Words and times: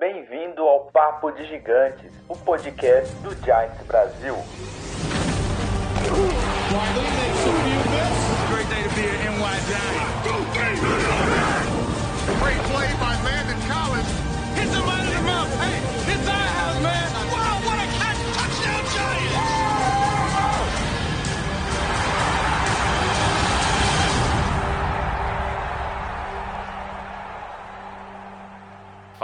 Bem-vindo 0.00 0.62
ao 0.62 0.86
Papo 0.86 1.30
de 1.30 1.44
Gigantes, 1.44 2.10
o 2.26 2.34
podcast 2.34 3.14
do 3.16 3.34
Giants 3.44 3.86
Brasil. 3.86 4.34
Great 7.14 7.79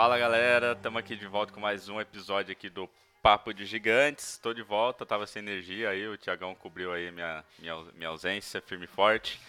Fala 0.06 0.20
galera, 0.20 0.70
estamos 0.70 1.00
aqui 1.00 1.16
de 1.16 1.26
volta 1.26 1.52
com 1.52 1.58
mais 1.58 1.88
um 1.88 2.00
episódio 2.00 2.52
aqui 2.52 2.70
do 2.70 2.88
Papo 3.20 3.52
de 3.52 3.66
Gigantes. 3.66 4.34
Estou 4.34 4.54
de 4.54 4.62
volta, 4.62 5.04
tava 5.04 5.26
sem 5.26 5.42
energia 5.42 5.90
aí, 5.90 6.06
o 6.06 6.16
Tiagão 6.16 6.54
cobriu 6.54 6.92
aí 6.92 7.10
minha, 7.10 7.44
minha, 7.58 7.74
minha 7.92 8.08
ausência, 8.10 8.62
firme 8.62 8.84
e 8.84 8.86
forte. 8.86 9.40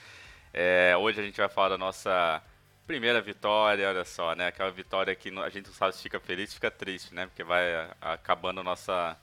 É, 0.51 0.97
hoje 0.97 1.21
a 1.21 1.23
gente 1.23 1.37
vai 1.37 1.47
falar 1.47 1.69
da 1.69 1.77
nossa 1.77 2.41
primeira 2.87 3.21
vitória, 3.21 3.87
olha 3.87 4.03
só, 4.03 4.33
né? 4.33 4.47
Aquela 4.47 4.71
vitória 4.71 5.13
que 5.13 5.29
a 5.29 5.49
gente 5.49 5.67
não 5.67 5.73
sabe 5.75 5.95
se 5.95 6.01
fica 6.01 6.19
feliz, 6.19 6.51
fica 6.51 6.71
triste, 6.71 7.13
né? 7.13 7.27
Porque 7.27 7.43
vai 7.43 7.91
acabando 8.01 8.61
a 8.61 8.63
nossa 8.63 9.15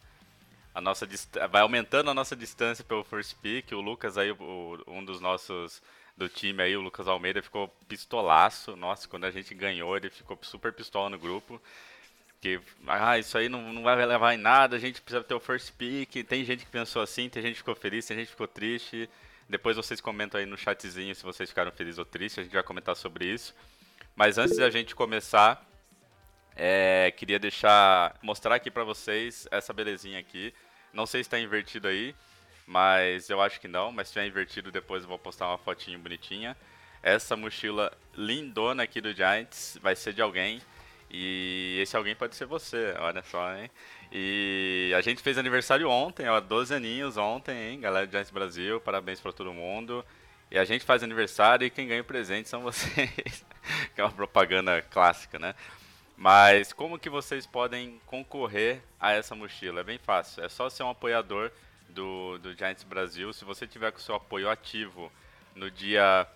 a 0.73 0.81
nossa 0.81 1.05
vai 1.51 1.63
aumentando 1.63 2.11
a 2.11 2.15
nossa 2.15 2.37
distância 2.37 2.85
pelo 2.85 3.03
first 3.03 3.35
pick. 3.43 3.73
O 3.73 3.81
Lucas 3.81 4.17
aí, 4.17 4.31
o- 4.31 4.85
um 4.87 5.05
dos 5.05 5.21
nossos 5.21 5.83
do 6.17 6.29
time 6.29 6.63
aí, 6.63 6.77
o 6.77 6.81
Lucas 6.81 7.09
Almeida, 7.09 7.43
ficou 7.43 7.69
pistolaço. 7.89 8.77
Nossa, 8.77 9.09
quando 9.09 9.25
a 9.25 9.31
gente 9.31 9.55
ganhou, 9.55 9.97
ele 9.97 10.11
ficou 10.11 10.39
super 10.43 10.73
pistola 10.73 11.11
no 11.11 11.19
grupo. 11.19 11.61
Que, 12.41 12.61
ah, 12.87 13.19
isso 13.19 13.37
aí 13.39 13.49
não, 13.49 13.73
não 13.73 13.83
vai 13.83 14.05
levar 14.05 14.35
em 14.35 14.39
nada, 14.39 14.77
a 14.77 14.79
gente 14.79 15.01
precisa 15.01 15.25
ter 15.25 15.35
o 15.35 15.41
first 15.41 15.73
pick. 15.73 16.25
Tem 16.25 16.45
gente 16.45 16.65
que 16.65 16.71
pensou 16.71 17.03
assim, 17.03 17.29
tem 17.29 17.43
gente 17.43 17.55
que 17.55 17.59
ficou 17.59 17.75
feliz, 17.75 18.07
tem 18.07 18.17
gente 18.17 18.27
que 18.27 18.33
ficou 18.33 18.49
triste. 18.49 19.09
Depois 19.49 19.77
vocês 19.77 20.01
comentam 20.01 20.39
aí 20.39 20.47
no 20.47 20.57
chatzinho 20.57 21.15
se 21.15 21.23
vocês 21.23 21.49
ficaram 21.49 21.71
felizes 21.73 21.99
ou 21.99 22.05
tristes, 22.05 22.39
a 22.39 22.43
gente 22.43 22.53
vai 22.53 22.63
comentar 22.63 22.97
sobre 22.97 23.27
isso. 23.27 23.55
Mas 24.15 24.39
antes 24.39 24.57
da 24.57 24.71
gente 24.71 24.95
começar, 24.95 25.67
é, 26.57 27.13
queria 27.17 27.39
deixar, 27.39 28.17
mostrar 28.23 28.55
aqui 28.55 28.71
pra 28.71 28.85
vocês 28.85 29.47
essa 29.51 29.73
belezinha 29.73 30.19
aqui. 30.19 30.55
Não 30.93 31.07
sei 31.07 31.23
se 31.23 31.27
está 31.27 31.39
invertido 31.39 31.89
aí, 31.89 32.15
mas 32.67 33.31
eu 33.31 33.41
acho 33.41 33.61
que 33.61 33.69
não. 33.69 33.93
Mas 33.93 34.09
se 34.09 34.13
estiver 34.13 34.27
invertido, 34.27 34.73
depois 34.73 35.03
eu 35.03 35.09
vou 35.09 35.19
postar 35.19 35.49
uma 35.49 35.59
fotinho 35.59 35.99
bonitinha. 35.99 36.57
Essa 37.03 37.37
mochila 37.37 37.93
lindona 38.15 38.83
aqui 38.83 39.01
do 39.01 39.13
Giants 39.13 39.79
vai 39.83 39.95
ser 39.95 40.13
de 40.13 40.23
alguém. 40.23 40.61
E 41.11 41.79
esse 41.81 41.97
alguém 41.97 42.15
pode 42.15 42.35
ser 42.35 42.47
você, 42.47 42.95
olha 42.99 43.23
só, 43.23 43.55
hein? 43.55 43.71
E 44.11 44.93
a 44.97 45.01
gente 45.01 45.23
fez 45.23 45.39
aniversário 45.39 45.89
ontem, 45.89 46.29
ó, 46.29 46.41
12 46.41 46.75
aninhos 46.75 47.17
ontem, 47.17 47.57
hein, 47.57 47.81
galera 47.81 48.07
do 48.07 48.11
Giants 48.11 48.31
Brasil, 48.31 48.81
parabéns 48.81 49.21
pra 49.21 49.33
todo 49.33 49.53
mundo. 49.53 50.05
E 50.51 50.59
a 50.59 50.65
gente 50.65 50.85
faz 50.85 51.03
aniversário 51.03 51.67
e 51.67 51.71
quem 51.71 51.87
ganha 51.87 52.01
o 52.01 52.05
presente 52.05 52.49
são 52.49 52.63
vocês. 52.65 53.45
que 53.95 54.01
é 54.01 54.05
uma 54.05 54.13
propaganda 54.13 54.83
clássica, 54.83 55.39
né? 55.39 55.55
Mas 56.17 56.73
como 56.73 56.99
que 56.99 57.11
vocês 57.11 57.47
podem 57.47 58.01
concorrer 58.07 58.83
a 58.99 59.13
essa 59.13 59.35
mochila? 59.35 59.81
É 59.81 59.85
bem 59.85 59.99
fácil. 59.99 60.45
É 60.45 60.49
só 60.49 60.71
ser 60.71 60.85
um 60.85 60.91
apoiador 60.91 61.51
do, 61.95 62.39
do 62.39 62.53
Giants 62.55 62.83
Brasil. 62.83 63.33
Se 63.33 63.45
você 63.45 63.67
tiver 63.67 63.93
com 63.93 63.99
seu 63.99 64.17
apoio 64.17 64.51
ativo 64.51 65.11
no 65.55 65.71
dia 65.71 66.27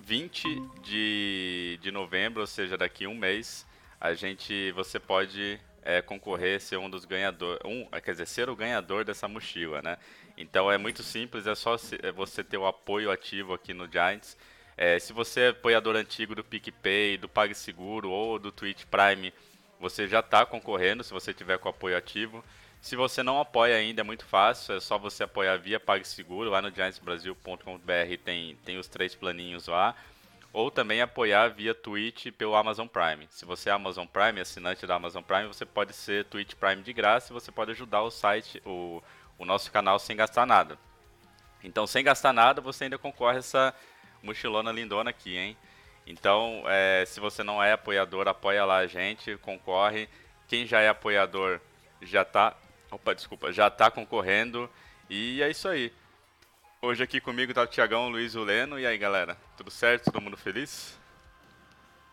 20 0.00 0.44
de, 0.82 1.78
de 1.82 1.90
novembro, 1.90 2.42
ou 2.42 2.46
seja, 2.46 2.76
daqui 2.76 3.06
um 3.06 3.14
mês, 3.14 3.66
a 4.00 4.14
gente, 4.14 4.70
você 4.72 5.00
pode 5.00 5.58
é, 5.82 6.02
concorrer, 6.02 6.60
ser 6.60 6.76
um 6.76 6.90
dos 6.90 7.04
ganhadores, 7.04 7.60
um, 7.64 7.86
quer 8.00 8.12
dizer, 8.12 8.26
ser 8.26 8.50
o 8.50 8.54
ganhador 8.54 9.04
dessa 9.04 9.26
mochila, 9.26 9.80
né? 9.80 9.96
Então 10.36 10.70
é 10.70 10.76
muito 10.76 11.02
simples, 11.02 11.46
é 11.46 11.54
só 11.54 11.76
é 12.02 12.12
você 12.12 12.44
ter 12.44 12.58
o 12.58 12.66
apoio 12.66 13.10
ativo 13.10 13.54
aqui 13.54 13.72
no 13.72 13.90
Giants. 13.90 14.36
É, 14.76 14.98
se 14.98 15.14
você 15.14 15.40
é 15.40 15.48
apoiador 15.48 15.96
antigo 15.96 16.34
do 16.34 16.44
PicPay, 16.44 17.16
do 17.16 17.28
PagSeguro 17.28 18.10
ou 18.10 18.38
do 18.38 18.52
Twitch 18.52 18.84
Prime, 18.84 19.32
você 19.80 20.06
já 20.06 20.20
está 20.20 20.44
concorrendo 20.44 21.02
se 21.02 21.12
você 21.12 21.32
tiver 21.32 21.58
com 21.58 21.70
apoio 21.70 21.96
ativo. 21.96 22.44
Se 22.86 22.94
você 22.94 23.20
não 23.20 23.40
apoia 23.40 23.74
ainda, 23.74 24.02
é 24.02 24.04
muito 24.04 24.24
fácil, 24.24 24.76
é 24.76 24.80
só 24.80 24.96
você 24.96 25.24
apoiar 25.24 25.56
via 25.56 25.80
PagSeguro, 25.80 26.50
lá 26.50 26.62
no 26.62 26.70
giantsbrasil.com.br 26.70 28.16
tem, 28.24 28.54
tem 28.64 28.78
os 28.78 28.86
três 28.86 29.12
planinhos 29.12 29.66
lá. 29.66 29.92
Ou 30.52 30.70
também 30.70 31.02
apoiar 31.02 31.48
via 31.48 31.74
Twitch 31.74 32.28
pelo 32.38 32.54
Amazon 32.54 32.86
Prime. 32.86 33.26
Se 33.28 33.44
você 33.44 33.70
é 33.70 33.72
Amazon 33.72 34.06
Prime, 34.06 34.40
assinante 34.40 34.86
da 34.86 34.94
Amazon 34.94 35.20
Prime, 35.20 35.48
você 35.48 35.64
pode 35.64 35.92
ser 35.94 36.26
Twitch 36.26 36.54
Prime 36.54 36.80
de 36.80 36.92
graça 36.92 37.32
e 37.32 37.34
você 37.34 37.50
pode 37.50 37.72
ajudar 37.72 38.02
o 38.02 38.10
site, 38.10 38.62
o, 38.64 39.02
o 39.36 39.44
nosso 39.44 39.72
canal 39.72 39.98
sem 39.98 40.16
gastar 40.16 40.46
nada. 40.46 40.78
Então, 41.64 41.88
sem 41.88 42.04
gastar 42.04 42.32
nada, 42.32 42.60
você 42.60 42.84
ainda 42.84 42.98
concorre 42.98 43.38
a 43.38 43.40
essa 43.40 43.74
mochilona 44.22 44.70
lindona 44.70 45.10
aqui, 45.10 45.36
hein? 45.36 45.56
Então, 46.06 46.62
é, 46.68 47.04
se 47.04 47.18
você 47.18 47.42
não 47.42 47.60
é 47.60 47.72
apoiador, 47.72 48.28
apoia 48.28 48.64
lá 48.64 48.76
a 48.76 48.86
gente, 48.86 49.36
concorre. 49.38 50.08
Quem 50.46 50.64
já 50.64 50.80
é 50.80 50.88
apoiador 50.88 51.60
já 52.00 52.24
tá, 52.24 52.56
opa, 52.90 53.14
desculpa, 53.14 53.52
já 53.52 53.70
tá 53.70 53.90
concorrendo. 53.90 54.68
E 55.08 55.42
é 55.42 55.50
isso 55.50 55.68
aí. 55.68 55.92
Hoje 56.82 57.02
aqui 57.02 57.20
comigo 57.20 57.54
tá 57.54 57.62
o 57.62 57.66
Tiagão, 57.66 58.06
o 58.06 58.10
Luiz 58.10 58.34
e 58.34 58.38
o 58.38 58.44
Leno. 58.44 58.78
E 58.78 58.86
aí, 58.86 58.98
galera? 58.98 59.36
Tudo 59.56 59.70
certo? 59.70 60.10
Todo 60.10 60.22
mundo 60.22 60.36
feliz? 60.36 60.98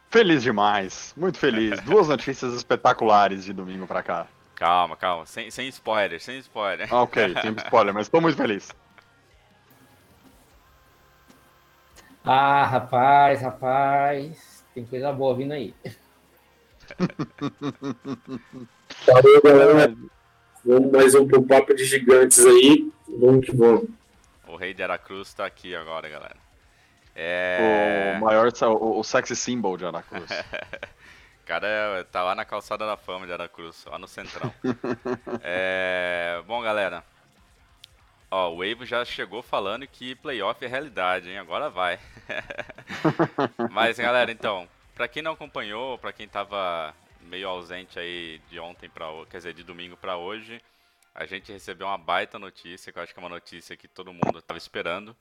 Feliz 0.10 0.44
demais, 0.44 1.14
muito 1.18 1.40
feliz. 1.40 1.82
Duas 1.86 2.08
notícias 2.08 2.54
espetaculares 2.54 3.44
de 3.44 3.52
domingo 3.52 3.88
pra 3.88 4.04
cá. 4.04 4.28
Calma, 4.56 4.96
calma. 4.96 5.26
Sem, 5.26 5.50
sem 5.50 5.68
spoiler, 5.68 6.22
sem 6.22 6.38
spoiler. 6.40 6.88
Ah, 6.94 7.02
ok, 7.02 7.34
tem 7.34 7.52
spoiler, 7.66 7.94
mas 7.94 8.08
tô 8.10 8.22
muito 8.22 8.38
feliz. 8.38 8.70
Ah, 12.24 12.64
rapaz, 12.66 13.42
rapaz, 13.42 14.64
tem 14.74 14.86
coisa 14.86 15.12
boa 15.12 15.36
vindo 15.36 15.52
aí. 15.52 15.74
Valeu, 19.06 19.42
galera. 19.44 19.96
Vamos 20.66 20.92
mais 20.94 21.14
um 21.14 21.28
pro 21.28 21.44
Papo 21.44 21.74
de 21.74 21.84
Gigantes 21.84 22.40
aí. 22.46 22.90
Vamos 23.06 23.46
que 23.46 23.54
vamos. 23.54 23.90
O 24.48 24.56
rei 24.56 24.74
de 24.74 24.82
Aracruz 24.82 25.34
tá 25.34 25.46
aqui 25.46 25.76
agora, 25.76 26.08
galera. 26.08 26.38
É... 27.14 28.16
O 28.18 28.22
maior, 28.22 28.50
o, 28.50 29.00
o 29.00 29.04
sexy 29.04 29.36
symbol 29.36 29.76
de 29.76 29.86
Aracruz. 29.86 30.32
O 30.32 31.44
cara 31.46 32.08
tá 32.10 32.24
lá 32.24 32.34
na 32.34 32.46
calçada 32.46 32.86
da 32.86 32.96
fama 32.96 33.26
de 33.26 33.34
Aracruz, 33.34 33.84
lá 33.86 34.00
no 34.00 34.08
centrão. 34.08 34.54
É, 35.44 36.42
Bom, 36.48 36.62
galera. 36.62 37.04
Ó, 38.32 38.54
o 38.54 38.58
Wave 38.58 38.86
já 38.86 39.04
chegou 39.04 39.44
falando 39.44 39.86
que 39.86 40.16
playoff 40.16 40.64
é 40.64 40.68
realidade, 40.68 41.30
hein? 41.30 41.40
Agora 41.40 41.70
vai. 41.70 42.00
Mas, 43.70 44.00
galera, 44.00 44.32
então, 44.32 44.68
pra 44.96 45.10
quem 45.10 45.22
não 45.22 45.34
acompanhou, 45.34 45.98
pra 45.98 46.14
quem 46.14 46.28
tava 46.28 46.96
meio 47.24 47.48
ausente 47.48 47.98
aí 48.00 48.42
de 48.50 48.60
ontem 48.60 48.90
para 48.90 49.06
quer 49.30 49.38
dizer, 49.38 49.54
de 49.54 49.64
domingo 49.64 49.98
pra 49.98 50.18
hoje, 50.18 50.62
a 51.16 51.26
gente 51.26 51.52
recebeu 51.52 51.88
uma 51.88 51.98
baita 51.98 52.40
notícia, 52.40 52.92
que 52.92 52.98
eu 52.98 53.04
acho 53.04 53.14
que 53.14 53.20
é 53.20 53.24
uma 53.24 53.30
notícia 53.30 53.78
que 53.78 53.88
todo 53.88 54.14
mundo 54.14 54.42
tava 54.42 54.58
esperando, 54.58 55.16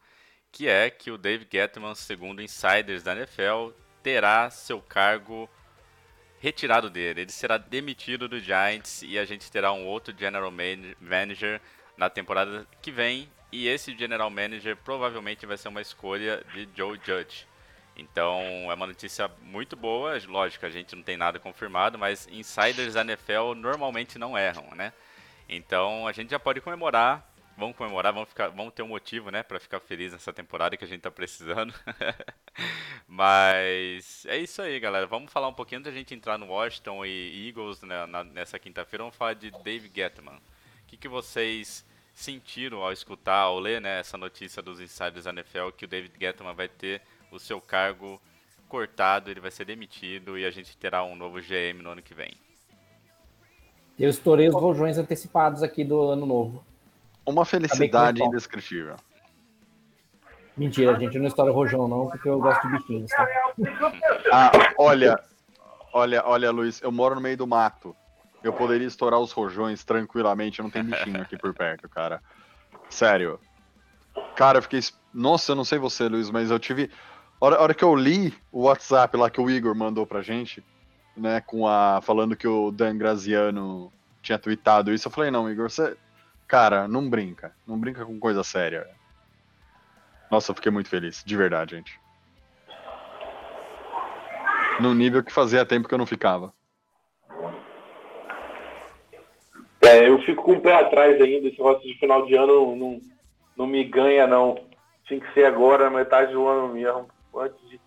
que 0.50 0.68
é 0.68 0.90
que 0.90 1.10
o 1.10 1.18
Dave 1.18 1.46
Gettman, 1.50 1.94
segundo 1.94 2.42
insiders 2.42 3.02
da 3.02 3.12
NFL, 3.12 3.70
terá 4.02 4.50
seu 4.50 4.80
cargo 4.80 5.48
retirado 6.40 6.90
dele. 6.90 7.22
Ele 7.22 7.32
será 7.32 7.56
demitido 7.56 8.28
do 8.28 8.40
Giants 8.40 9.02
e 9.02 9.18
a 9.18 9.24
gente 9.24 9.50
terá 9.50 9.72
um 9.72 9.86
outro 9.86 10.14
general 10.18 10.50
man- 10.50 10.94
manager 11.00 11.60
na 11.96 12.10
temporada 12.10 12.66
que 12.80 12.90
vem. 12.90 13.30
E 13.52 13.68
esse 13.68 13.96
general 13.96 14.30
manager 14.30 14.76
provavelmente 14.76 15.46
vai 15.46 15.56
ser 15.56 15.68
uma 15.68 15.80
escolha 15.80 16.42
de 16.52 16.68
Joe 16.74 16.98
Judge. 17.04 17.46
Então 17.96 18.40
é 18.70 18.74
uma 18.74 18.86
notícia 18.86 19.28
muito 19.42 19.76
boa. 19.76 20.18
Lógico, 20.26 20.64
a 20.66 20.70
gente 20.70 20.96
não 20.96 21.02
tem 21.02 21.16
nada 21.16 21.38
confirmado, 21.38 21.98
mas 21.98 22.26
insiders 22.28 22.94
da 22.94 23.02
NFL 23.02 23.54
normalmente 23.56 24.18
não 24.18 24.36
erram, 24.36 24.66
né? 24.74 24.92
Então 25.48 26.06
a 26.06 26.12
gente 26.12 26.30
já 26.30 26.38
pode 26.38 26.60
comemorar. 26.60 27.28
Vamos 27.54 27.76
comemorar, 27.76 28.14
vamos, 28.14 28.30
ficar, 28.30 28.48
vamos 28.48 28.72
ter 28.72 28.82
um 28.82 28.88
motivo, 28.88 29.30
né, 29.30 29.42
para 29.42 29.60
ficar 29.60 29.78
feliz 29.78 30.10
nessa 30.10 30.32
temporada 30.32 30.74
que 30.74 30.84
a 30.84 30.88
gente 30.88 31.02
tá 31.02 31.10
precisando. 31.10 31.74
Mas 33.06 34.24
é 34.26 34.38
isso 34.38 34.62
aí, 34.62 34.80
galera. 34.80 35.06
Vamos 35.06 35.30
falar 35.30 35.48
um 35.48 35.52
pouquinho 35.52 35.80
antes 35.80 35.92
da 35.92 35.98
gente 35.98 36.14
entrar 36.14 36.38
no 36.38 36.46
Washington 36.46 37.04
e 37.04 37.46
Eagles 37.48 37.82
né, 37.82 38.06
na- 38.06 38.24
nessa 38.24 38.58
quinta-feira. 38.58 39.02
Vamos 39.04 39.16
falar 39.16 39.34
de 39.34 39.50
Dave 39.50 39.90
Gettman. 39.94 40.36
O 40.36 40.86
que, 40.86 40.96
que 40.96 41.08
vocês 41.08 41.84
sentiram 42.14 42.82
ao 42.82 42.90
escutar, 42.92 43.40
ao 43.40 43.58
ler 43.58 43.80
né, 43.82 44.00
essa 44.00 44.16
notícia 44.16 44.62
dos 44.62 44.80
insiders 44.80 45.24
da 45.24 45.30
NFL 45.30 45.70
que 45.76 45.84
o 45.84 45.88
David 45.88 46.14
Gettman 46.18 46.54
vai 46.54 46.68
ter 46.68 47.02
o 47.32 47.40
seu 47.40 47.60
cargo 47.60 48.20
cortado, 48.68 49.30
ele 49.30 49.40
vai 49.40 49.50
ser 49.50 49.64
demitido 49.64 50.38
e 50.38 50.44
a 50.44 50.50
gente 50.50 50.76
terá 50.76 51.02
um 51.02 51.16
novo 51.16 51.40
GM 51.40 51.82
no 51.82 51.90
ano 51.90 52.02
que 52.02 52.14
vem? 52.14 52.34
Eu 53.98 54.08
estourei 54.08 54.48
os 54.48 54.54
rojões 54.54 54.98
antecipados 54.98 55.62
aqui 55.62 55.84
do 55.84 56.00
ano 56.10 56.26
novo. 56.26 56.64
Uma 57.26 57.44
felicidade 57.44 58.22
indescritível. 58.22 58.96
Mentira, 60.56 60.98
gente, 60.98 61.14
eu 61.14 61.20
não 61.20 61.28
estouro 61.28 61.52
rojão 61.52 61.88
não, 61.88 62.08
porque 62.08 62.28
eu 62.28 62.38
gosto 62.38 62.66
de 62.66 62.78
bichinhos. 62.78 63.10
Tá? 63.10 63.26
Ah, 64.32 64.50
olha, 64.78 65.22
olha, 65.92 66.22
olha, 66.24 66.50
Luiz, 66.50 66.80
eu 66.80 66.90
moro 66.90 67.14
no 67.14 67.20
meio 67.20 67.36
do 67.36 67.46
mato. 67.46 67.94
Eu 68.42 68.52
poderia 68.52 68.86
estourar 68.86 69.20
os 69.20 69.30
rojões 69.30 69.84
tranquilamente, 69.84 70.62
não 70.62 70.70
tem 70.70 70.82
bichinho 70.82 71.20
aqui 71.20 71.36
por 71.36 71.52
perto, 71.54 71.88
cara. 71.88 72.20
Sério. 72.88 73.38
Cara, 74.34 74.58
eu 74.58 74.62
fiquei. 74.62 74.80
Nossa, 75.12 75.52
eu 75.52 75.56
não 75.56 75.64
sei 75.64 75.78
você, 75.78 76.08
Luiz, 76.08 76.30
mas 76.30 76.50
eu 76.50 76.58
tive. 76.58 76.90
Hora, 77.42 77.60
hora 77.60 77.74
que 77.74 77.82
eu 77.82 77.92
li 77.92 78.32
o 78.52 78.66
WhatsApp 78.66 79.16
lá 79.16 79.28
que 79.28 79.40
o 79.40 79.50
Igor 79.50 79.74
mandou 79.74 80.06
pra 80.06 80.22
gente, 80.22 80.62
né, 81.16 81.40
com 81.40 81.66
a. 81.66 82.00
falando 82.00 82.36
que 82.36 82.46
o 82.46 82.70
Dan 82.70 82.96
Graziano 82.96 83.92
tinha 84.22 84.38
tweetado 84.38 84.94
isso, 84.94 85.08
eu 85.08 85.12
falei, 85.12 85.28
não, 85.28 85.50
Igor, 85.50 85.68
você. 85.68 85.96
Cara, 86.46 86.86
não 86.86 87.10
brinca. 87.10 87.52
Não 87.66 87.76
brinca 87.76 88.06
com 88.06 88.20
coisa 88.20 88.44
séria. 88.44 88.88
Nossa, 90.30 90.52
eu 90.52 90.54
fiquei 90.54 90.70
muito 90.70 90.88
feliz, 90.88 91.24
de 91.26 91.36
verdade, 91.36 91.74
gente. 91.74 92.00
No 94.78 94.94
nível 94.94 95.24
que 95.24 95.32
fazia 95.32 95.66
tempo 95.66 95.88
que 95.88 95.94
eu 95.94 95.98
não 95.98 96.06
ficava. 96.06 96.54
É, 99.80 100.08
eu 100.08 100.22
fico 100.22 100.44
com 100.44 100.52
o 100.52 100.60
pé 100.60 100.76
atrás 100.76 101.20
ainda. 101.20 101.48
Esse 101.48 101.58
negócio 101.58 101.82
de 101.82 101.98
final 101.98 102.24
de 102.24 102.36
ano 102.36 102.76
não, 102.76 103.00
não 103.56 103.66
me 103.66 103.82
ganha, 103.82 104.28
não. 104.28 104.54
Tinha 105.06 105.18
que 105.18 105.34
ser 105.34 105.44
agora, 105.44 105.90
metade 105.90 106.32
do 106.32 106.46
ano 106.46 106.72
mesmo. 106.72 107.11
Antes 107.34 107.68
de 107.68 107.80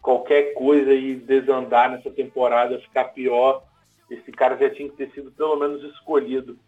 qualquer 0.00 0.54
coisa 0.54 0.92
e 0.92 1.14
desandar 1.14 1.90
nessa 1.90 2.10
temporada, 2.10 2.80
ficar 2.80 3.04
pior. 3.06 3.62
Esse 4.10 4.30
cara 4.32 4.56
já 4.56 4.70
tinha 4.70 4.88
que 4.88 4.96
ter 4.96 5.10
sido 5.12 5.30
pelo 5.32 5.56
menos 5.56 5.82
escolhido. 5.84 6.58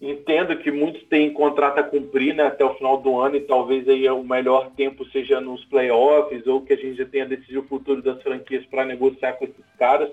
Entendo 0.00 0.56
que 0.58 0.70
muitos 0.70 1.02
têm 1.04 1.32
contrato 1.32 1.78
a 1.78 1.84
cumprir 1.84 2.34
né, 2.34 2.44
até 2.44 2.64
o 2.64 2.74
final 2.74 2.98
do 2.98 3.20
ano 3.20 3.36
e 3.36 3.40
talvez 3.40 3.88
aí 3.88 4.08
o 4.10 4.24
melhor 4.24 4.70
tempo 4.72 5.04
seja 5.06 5.40
nos 5.40 5.64
playoffs 5.66 6.46
ou 6.46 6.62
que 6.62 6.72
a 6.72 6.76
gente 6.76 6.96
já 6.96 7.06
tenha 7.06 7.26
decidido 7.26 7.60
o 7.60 7.68
futuro 7.68 8.02
das 8.02 8.20
franquias 8.20 8.66
para 8.66 8.84
negociar 8.84 9.34
com 9.34 9.44
esses 9.44 9.64
caras 9.78 10.10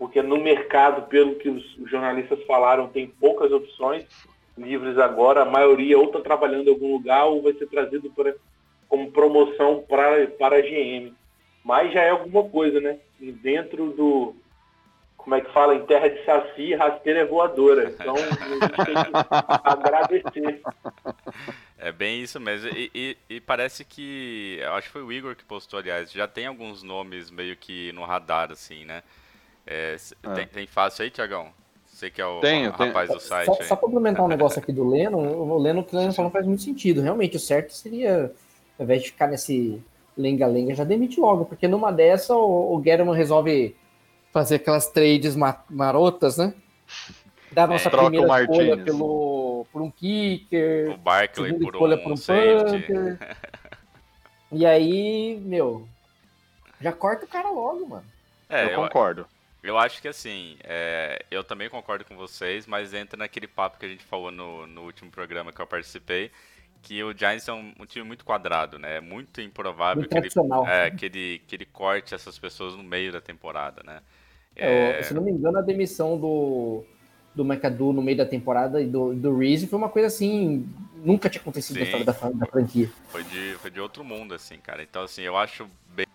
porque 0.00 0.22
no 0.22 0.38
mercado, 0.38 1.06
pelo 1.08 1.34
que 1.34 1.50
os 1.50 1.62
jornalistas 1.84 2.42
falaram, 2.44 2.88
tem 2.88 3.06
poucas 3.06 3.52
opções 3.52 4.06
livres 4.56 4.96
agora. 4.96 5.42
A 5.42 5.44
maioria 5.44 5.98
ou 5.98 6.06
está 6.06 6.20
trabalhando 6.20 6.68
em 6.68 6.70
algum 6.70 6.94
lugar 6.94 7.26
ou 7.26 7.42
vai 7.42 7.52
ser 7.52 7.66
trazido 7.66 8.10
para, 8.12 8.34
como 8.90 9.10
promoção 9.10 9.82
pra, 9.88 10.26
para 10.38 10.56
a 10.56 10.60
GM. 10.60 11.14
Mas 11.64 11.92
já 11.92 12.02
é 12.02 12.10
alguma 12.10 12.46
coisa, 12.46 12.78
né? 12.80 12.98
E 13.18 13.32
dentro 13.32 13.90
do. 13.92 14.34
Como 15.16 15.34
é 15.34 15.40
que 15.40 15.52
fala? 15.52 15.74
Em 15.74 15.86
terra 15.86 16.08
de 16.08 16.24
saci, 16.24 16.74
rasteira 16.74 17.20
é 17.20 17.24
voadora. 17.24 17.90
Então, 17.90 18.14
a 18.14 18.48
gente 18.48 18.84
tem 18.84 18.94
que 18.94 19.10
agradecer. 19.64 20.62
É 21.78 21.92
bem 21.92 22.22
isso 22.22 22.40
mesmo. 22.40 22.70
E, 22.70 22.90
e, 22.94 23.16
e, 23.28 23.40
parece 23.40 23.84
que. 23.84 24.58
Eu 24.60 24.74
acho 24.74 24.88
que 24.88 24.92
foi 24.92 25.02
o 25.02 25.12
Igor 25.12 25.36
que 25.36 25.44
postou, 25.44 25.78
aliás. 25.78 26.10
Já 26.10 26.26
tem 26.26 26.46
alguns 26.46 26.82
nomes 26.82 27.30
meio 27.30 27.56
que 27.56 27.92
no 27.92 28.04
radar, 28.04 28.50
assim, 28.50 28.84
né? 28.84 29.02
É, 29.66 29.96
é. 30.22 30.34
Tem, 30.34 30.46
tem 30.46 30.66
fácil 30.66 31.04
aí, 31.04 31.10
Tiagão? 31.10 31.52
Você 32.00 32.10
que 32.10 32.20
é 32.20 32.26
o 32.26 32.40
tenho, 32.40 32.70
rapaz 32.70 33.08
tenho. 33.08 33.18
do 33.18 33.20
site. 33.20 33.46
Só, 33.46 33.62
só 33.62 33.76
complementar 33.76 34.24
um 34.24 34.28
negócio 34.28 34.58
aqui 34.58 34.72
do 34.72 34.88
Leno, 34.88 35.18
o 35.18 35.58
Leno 35.58 35.84
que 35.84 35.94
o 35.94 35.98
Leno 35.98 36.14
falou 36.14 36.30
faz 36.30 36.46
muito 36.46 36.62
sentido. 36.62 37.02
Realmente, 37.02 37.36
o 37.36 37.40
certo 37.40 37.74
seria, 37.74 38.32
ao 38.80 38.84
invés 38.86 39.02
de 39.04 39.10
ficar 39.10 39.28
nesse 39.28 39.84
lenga-lenga, 40.18 40.74
já 40.76 40.84
demite 40.84 41.20
logo, 41.20 41.46
porque 41.46 41.68
numa 41.68 41.92
dessa 41.92 42.34
o, 42.36 42.74
o 42.76 42.78
Guerrero 42.80 43.12
resolve 43.12 43.76
fazer 44.32 44.56
aquelas 44.56 44.88
trades 44.90 45.36
marotas, 45.70 46.38
né? 46.38 46.54
Dar 47.50 47.66
nossa 47.68 47.90
É, 47.90 47.94
primeira 47.94 48.10
troca 48.10 48.22
o 48.22 48.26
escolha 48.32 48.76
Martinez. 48.76 48.78
pelo, 48.78 49.66
por 49.72 49.82
um 49.82 49.90
kicker, 49.90 50.94
O 50.94 50.96
Barkley 50.96 51.54
por 51.54 51.74
escolha 51.74 51.96
um, 51.96 51.98
por 51.98 52.12
um 52.12 52.16
safety. 52.16 52.76
punter. 52.76 53.18
E 54.52 54.64
aí, 54.66 55.38
meu, 55.40 55.88
já 56.80 56.92
corta 56.92 57.26
o 57.26 57.28
cara 57.28 57.50
logo, 57.50 57.86
mano. 57.88 58.12
É, 58.48 58.64
eu 58.64 58.70
eu, 58.70 58.70
concordo. 58.70 59.28
eu 59.62 59.78
acho 59.78 60.00
que 60.02 60.08
assim, 60.08 60.58
é, 60.64 61.24
eu 61.30 61.44
também 61.44 61.68
concordo 61.70 62.04
com 62.04 62.16
vocês, 62.16 62.66
mas 62.66 62.94
entra 62.94 63.16
naquele 63.18 63.48
papo 63.48 63.78
que 63.78 63.86
a 63.86 63.88
gente 63.88 64.04
falou 64.04 64.30
no, 64.32 64.66
no 64.66 64.82
último 64.84 65.10
programa 65.10 65.52
que 65.52 65.60
eu 65.62 65.66
participei, 65.66 66.32
que 66.82 67.02
o 67.02 67.16
Giants 67.16 67.46
é 67.48 67.52
um, 67.52 67.72
um 67.78 67.86
time 67.86 68.04
muito 68.04 68.24
quadrado, 68.24 68.78
né? 68.78 68.96
É 68.96 69.00
muito 69.00 69.40
improvável 69.40 70.02
Muito 70.02 70.10
que 70.10 70.18
ele, 70.18 70.28
é, 70.68 70.90
que, 70.90 71.06
ele, 71.06 71.42
que 71.46 71.56
ele 71.56 71.66
corte 71.66 72.14
essas 72.14 72.38
pessoas 72.38 72.76
no 72.76 72.82
meio 72.82 73.12
da 73.12 73.20
temporada, 73.20 73.82
né? 73.84 74.00
É, 74.56 75.02
se 75.02 75.14
não 75.14 75.22
me 75.22 75.30
engano, 75.30 75.58
a 75.58 75.62
demissão 75.62 76.18
do, 76.18 76.84
do 77.34 77.44
McAdoo 77.44 77.92
no 77.92 78.02
meio 78.02 78.18
da 78.18 78.26
temporada 78.26 78.80
e 78.80 78.86
do, 78.86 79.14
do 79.14 79.36
Reese 79.36 79.66
foi 79.66 79.78
uma 79.78 79.88
coisa 79.88 80.08
assim, 80.08 80.68
nunca 80.96 81.30
tinha 81.30 81.40
acontecido 81.40 81.78
na 81.78 81.86
Sim. 81.86 81.98
história 81.98 82.06
da, 82.06 82.38
da 82.38 82.46
franquia. 82.46 82.90
Foi 83.08 83.24
de, 83.24 83.54
foi 83.54 83.70
de 83.70 83.80
outro 83.80 84.04
mundo, 84.04 84.34
assim, 84.34 84.58
cara. 84.58 84.82
Então, 84.82 85.02
assim, 85.02 85.22
eu 85.22 85.36
acho 85.36 85.66
bem 85.88 86.06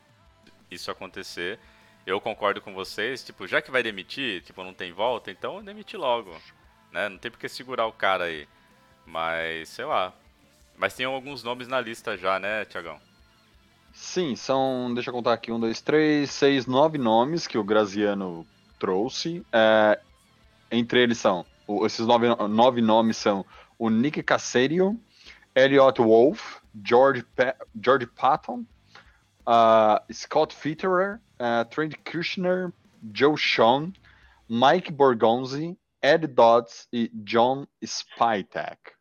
isso 0.70 0.92
acontecer. 0.92 1.60
Eu 2.06 2.22
concordo 2.22 2.62
com 2.62 2.74
vocês, 2.74 3.24
tipo, 3.24 3.48
já 3.48 3.62
que 3.62 3.72
vai 3.72 3.82
demitir, 3.82 4.42
tipo, 4.42 4.64
não 4.64 4.74
tem 4.74 4.92
volta, 4.92 5.32
então 5.32 5.64
demite 5.64 5.98
logo, 5.98 6.36
né? 6.92 7.10
Não 7.10 7.18
tem 7.18 7.32
porque 7.32 7.50
segurar 7.50 7.88
o 7.88 7.94
cara 7.94 8.26
aí. 8.26 8.48
Mas, 9.06 9.70
sei 9.70 9.86
lá. 9.86 10.14
Mas 10.78 10.94
tem 10.94 11.06
alguns 11.06 11.44
nomes 11.44 11.68
na 11.68 11.80
lista 11.80 12.18
já, 12.18 12.40
né, 12.40 12.66
Tiagão? 12.66 13.00
Sim, 13.94 14.36
são. 14.36 14.94
Deixa 14.94 15.10
eu 15.10 15.14
contar 15.14 15.34
aqui: 15.34 15.52
um, 15.52 15.60
dois, 15.60 15.82
três, 15.82 16.30
seis, 16.32 16.66
nove 16.66 16.98
nomes 16.98 17.48
que 17.48 17.58
o 17.58 17.64
Graziano 17.64 18.46
trouxe. 18.78 19.46
É, 19.52 20.00
entre 20.70 21.02
eles 21.02 21.18
são. 21.18 21.46
esses 21.86 22.06
nove, 22.06 22.28
nove 22.50 22.82
nomes 22.82 23.16
são 23.18 23.46
o 23.80 23.90
Nick 23.90 24.22
Casario, 24.22 25.00
Elliot 25.56 26.02
Wolf, 26.02 26.58
George, 26.84 27.24
Pa- 27.36 27.56
George 27.82 28.08
Patton, 28.08 28.66
uh, 29.48 30.14
Scott 30.14 30.54
Fitterer, 30.54 31.22
uh, 31.40 31.64
Trent 31.70 31.94
Kushner, 32.04 32.74
Joe 33.14 33.38
Sean, 33.38 33.94
Mike 34.50 34.92
Borgonzi, 34.92 35.78
Ed 36.02 36.28
Dodds 36.28 36.88
e 36.92 37.10
John 37.14 37.66
Spytek. 37.84 38.95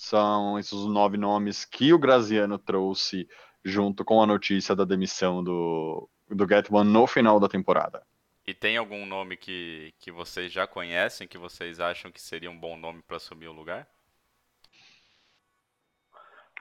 São 0.00 0.58
esses 0.58 0.72
os 0.72 0.86
nove 0.86 1.18
nomes 1.18 1.66
que 1.66 1.92
o 1.92 1.98
Graziano 1.98 2.58
trouxe 2.58 3.28
junto 3.62 4.02
com 4.02 4.22
a 4.22 4.26
notícia 4.26 4.74
da 4.74 4.82
demissão 4.82 5.44
do, 5.44 6.08
do 6.26 6.48
Getman 6.48 6.84
no 6.84 7.06
final 7.06 7.38
da 7.38 7.50
temporada. 7.50 8.02
E 8.46 8.54
tem 8.54 8.78
algum 8.78 9.04
nome 9.04 9.36
que, 9.36 9.92
que 9.98 10.10
vocês 10.10 10.50
já 10.50 10.66
conhecem, 10.66 11.28
que 11.28 11.36
vocês 11.36 11.80
acham 11.80 12.10
que 12.10 12.18
seria 12.18 12.50
um 12.50 12.58
bom 12.58 12.78
nome 12.78 13.02
para 13.02 13.18
assumir 13.18 13.48
o 13.48 13.52
lugar? 13.52 13.86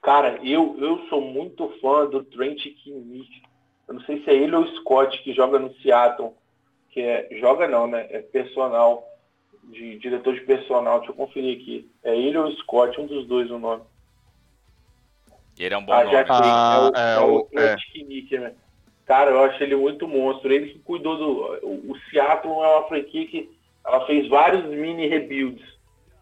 Cara, 0.01 0.37
eu, 0.45 0.75
eu 0.77 1.07
sou 1.07 1.21
muito 1.21 1.69
fã 1.79 2.07
do 2.07 2.25
Trent 2.25 2.61
Kinnick. 2.61 3.41
Eu 3.87 3.93
não 3.93 4.01
sei 4.01 4.21
se 4.21 4.31
é 4.31 4.33
ele 4.33 4.53
ou 4.53 4.65
o 4.65 4.75
Scott 4.79 5.17
que 5.23 5.33
joga 5.33 5.57
no 5.57 5.73
Seattle, 5.75 6.33
que 6.89 6.99
é 6.99 7.29
joga 7.39 7.69
não, 7.69 7.87
né? 7.87 8.05
É 8.09 8.21
personal, 8.21 9.07
de 9.69 9.97
diretor 9.99 10.33
de 10.33 10.41
personal. 10.41 10.99
Deixa 10.99 11.11
eu 11.11 11.15
conferir 11.15 11.57
aqui. 11.59 11.89
É 12.03 12.15
ele 12.17 12.37
ou 12.37 12.47
o 12.47 12.51
Scott, 12.57 12.99
um 12.99 13.05
dos 13.05 13.25
dois 13.27 13.49
o 13.51 13.59
nome. 13.59 13.83
Ele 15.57 15.73
é 15.73 15.77
um 15.77 15.85
bom 15.85 15.93
Ah, 15.93 16.03
nome. 16.03 16.15
Ah, 16.29 16.91
é, 16.95 16.99
é, 16.99 17.19
o, 17.19 17.19
é 17.19 17.19
o 17.25 17.39
o- 17.39 17.59
é. 17.59 18.39
Né? 18.39 18.53
Cara, 19.05 19.31
eu 19.31 19.39
acho 19.43 19.61
ele 19.63 19.75
muito 19.75 20.07
monstro. 20.07 20.51
Ele 20.51 20.69
que 20.73 20.79
cuidou 20.79 21.17
do. 21.17 21.65
O, 21.67 21.91
o 21.91 21.97
Seattle 22.09 22.51
é 22.53 22.55
uma 22.77 22.87
franquia 22.87 23.27
que 23.27 23.49
ela 23.85 24.05
fez 24.05 24.27
vários 24.27 24.65
mini 24.65 25.07
rebuilds. 25.07 25.65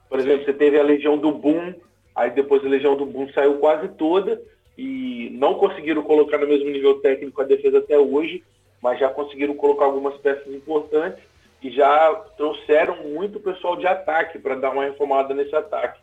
Por 0.09 0.19
exemplo, 0.19 0.45
você 0.45 0.53
teve 0.53 0.79
a 0.79 0.83
Legião 0.83 1.17
do 1.17 1.31
Boom, 1.31 1.73
aí 2.15 2.31
depois 2.31 2.65
a 2.65 2.69
Legião 2.69 2.95
do 2.95 3.05
Boom 3.05 3.29
saiu 3.33 3.57
quase 3.57 3.89
toda 3.89 4.41
e 4.77 5.29
não 5.33 5.55
conseguiram 5.55 6.01
colocar 6.01 6.37
no 6.37 6.47
mesmo 6.47 6.69
nível 6.69 6.99
técnico 7.01 7.41
a 7.41 7.45
defesa 7.45 7.79
até 7.79 7.97
hoje, 7.99 8.41
mas 8.81 8.99
já 8.99 9.09
conseguiram 9.09 9.53
colocar 9.55 9.85
algumas 9.85 10.15
peças 10.17 10.47
importantes 10.53 11.21
e 11.61 11.71
já 11.71 12.13
trouxeram 12.37 13.03
muito 13.03 13.39
pessoal 13.39 13.75
de 13.75 13.87
ataque 13.87 14.37
para 14.39 14.55
dar 14.55 14.71
uma 14.71 14.85
reformada 14.85 15.33
nesse 15.33 15.55
ataque 15.55 15.99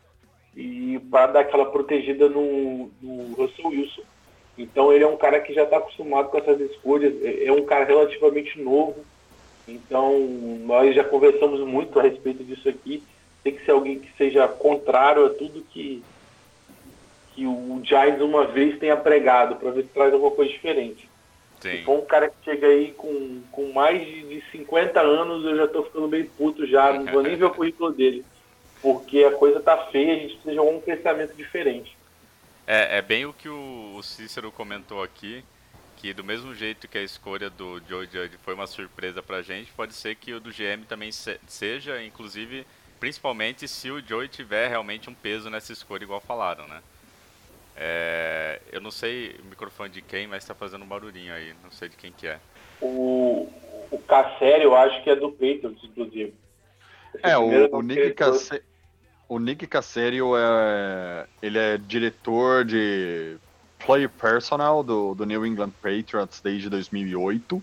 e 0.55 0.99
para 1.11 1.27
dar 1.27 1.39
aquela 1.41 1.65
protegida 1.65 2.29
no, 2.29 2.89
no 3.01 3.33
Russell 3.35 3.67
Wilson. 3.67 4.01
Então 4.57 4.91
ele 4.91 5.03
é 5.03 5.07
um 5.07 5.17
cara 5.17 5.39
que 5.39 5.53
já 5.53 5.63
está 5.63 5.77
acostumado 5.77 6.29
com 6.29 6.37
essas 6.37 6.59
escolhas, 6.61 7.13
é 7.23 7.45
é 7.45 7.51
um 7.51 7.65
cara 7.65 7.85
relativamente 7.85 8.59
novo. 8.59 9.05
Então 9.67 10.19
nós 10.65 10.95
já 10.95 11.03
conversamos 11.03 11.59
muito 11.61 11.99
a 11.99 12.03
respeito 12.03 12.43
disso 12.43 12.67
aqui. 12.69 13.03
Tem 13.43 13.53
que 13.53 13.65
ser 13.65 13.71
alguém 13.71 13.99
que 13.99 14.11
seja 14.17 14.47
contrário 14.47 15.25
a 15.25 15.29
tudo 15.29 15.65
que, 15.69 16.01
que 17.33 17.45
o 17.45 17.81
Giants 17.83 18.21
uma 18.21 18.45
vez 18.45 18.79
tenha 18.79 18.97
pregado, 18.97 19.57
para 19.57 19.71
ver 19.71 19.83
se 19.83 19.89
traz 19.89 20.13
alguma 20.13 20.31
coisa 20.31 20.51
diferente. 20.51 21.07
Se 21.61 21.77
Sim. 21.77 21.83
for 21.83 21.99
um 21.99 22.05
cara 22.05 22.29
que 22.29 22.35
chega 22.43 22.67
aí 22.67 22.91
com, 22.91 23.41
com 23.51 23.71
mais 23.71 24.05
de, 24.05 24.21
de 24.23 24.43
50 24.51 25.01
anos, 25.01 25.43
eu 25.45 25.55
já 25.55 25.67
tô 25.67 25.83
ficando 25.83 26.07
meio 26.07 26.29
puto 26.31 26.65
já, 26.67 26.93
não 26.93 27.05
vou 27.05 27.23
nem 27.23 27.35
ver 27.35 27.45
o 27.45 27.53
currículo 27.53 27.91
dele. 27.91 28.23
Porque 28.81 29.23
a 29.23 29.31
coisa 29.31 29.59
tá 29.59 29.77
feia, 29.87 30.13
a 30.13 30.17
gente 30.19 30.33
precisa 30.33 30.51
de 30.51 30.59
algum 30.59 30.79
pensamento 30.79 31.33
diferente. 31.35 31.97
É, 32.67 32.97
é 32.97 33.01
bem 33.01 33.25
o 33.25 33.33
que 33.33 33.49
o, 33.49 33.95
o 33.95 34.03
Cícero 34.03 34.51
comentou 34.51 35.01
aqui, 35.01 35.43
que 35.97 36.13
do 36.13 36.23
mesmo 36.23 36.53
jeito 36.53 36.87
que 36.87 36.97
a 36.97 37.03
escolha 37.03 37.49
do 37.49 37.81
Joe 37.87 38.05
Judge 38.05 38.37
foi 38.43 38.53
uma 38.53 38.67
surpresa 38.67 39.23
pra 39.23 39.41
gente, 39.41 39.71
pode 39.71 39.93
ser 39.93 40.15
que 40.15 40.33
o 40.33 40.39
do 40.39 40.51
GM 40.51 40.85
também 40.87 41.11
se- 41.11 41.39
seja, 41.47 42.03
inclusive, 42.03 42.65
principalmente 42.99 43.67
se 43.67 43.89
o 43.89 44.01
Joe 44.05 44.27
tiver 44.27 44.67
realmente 44.67 45.09
um 45.09 45.13
peso 45.13 45.49
nessa 45.49 45.71
escolha, 45.73 46.03
igual 46.03 46.19
falaram, 46.19 46.67
né? 46.67 46.81
É, 47.75 48.61
eu 48.71 48.79
não 48.79 48.91
sei 48.91 49.35
o 49.43 49.45
microfone 49.49 49.89
de 49.89 50.01
quem, 50.01 50.27
mas 50.27 50.45
tá 50.45 50.55
fazendo 50.55 50.83
um 50.83 50.87
barulhinho 50.87 51.33
aí, 51.33 51.53
não 51.63 51.71
sei 51.71 51.89
de 51.89 51.97
quem 51.97 52.11
que 52.11 52.27
é. 52.27 52.39
O, 52.81 53.49
o 53.91 53.99
Cassério, 54.07 54.63
eu 54.63 54.75
acho 54.75 55.03
que 55.03 55.09
é 55.09 55.15
do 55.15 55.31
Patriots, 55.31 55.83
inclusive. 55.83 56.33
Esse 57.15 57.25
É, 57.25 57.37
o, 57.37 57.75
o 57.75 57.81
Nick. 57.81 58.13
Casse... 58.13 58.61
o 59.27 59.39
Nick 59.39 59.67
Caserio 59.67 60.37
é 60.37 61.25
ele 61.41 61.57
é 61.57 61.77
diretor 61.77 62.63
de 62.63 63.37
player 63.85 64.09
personnel 64.09 64.81
do, 64.81 65.13
do 65.13 65.25
New 65.25 65.45
England 65.45 65.71
Patriots 65.81 66.39
desde 66.41 66.69
2008. 66.69 67.61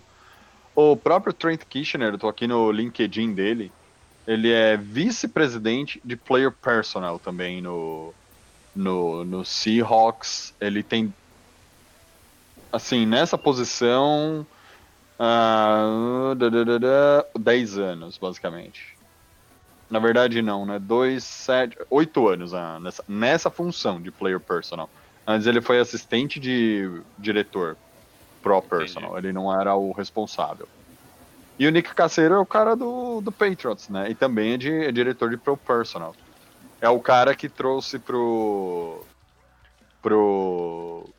O 0.75 0.95
próprio 0.95 1.33
Trent 1.33 1.61
Kitchener, 1.65 2.13
eu 2.13 2.17
tô 2.17 2.27
aqui 2.27 2.47
no 2.47 2.71
LinkedIn 2.71 3.33
dele, 3.33 3.71
ele 4.27 4.51
é 4.51 4.75
vice-presidente 4.75 6.01
de 6.03 6.15
player 6.15 6.51
personnel 6.51 7.19
também 7.19 7.61
no, 7.61 8.13
no, 8.75 9.23
no 9.23 9.45
Seahawks. 9.45 10.53
Ele 10.59 10.83
tem, 10.83 11.13
assim, 12.71 13.05
nessa 13.05 13.37
posição, 13.37 14.45
ah, 15.19 16.33
da, 16.37 16.49
da, 16.49 17.25
10 17.39 17.77
anos, 17.77 18.17
basicamente. 18.17 18.97
Na 19.89 19.99
verdade, 19.99 20.41
não, 20.41 20.65
né? 20.65 20.79
2, 20.79 21.23
7, 21.23 21.77
8 21.89 22.27
anos 22.27 22.53
ah, 22.53 22.79
nessa, 22.79 23.03
nessa 23.07 23.49
função 23.49 24.01
de 24.01 24.11
player 24.11 24.39
personal. 24.39 24.89
Antes 25.25 25.47
ele 25.47 25.61
foi 25.61 25.79
assistente 25.79 26.39
de 26.39 27.01
diretor 27.17 27.77
pro 28.41 28.61
personal, 28.61 29.17
ele 29.17 29.31
não 29.31 29.53
era 29.57 29.73
o 29.75 29.93
responsável. 29.93 30.67
E 31.57 31.65
o 31.65 31.71
Nick 31.71 31.93
Caseiro 31.93 32.33
é 32.35 32.39
o 32.39 32.45
cara 32.45 32.75
do, 32.75 33.21
do 33.21 33.31
Patriots, 33.31 33.87
né? 33.87 34.09
E 34.09 34.15
também 34.15 34.53
é, 34.53 34.57
de, 34.57 34.71
é 34.85 34.91
diretor 34.91 35.29
de 35.29 35.37
pro 35.37 35.55
personal. 35.55 36.15
É 36.83 36.89
o 36.89 36.99
cara 36.99 37.33
que 37.33 37.47
trouxe 37.47 37.97
pro. 37.97 39.05
pro. 40.01 41.09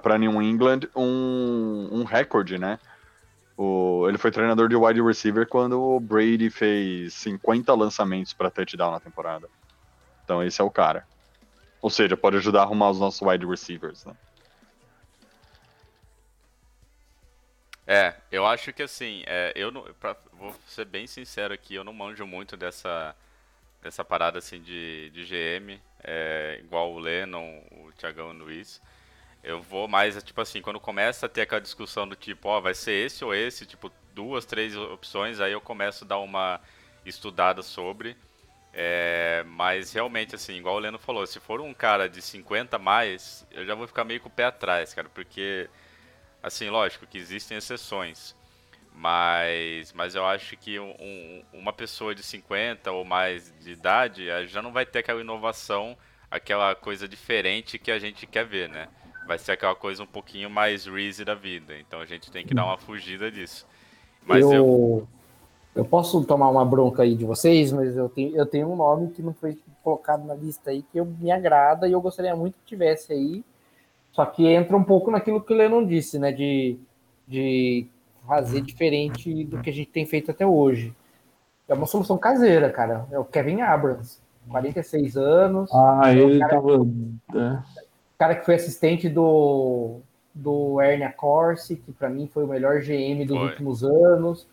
pra 0.00 0.16
New 0.16 0.40
England 0.40 0.88
um, 0.96 1.90
um 1.92 2.02
recorde, 2.02 2.56
né? 2.56 2.78
O, 3.58 4.06
ele 4.08 4.16
foi 4.16 4.30
treinador 4.30 4.70
de 4.70 4.74
wide 4.74 5.02
receiver 5.02 5.46
quando 5.46 5.78
o 5.78 6.00
Brady 6.00 6.48
fez 6.48 7.12
50 7.12 7.74
lançamentos 7.74 8.32
para 8.32 8.50
touchdown 8.50 8.92
na 8.92 9.00
temporada. 9.00 9.50
Então 10.24 10.42
esse 10.42 10.62
é 10.62 10.64
o 10.64 10.70
cara. 10.70 11.06
Ou 11.82 11.90
seja, 11.90 12.16
pode 12.16 12.38
ajudar 12.38 12.60
a 12.60 12.62
arrumar 12.62 12.88
os 12.88 12.98
nossos 12.98 13.20
wide 13.20 13.44
receivers, 13.44 14.06
né? 14.06 14.14
É, 17.86 18.14
eu 18.32 18.46
acho 18.46 18.72
que 18.72 18.82
assim, 18.82 19.24
é, 19.26 19.52
eu 19.54 19.70
não, 19.70 19.82
pra- 20.00 20.16
vou 20.32 20.56
ser 20.66 20.86
bem 20.86 21.06
sincero 21.06 21.52
aqui, 21.52 21.74
eu 21.74 21.84
não 21.84 21.92
manjo 21.92 22.26
muito 22.26 22.56
dessa, 22.56 23.14
dessa 23.84 24.04
parada 24.04 24.38
assim 24.38 24.60
de, 24.60 25.10
de 25.10 25.24
GM, 25.24 25.80
é, 26.02 26.58
igual 26.64 26.92
o 26.92 26.98
Lennon, 26.98 27.62
o 27.70 27.92
Thiagão 27.92 28.32
e 28.32 28.36
o 28.36 28.38
Luiz. 28.38 28.82
Eu 29.42 29.62
vou 29.62 29.86
mais, 29.86 30.20
tipo 30.22 30.40
assim, 30.40 30.60
quando 30.60 30.80
começa 30.80 31.26
a 31.26 31.28
ter 31.28 31.42
aquela 31.42 31.60
discussão 31.60 32.08
do 32.08 32.16
tipo, 32.16 32.48
ó, 32.48 32.60
vai 32.60 32.74
ser 32.74 32.92
esse 32.92 33.24
ou 33.24 33.34
esse, 33.34 33.66
tipo, 33.66 33.92
duas, 34.12 34.44
três 34.44 34.74
opções, 34.76 35.38
aí 35.38 35.52
eu 35.52 35.60
começo 35.60 36.04
a 36.04 36.08
dar 36.08 36.18
uma 36.18 36.60
estudada 37.04 37.62
sobre. 37.62 38.16
É, 38.72 39.44
mas 39.46 39.92
realmente, 39.92 40.34
assim, 40.34 40.54
igual 40.56 40.76
o 40.76 40.78
Leno 40.80 40.98
falou, 40.98 41.26
se 41.26 41.38
for 41.38 41.60
um 41.60 41.72
cara 41.72 42.08
de 42.08 42.20
50 42.20 42.74
a 42.74 42.78
mais, 42.78 43.46
eu 43.52 43.64
já 43.64 43.74
vou 43.74 43.86
ficar 43.86 44.02
meio 44.02 44.20
com 44.20 44.28
o 44.28 44.32
pé 44.32 44.46
atrás, 44.46 44.92
cara, 44.94 45.08
porque 45.10 45.68
Assim, 46.44 46.68
lógico 46.68 47.06
que 47.06 47.16
existem 47.16 47.56
exceções, 47.56 48.36
mas, 48.94 49.92
mas 49.92 50.14
eu 50.14 50.24
acho 50.24 50.56
que 50.56 50.78
um- 50.78 50.94
um- 51.00 51.42
uma 51.52 51.72
pessoa 51.72 52.14
de 52.14 52.22
50 52.22 52.92
ou 52.92 53.04
mais 53.04 53.52
de 53.60 53.72
idade 53.72 54.28
eh, 54.28 54.46
já 54.46 54.62
não 54.62 54.72
vai 54.72 54.86
ter 54.86 55.00
aquela 55.00 55.20
inovação, 55.20 55.96
aquela 56.30 56.74
coisa 56.74 57.08
diferente 57.08 57.78
que 57.78 57.90
a 57.90 57.98
gente 57.98 58.26
quer 58.26 58.46
ver, 58.46 58.68
né? 58.68 58.88
Vai 59.26 59.38
ser 59.38 59.52
aquela 59.52 59.74
coisa 59.74 60.02
um 60.02 60.06
pouquinho 60.06 60.48
mais 60.48 60.86
Reezy 60.86 61.24
da 61.24 61.34
vida, 61.34 61.76
então 61.78 62.00
a 62.00 62.06
gente 62.06 62.30
tem 62.30 62.46
que 62.46 62.54
dar 62.54 62.64
uma 62.66 62.78
fugida 62.78 63.30
disso. 63.30 63.66
Mas 64.26 64.44
eu, 64.52 64.52
eu, 64.52 65.08
eu 65.74 65.84
posso 65.84 66.24
tomar 66.24 66.48
uma 66.50 66.64
bronca 66.64 67.02
aí 67.02 67.16
de 67.16 67.24
vocês, 67.24 67.72
mas 67.72 67.96
eu 67.96 68.08
tenho, 68.08 68.36
eu 68.36 68.46
tenho 68.46 68.70
um 68.70 68.76
nome 68.76 69.10
que 69.12 69.22
não 69.22 69.34
foi 69.34 69.58
colocado 69.82 70.24
na 70.24 70.34
lista 70.34 70.70
aí 70.70 70.82
que 70.82 70.98
eu, 70.98 71.04
me 71.04 71.30
agrada 71.32 71.88
e 71.88 71.92
eu 71.92 72.00
gostaria 72.00 72.34
muito 72.36 72.54
que 72.58 72.64
tivesse 72.66 73.12
aí. 73.12 73.44
Só 74.12 74.24
que 74.26 74.46
entra 74.46 74.76
um 74.76 74.84
pouco 74.84 75.10
naquilo 75.10 75.42
que 75.42 75.52
o 75.52 75.56
Lennon 75.56 75.84
disse, 75.86 76.18
né? 76.18 76.32
De, 76.32 76.78
de 77.26 77.86
fazer 78.26 78.60
diferente 78.62 79.44
do 79.44 79.60
que 79.60 79.70
a 79.70 79.72
gente 79.72 79.90
tem 79.90 80.06
feito 80.06 80.30
até 80.30 80.46
hoje. 80.46 80.94
É 81.68 81.74
uma 81.74 81.86
solução 81.86 82.18
caseira, 82.18 82.70
cara. 82.70 83.06
É 83.10 83.18
o 83.18 83.24
Kevin 83.24 83.60
Abrams, 83.62 84.18
46 84.48 85.16
anos. 85.16 85.70
Ah, 85.72 86.12
ele 86.12 86.38
cara- 86.38 86.54
tava. 86.54 86.72
é. 87.34 87.58
cara 88.18 88.34
que 88.36 88.44
foi 88.44 88.54
assistente 88.54 89.08
do, 89.08 90.00
do 90.34 90.80
Ernie 90.80 91.08
Corsi, 91.12 91.76
que 91.76 91.92
para 91.92 92.08
mim 92.10 92.26
foi 92.32 92.44
o 92.44 92.48
melhor 92.48 92.80
GM 92.80 93.24
dos 93.26 93.36
Foi. 93.38 93.48
últimos 93.48 93.82
anos. 93.84 94.46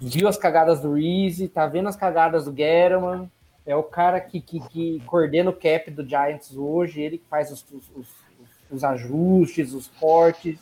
Viu 0.00 0.28
as 0.28 0.36
cagadas 0.36 0.80
do 0.80 0.94
Reese, 0.94 1.48
tá 1.48 1.66
vendo 1.66 1.88
as 1.88 1.96
cagadas 1.96 2.44
do 2.44 2.52
Guerrero. 2.52 3.30
É 3.64 3.74
o 3.74 3.82
cara 3.82 4.20
que, 4.20 4.40
que, 4.40 4.60
que 4.68 5.00
coordena 5.06 5.50
o 5.50 5.54
cap 5.54 5.90
do 5.90 6.06
Giants 6.06 6.56
hoje, 6.56 7.00
ele 7.00 7.18
que 7.18 7.26
faz 7.28 7.50
os, 7.50 7.64
os, 7.72 7.90
os- 7.96 8.26
os 8.70 8.82
ajustes, 8.84 9.72
os 9.72 9.86
cortes. 10.00 10.58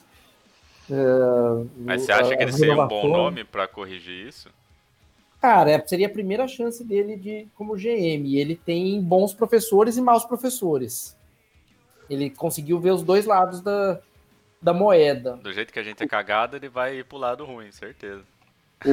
Eh, 0.90 1.66
mas 1.78 2.02
você 2.02 2.12
acha 2.12 2.36
que 2.36 2.42
ele 2.42 2.52
seria 2.52 2.74
um 2.82 2.88
bom 2.88 3.08
nome 3.08 3.44
pra 3.44 3.66
corrigir 3.68 4.26
isso? 4.28 4.48
Cara, 5.40 5.70
é- 5.70 5.86
seria 5.86 6.06
a 6.06 6.10
primeira 6.10 6.48
chance 6.48 6.82
dele 6.84 7.16
de 7.16 7.46
como 7.54 7.76
GM. 7.76 8.36
Ele 8.38 8.56
tem 8.56 9.00
bons 9.02 9.34
professores 9.34 9.96
e 9.96 10.00
maus 10.00 10.24
professores. 10.24 11.16
Ele 12.08 12.30
conseguiu 12.30 12.78
ver 12.80 12.92
os 12.92 13.02
dois 13.02 13.24
lados 13.26 13.60
da, 13.60 14.00
da 14.60 14.72
moeda. 14.72 15.36
Do 15.42 15.52
jeito 15.52 15.72
que 15.72 15.78
a 15.78 15.82
gente 15.82 16.02
é 16.02 16.06
cagado, 16.06 16.56
ele 16.56 16.68
vai 16.68 17.02
pro 17.04 17.18
lado 17.18 17.44
ruim, 17.44 17.70
certeza. 17.72 18.22
O, 18.84 18.90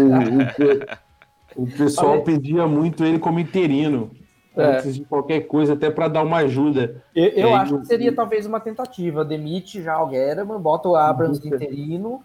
o- 1.58 1.64
o 1.64 1.72
pessoal 1.72 2.22
pedia 2.24 2.66
muito 2.68 3.04
ele 3.06 3.20
como 3.20 3.40
interino. 3.40 4.12
É. 4.56 4.64
Antes 4.78 4.96
de 4.96 5.06
qualquer 5.06 5.42
coisa, 5.42 5.74
até 5.74 5.90
para 5.90 6.08
dar 6.10 6.24
uma 6.24 6.38
ajuda. 6.38 7.02
Eu, 7.16 7.26
eu 7.30 7.56
acho 7.56 7.80
que 7.80 7.86
seria 7.88 8.14
talvez 8.14 8.46
uma 8.46 8.60
tentativa. 8.60 9.24
Demite 9.24 9.82
já 9.82 10.02
o 10.02 10.08
Guerrero, 10.08 10.46
bota 10.60 10.90
o 10.90 10.96
Abrams 10.96 11.40
de 11.42 11.48
interino. 11.48 12.22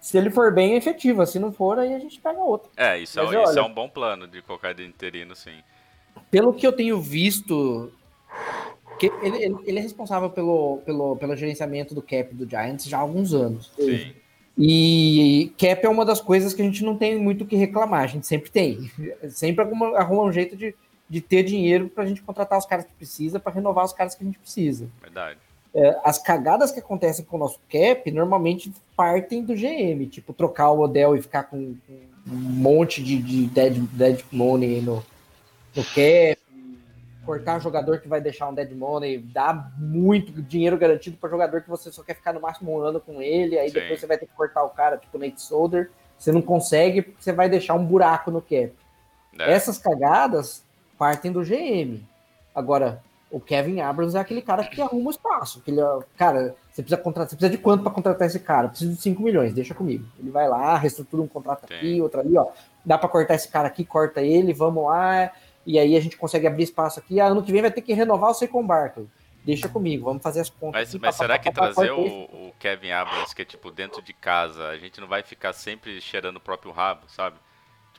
Se 0.00 0.16
ele 0.16 0.30
for 0.30 0.52
bem, 0.52 0.74
é 0.74 0.76
efetiva. 0.76 1.26
Se 1.26 1.38
não 1.38 1.50
for, 1.50 1.78
aí 1.78 1.92
a 1.94 1.98
gente 1.98 2.20
pega 2.20 2.38
outro. 2.38 2.70
É, 2.76 2.98
isso, 2.98 3.18
é, 3.18 3.22
Mas 3.22 3.32
isso 3.32 3.40
olha- 3.50 3.58
é 3.58 3.62
um 3.62 3.74
bom 3.74 3.88
plano 3.88 4.28
de 4.28 4.40
colocar 4.42 4.72
de 4.72 4.84
interino, 4.86 5.34
sim. 5.34 5.56
Pelo 6.30 6.52
que 6.52 6.64
eu 6.66 6.72
tenho 6.72 7.00
visto, 7.00 7.90
que 9.00 9.06
ele, 9.22 9.44
ele- 9.44 9.56
ele 9.64 9.78
é 9.78 9.82
responsável 9.82 10.30
pelo, 10.30 10.78
pelo, 10.86 11.16
pelo 11.16 11.34
gerenciamento 11.34 11.92
do 11.94 12.02
cap 12.02 12.32
do 12.34 12.48
Giants 12.48 12.84
já 12.84 12.98
há 12.98 13.00
alguns 13.00 13.32
anos. 13.34 13.72
Sim. 13.76 14.12
E 14.56 15.52
cap 15.58 15.84
é 15.84 15.88
uma 15.88 16.04
das 16.04 16.20
coisas 16.20 16.52
que 16.54 16.62
a 16.62 16.64
gente 16.64 16.84
não 16.84 16.96
tem 16.96 17.18
muito 17.18 17.42
o 17.42 17.46
que 17.46 17.56
reclamar, 17.56 18.04
a 18.04 18.06
gente 18.06 18.26
sempre 18.26 18.50
tem. 18.50 18.88
Sempre 19.28 19.64
arruma 19.96 20.22
um 20.22 20.32
jeito 20.32 20.54
de, 20.56 20.74
de 21.08 21.20
ter 21.20 21.42
dinheiro 21.42 21.88
para 21.88 22.04
a 22.04 22.06
gente 22.06 22.22
contratar 22.22 22.58
os 22.58 22.66
caras 22.66 22.84
que 22.84 22.92
precisa, 22.92 23.38
para 23.38 23.52
renovar 23.52 23.84
os 23.84 23.92
caras 23.92 24.14
que 24.14 24.22
a 24.22 24.26
gente 24.26 24.38
precisa. 24.38 24.88
Verdade. 25.00 25.38
É, 25.74 25.98
as 26.04 26.18
cagadas 26.18 26.70
que 26.70 26.78
acontecem 26.78 27.24
com 27.24 27.36
o 27.36 27.40
nosso 27.40 27.60
cap 27.68 28.08
normalmente 28.12 28.72
partem 28.96 29.42
do 29.42 29.54
GM, 29.54 30.06
tipo 30.06 30.32
trocar 30.32 30.70
o 30.70 30.80
Odell 30.80 31.16
e 31.16 31.22
ficar 31.22 31.44
com, 31.44 31.74
com 31.86 31.92
um 32.28 32.36
monte 32.36 33.02
de, 33.02 33.20
de 33.20 33.46
dead, 33.46 33.76
dead 33.92 34.24
money 34.30 34.80
no, 34.80 35.04
no 35.74 35.84
cap, 35.84 36.38
cortar 37.26 37.58
jogador 37.58 38.00
que 38.00 38.08
vai 38.08 38.20
deixar 38.20 38.48
um 38.48 38.54
dead 38.54 38.72
money, 38.72 39.18
dar 39.18 39.72
muito 39.76 40.30
dinheiro 40.42 40.78
garantido 40.78 41.16
para 41.16 41.28
jogador 41.28 41.62
que 41.62 41.68
você 41.68 41.90
só 41.90 42.02
quer 42.02 42.14
ficar 42.14 42.32
no 42.32 42.40
máximo 42.40 42.72
um 42.72 42.80
ano 42.80 43.00
com 43.00 43.20
ele, 43.20 43.58
aí 43.58 43.68
Sim. 43.68 43.74
depois 43.74 43.98
você 43.98 44.06
vai 44.06 44.16
ter 44.16 44.26
que 44.26 44.34
cortar 44.34 44.62
o 44.62 44.70
cara, 44.70 44.96
tipo 44.96 45.18
Nate 45.18 45.42
Solder, 45.42 45.90
você 46.16 46.30
não 46.30 46.42
consegue 46.42 47.02
porque 47.02 47.22
você 47.22 47.32
vai 47.32 47.48
deixar 47.48 47.74
um 47.74 47.84
buraco 47.84 48.30
no 48.30 48.40
cap. 48.40 48.72
É, 49.38 49.52
Essas 49.52 49.78
cagadas 49.78 50.63
partem 51.04 51.30
do 51.30 51.42
GM. 51.42 52.00
Agora, 52.54 53.02
o 53.30 53.38
Kevin 53.38 53.78
Abrams 53.82 54.16
é 54.16 54.20
aquele 54.20 54.40
cara 54.40 54.64
que 54.64 54.80
arruma 54.80 55.08
o 55.08 55.10
espaço. 55.10 55.60
Que 55.60 55.70
ele, 55.70 55.82
ó, 55.82 56.02
cara, 56.16 56.56
você 56.72 56.80
precisa 56.80 56.96
contratar, 56.96 57.28
você 57.28 57.36
precisa 57.36 57.54
de 57.54 57.62
quanto 57.62 57.82
para 57.82 57.92
contratar 57.92 58.26
esse 58.26 58.40
cara? 58.40 58.68
Preciso 58.68 58.94
de 58.94 59.02
5 59.02 59.22
milhões, 59.22 59.52
deixa 59.52 59.74
comigo. 59.74 60.06
Ele 60.18 60.30
vai 60.30 60.48
lá, 60.48 60.78
reestrutura 60.78 61.22
um 61.22 61.28
contrato 61.28 61.64
aqui, 61.64 62.00
outro 62.00 62.20
ali, 62.20 62.38
ó. 62.38 62.46
Dá 62.82 62.96
para 62.96 63.10
cortar 63.10 63.34
esse 63.34 63.48
cara 63.48 63.68
aqui, 63.68 63.84
corta 63.84 64.22
ele, 64.22 64.54
vamos 64.54 64.82
lá. 64.86 65.30
E 65.66 65.78
aí 65.78 65.94
a 65.94 66.00
gente 66.00 66.16
consegue 66.16 66.46
abrir 66.46 66.62
espaço 66.62 67.00
aqui. 67.00 67.20
Ah, 67.20 67.26
ano 67.26 67.42
que 67.42 67.52
vem 67.52 67.60
vai 67.60 67.70
ter 67.70 67.82
que 67.82 67.92
renovar 67.92 68.30
o 68.30 68.34
Saquon 68.34 68.66
Barkley. 68.66 69.06
Deixa 69.44 69.68
comigo, 69.68 70.06
vamos 70.06 70.22
fazer 70.22 70.40
as 70.40 70.48
contas. 70.48 70.80
Mas, 70.80 70.88
aqui, 70.88 70.98
mas 70.98 71.18
pá, 71.18 71.22
será 71.22 71.34
pá, 71.34 71.42
que 71.42 71.52
pá, 71.52 71.70
trazer 71.70 71.90
o, 71.90 72.00
o 72.00 72.54
Kevin 72.58 72.92
Abrams, 72.92 73.34
que 73.34 73.42
é 73.42 73.44
tipo 73.44 73.70
dentro 73.70 74.00
de 74.00 74.14
casa, 74.14 74.68
a 74.68 74.78
gente 74.78 74.98
não 75.02 75.06
vai 75.06 75.22
ficar 75.22 75.52
sempre 75.52 76.00
cheirando 76.00 76.36
o 76.36 76.40
próprio 76.40 76.72
rabo, 76.72 77.02
sabe? 77.08 77.36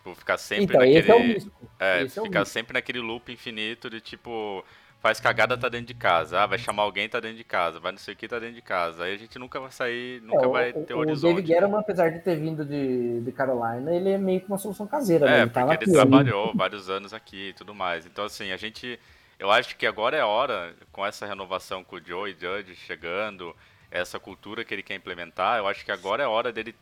Tipo, 0.06 0.16
ficar 0.16 0.38
sempre 0.38 0.76
Então, 0.76 0.78
naquele. 0.78 1.00
esse 1.00 1.12
é 1.12 1.16
o 1.16 1.22
risco. 1.22 1.72
É, 1.80 2.04
Esse 2.04 2.20
é 2.20 2.22
o 2.22 2.26
ficar 2.30 2.46
sempre 2.46 2.74
naquele 2.74 3.00
loop 3.00 3.32
infinito 3.32 3.90
de 3.90 4.00
tipo, 4.02 4.64
faz 5.00 5.20
cagada, 5.20 5.58
tá 5.58 5.68
dentro 5.70 5.88
de 5.88 5.94
casa. 5.96 6.42
Ah, 6.42 6.46
vai 6.48 6.58
chamar 6.60 6.84
alguém, 6.84 7.10
tá 7.10 7.20
dentro 7.20 7.38
de 7.38 7.44
casa. 7.44 7.80
Vai 7.80 7.92
não 7.92 8.00
sei 8.00 8.14
o 8.14 8.18
que, 8.18 8.28
tá 8.28 8.40
dentro 8.40 8.56
de 8.56 8.62
casa. 8.62 9.04
Aí 9.06 9.14
a 9.16 9.18
gente 9.18 9.38
nunca 9.40 9.60
vai 9.60 9.72
sair, 9.72 10.22
nunca 10.22 10.46
É, 10.46 10.48
vai 10.48 10.74
o, 10.74 10.86
ter 10.86 10.94
o 10.94 11.00
horizonte. 11.00 11.44
David 11.44 11.48
Guerrero, 11.48 11.76
apesar 11.78 12.10
de 12.12 12.20
ter 12.20 12.36
vindo 12.40 12.66
de, 12.66 13.22
de 13.22 13.32
Carolina, 13.32 13.94
ele 13.96 14.10
é 14.10 14.18
meio 14.18 14.42
que 14.42 14.48
uma 14.48 14.58
solução 14.58 14.88
caseira, 14.88 15.28
né? 15.30 15.40
É, 15.42 15.42
Ele 15.42 15.50
tava 15.50 15.78
porque 15.78 15.86
ele 15.86 15.92
né? 15.92 15.92
trabalhou 15.92 16.54
vários 16.56 16.90
anos 16.90 17.14
aqui 17.14 17.50
e 17.50 17.54
tudo 17.54 17.74
mais. 17.74 18.06
Então, 18.06 18.26
assim, 18.26 18.52
a 18.52 18.58
gente. 18.58 19.00
Eu 19.38 19.52
acho 19.52 19.76
que 19.76 19.86
agora 19.86 20.16
é 20.16 20.24
hora, 20.24 20.74
com 20.92 21.06
essa 21.06 21.26
renovação 21.26 21.84
com 21.84 21.98
o 21.98 22.06
Joe 22.06 22.32
e 22.32 22.38
Judge 22.40 22.76
chegando, 22.76 23.56
essa 23.92 24.20
cultura 24.20 24.64
que 24.64 24.74
ele 24.74 24.84
quer 24.84 24.96
implementar, 24.96 25.58
eu 25.58 25.68
acho 25.68 25.84
que 25.84 25.92
agora 25.92 26.24
é 26.24 26.28
hora 26.28 26.54
dele 26.54 26.74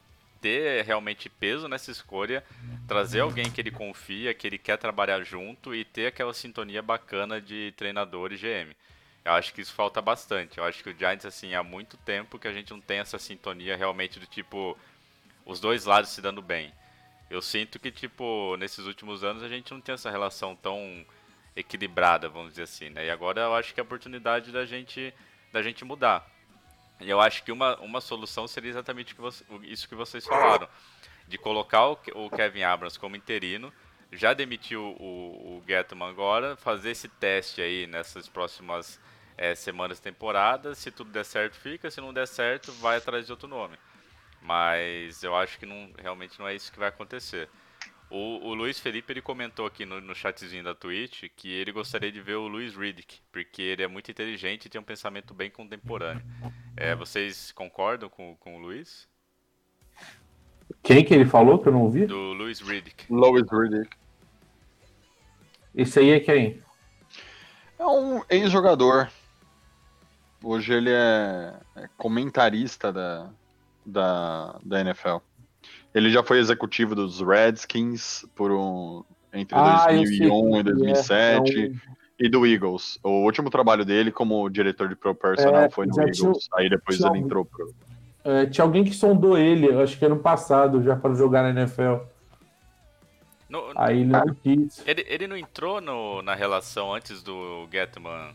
ter 0.43 0.83
realmente 0.83 1.29
peso 1.29 1.69
nessa 1.69 1.89
escolha, 1.89 2.43
trazer 2.85 3.21
alguém 3.21 3.50
que 3.50 3.62
ele 3.62 3.71
confia, 3.71 4.33
que 4.33 4.45
ele 4.45 4.57
quer 4.57 4.77
trabalhar 4.77 5.23
junto 5.23 5.73
e 5.73 5.85
ter 5.85 6.07
aquela 6.07 6.33
sintonia 6.33 6.81
bacana 6.81 7.39
de 7.39 7.73
treinador 7.77 8.33
e 8.33 8.35
GM. 8.35 8.75
Eu 9.23 9.31
acho 9.31 9.53
que 9.53 9.62
isso 9.62 9.73
falta 9.73 10.01
bastante. 10.01 10.57
Eu 10.57 10.65
acho 10.65 10.83
que 10.83 10.89
o 10.89 10.97
Giants, 10.97 11.25
assim, 11.25 11.55
há 11.55 11.63
muito 11.63 11.95
tempo 11.95 12.38
que 12.38 12.50
a 12.50 12.51
gente 12.51 12.71
não 12.71 12.81
tem 12.81 13.00
essa 13.00 13.17
sintonia 13.17 13.77
realmente 13.77 14.19
do 14.19 14.25
tipo, 14.25 14.77
os 15.45 15.62
dois 15.62 15.85
lados 15.85 16.09
se 16.09 16.21
dando 16.21 16.41
bem. 16.41 16.73
Eu 17.29 17.41
sinto 17.41 17.79
que, 17.79 17.89
tipo, 17.89 18.57
nesses 18.57 18.85
últimos 18.85 19.23
anos 19.23 19.43
a 19.43 19.47
gente 19.47 19.71
não 19.71 19.79
tem 19.79 19.95
essa 19.95 20.12
relação 20.12 20.57
tão 20.57 21.05
equilibrada, 21.55 22.27
vamos 22.27 22.50
dizer 22.50 22.63
assim, 22.63 22.89
né? 22.89 23.05
E 23.05 23.09
agora 23.09 23.39
eu 23.39 23.55
acho 23.55 23.73
que 23.73 23.79
é 23.79 23.81
a 23.81 23.85
oportunidade 23.85 24.51
da 24.51 24.65
gente, 24.65 25.13
da 25.53 25.62
gente 25.62 25.85
mudar. 25.85 26.29
E 27.03 27.10
eu 27.10 27.19
acho 27.19 27.43
que 27.43 27.51
uma, 27.51 27.75
uma 27.79 28.01
solução 28.01 28.48
seria 28.48 28.69
exatamente 28.69 29.15
isso 29.63 29.88
que 29.88 29.95
vocês 29.95 30.25
falaram. 30.25 30.67
De 31.27 31.38
colocar 31.38 31.88
o, 31.88 31.98
o 32.15 32.29
Kevin 32.29 32.63
Abrams 32.63 33.00
como 33.00 33.15
interino, 33.15 33.72
já 34.12 34.33
demitir 34.33 34.77
o, 34.77 34.91
o, 34.91 35.63
Getman 35.67 36.10
agora, 36.10 36.55
fazer 36.57 36.91
esse 36.91 37.07
teste 37.07 37.62
aí 37.62 37.88
nessas 37.88 38.27
próximas 38.27 39.00
é, 39.38 39.55
semanas 39.55 40.00
temporadas. 40.00 40.77
Se 40.77 40.91
tudo 40.91 41.12
der 41.12 41.25
certo, 41.25 41.55
fica. 41.55 41.89
Se 41.89 42.01
não 42.01 42.13
der 42.13 42.27
certo, 42.27 42.72
vai 42.74 42.98
atrás 42.98 43.25
de 43.25 43.31
outro 43.31 43.48
nome. 43.48 43.77
Mas 44.41 45.24
eu 45.24 45.36
acho 45.36 45.57
que 45.57 45.65
não, 45.65 45.91
realmente 45.98 46.38
não 46.39 46.48
é 46.48 46.55
isso 46.55 46.72
que 46.72 46.79
vai 46.79 46.89
acontecer. 46.89 47.50
O, 48.15 48.50
o 48.50 48.53
Luiz 48.53 48.79
Felipe 48.79 49.12
ele 49.12 49.24
comentou 49.24 49.65
aqui 49.65 49.88
no, 49.88 50.00
no 50.00 50.13
chatzinho 50.13 50.63
da 50.63 50.75
Twitch 50.75 51.24
que 51.36 51.51
ele 51.51 51.72
gostaria 51.72 52.12
de 52.12 52.22
ver 52.22 52.36
o 52.36 52.48
Luiz 52.48 52.75
Riddick, 52.75 53.20
porque 53.32 53.60
ele 53.60 53.82
é 53.82 53.88
muito 53.88 54.12
inteligente 54.12 54.67
e 54.67 54.70
tem 54.70 54.79
um 54.79 54.84
pensamento 54.84 55.34
bem 55.34 55.50
contemporâneo. 55.50 56.22
É, 56.77 56.93
vocês 56.93 57.51
concordam 57.53 58.08
com, 58.10 58.36
com 58.36 58.55
o 58.55 58.60
Luiz? 58.60 59.10
Quem 60.84 61.03
que 61.03 61.12
ele 61.12 61.25
falou 61.25 61.58
que 61.58 61.70
eu 61.70 61.72
não 61.72 61.82
ouvi? 61.82 62.05
Do 62.05 62.34
Luiz 62.34 62.60
Riddick. 62.60 63.12
Louis 63.12 63.46
Riddick. 63.51 63.98
Esse 65.74 65.98
aí 65.98 66.12
é 66.12 66.20
quem? 66.20 66.62
É 67.79 67.86
um 67.88 68.22
ex-jogador. 68.29 69.10
Hoje 70.43 70.72
ele 70.72 70.91
é, 70.91 71.55
é 71.77 71.89
comentarista 71.98 72.93
da, 72.93 73.32
da, 73.84 74.60
da 74.63 74.82
NFL. 74.82 75.17
Ele 75.93 76.09
já 76.09 76.23
foi 76.23 76.39
executivo 76.39 76.95
dos 76.95 77.21
Redskins 77.21 78.25
por 78.35 78.51
um 78.51 79.03
entre 79.31 79.57
Ah, 79.57 79.88
eu 79.89 79.97
2001 79.97 80.03
sei 80.03 80.29
e 80.29 80.51
quem 80.51 80.59
é. 80.59 80.63
2007 80.63 81.65
É 81.65 81.69
um- 81.69 81.75
e 82.19 82.29
do 82.29 82.45
Eagles. 82.45 83.00
O 83.03 83.23
último 83.25 83.50
trabalho 83.50 83.83
dele 83.83 84.12
como 84.12 84.47
diretor 84.50 84.88
de 84.88 84.95
pro 84.95 85.13
personnel 85.15 85.62
É, 85.63 85.69
foi 85.69 85.85
no 85.88 85.93
já 85.95 86.03
tinha- 86.12 86.27
Eagles. 86.29 86.47
Aí 86.53 86.69
depois 86.69 87.00
ele 87.00 87.09
um- 87.09 87.15
entrou 87.15 87.45
pro 87.45 87.73
É, 88.25 88.45
tinha 88.45 88.63
alguém 88.63 88.83
que 88.85 88.93
sondou 88.93 89.38
ele, 89.38 89.69
acho 89.81 89.97
que 90.00 90.05
ano 90.05 90.17
passado, 90.17 90.81
já 90.81 90.95
para 90.95 91.13
jogar 91.13 91.41
na 91.43 91.50
NFL. 91.62 92.05
No- 93.50 93.65
Aí 93.75 94.00
ele 94.01 94.05
não 94.09 94.25
quis. 94.41 94.81
ele, 94.88 95.05
ele 95.07 95.27
não 95.27 95.35
entrou 95.38 95.79
no, 95.81 96.21
na 96.21 96.33
relação 96.33 96.93
antes 96.93 97.21
do 97.21 97.67
Getman 97.71 98.31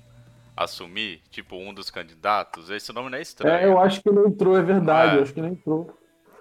assumir, 0.56 1.20
tipo, 1.30 1.56
um 1.56 1.72
dos 1.72 1.88
candidatos? 1.90 2.68
Esse 2.70 2.92
nome 2.92 3.08
não 3.10 3.18
é 3.18 3.22
estranho. 3.22 3.56
É, 3.56 3.64
eu 3.66 3.78
acho 3.80 4.02
que 4.02 4.10
não 4.10 4.26
entrou, 4.26 4.56
é 4.58 4.62
verdade, 4.62 5.12
Ah. 5.12 5.16
eu 5.16 5.22
acho 5.22 5.32
que 5.32 5.40
não 5.40 5.48
entrou. 5.48 5.98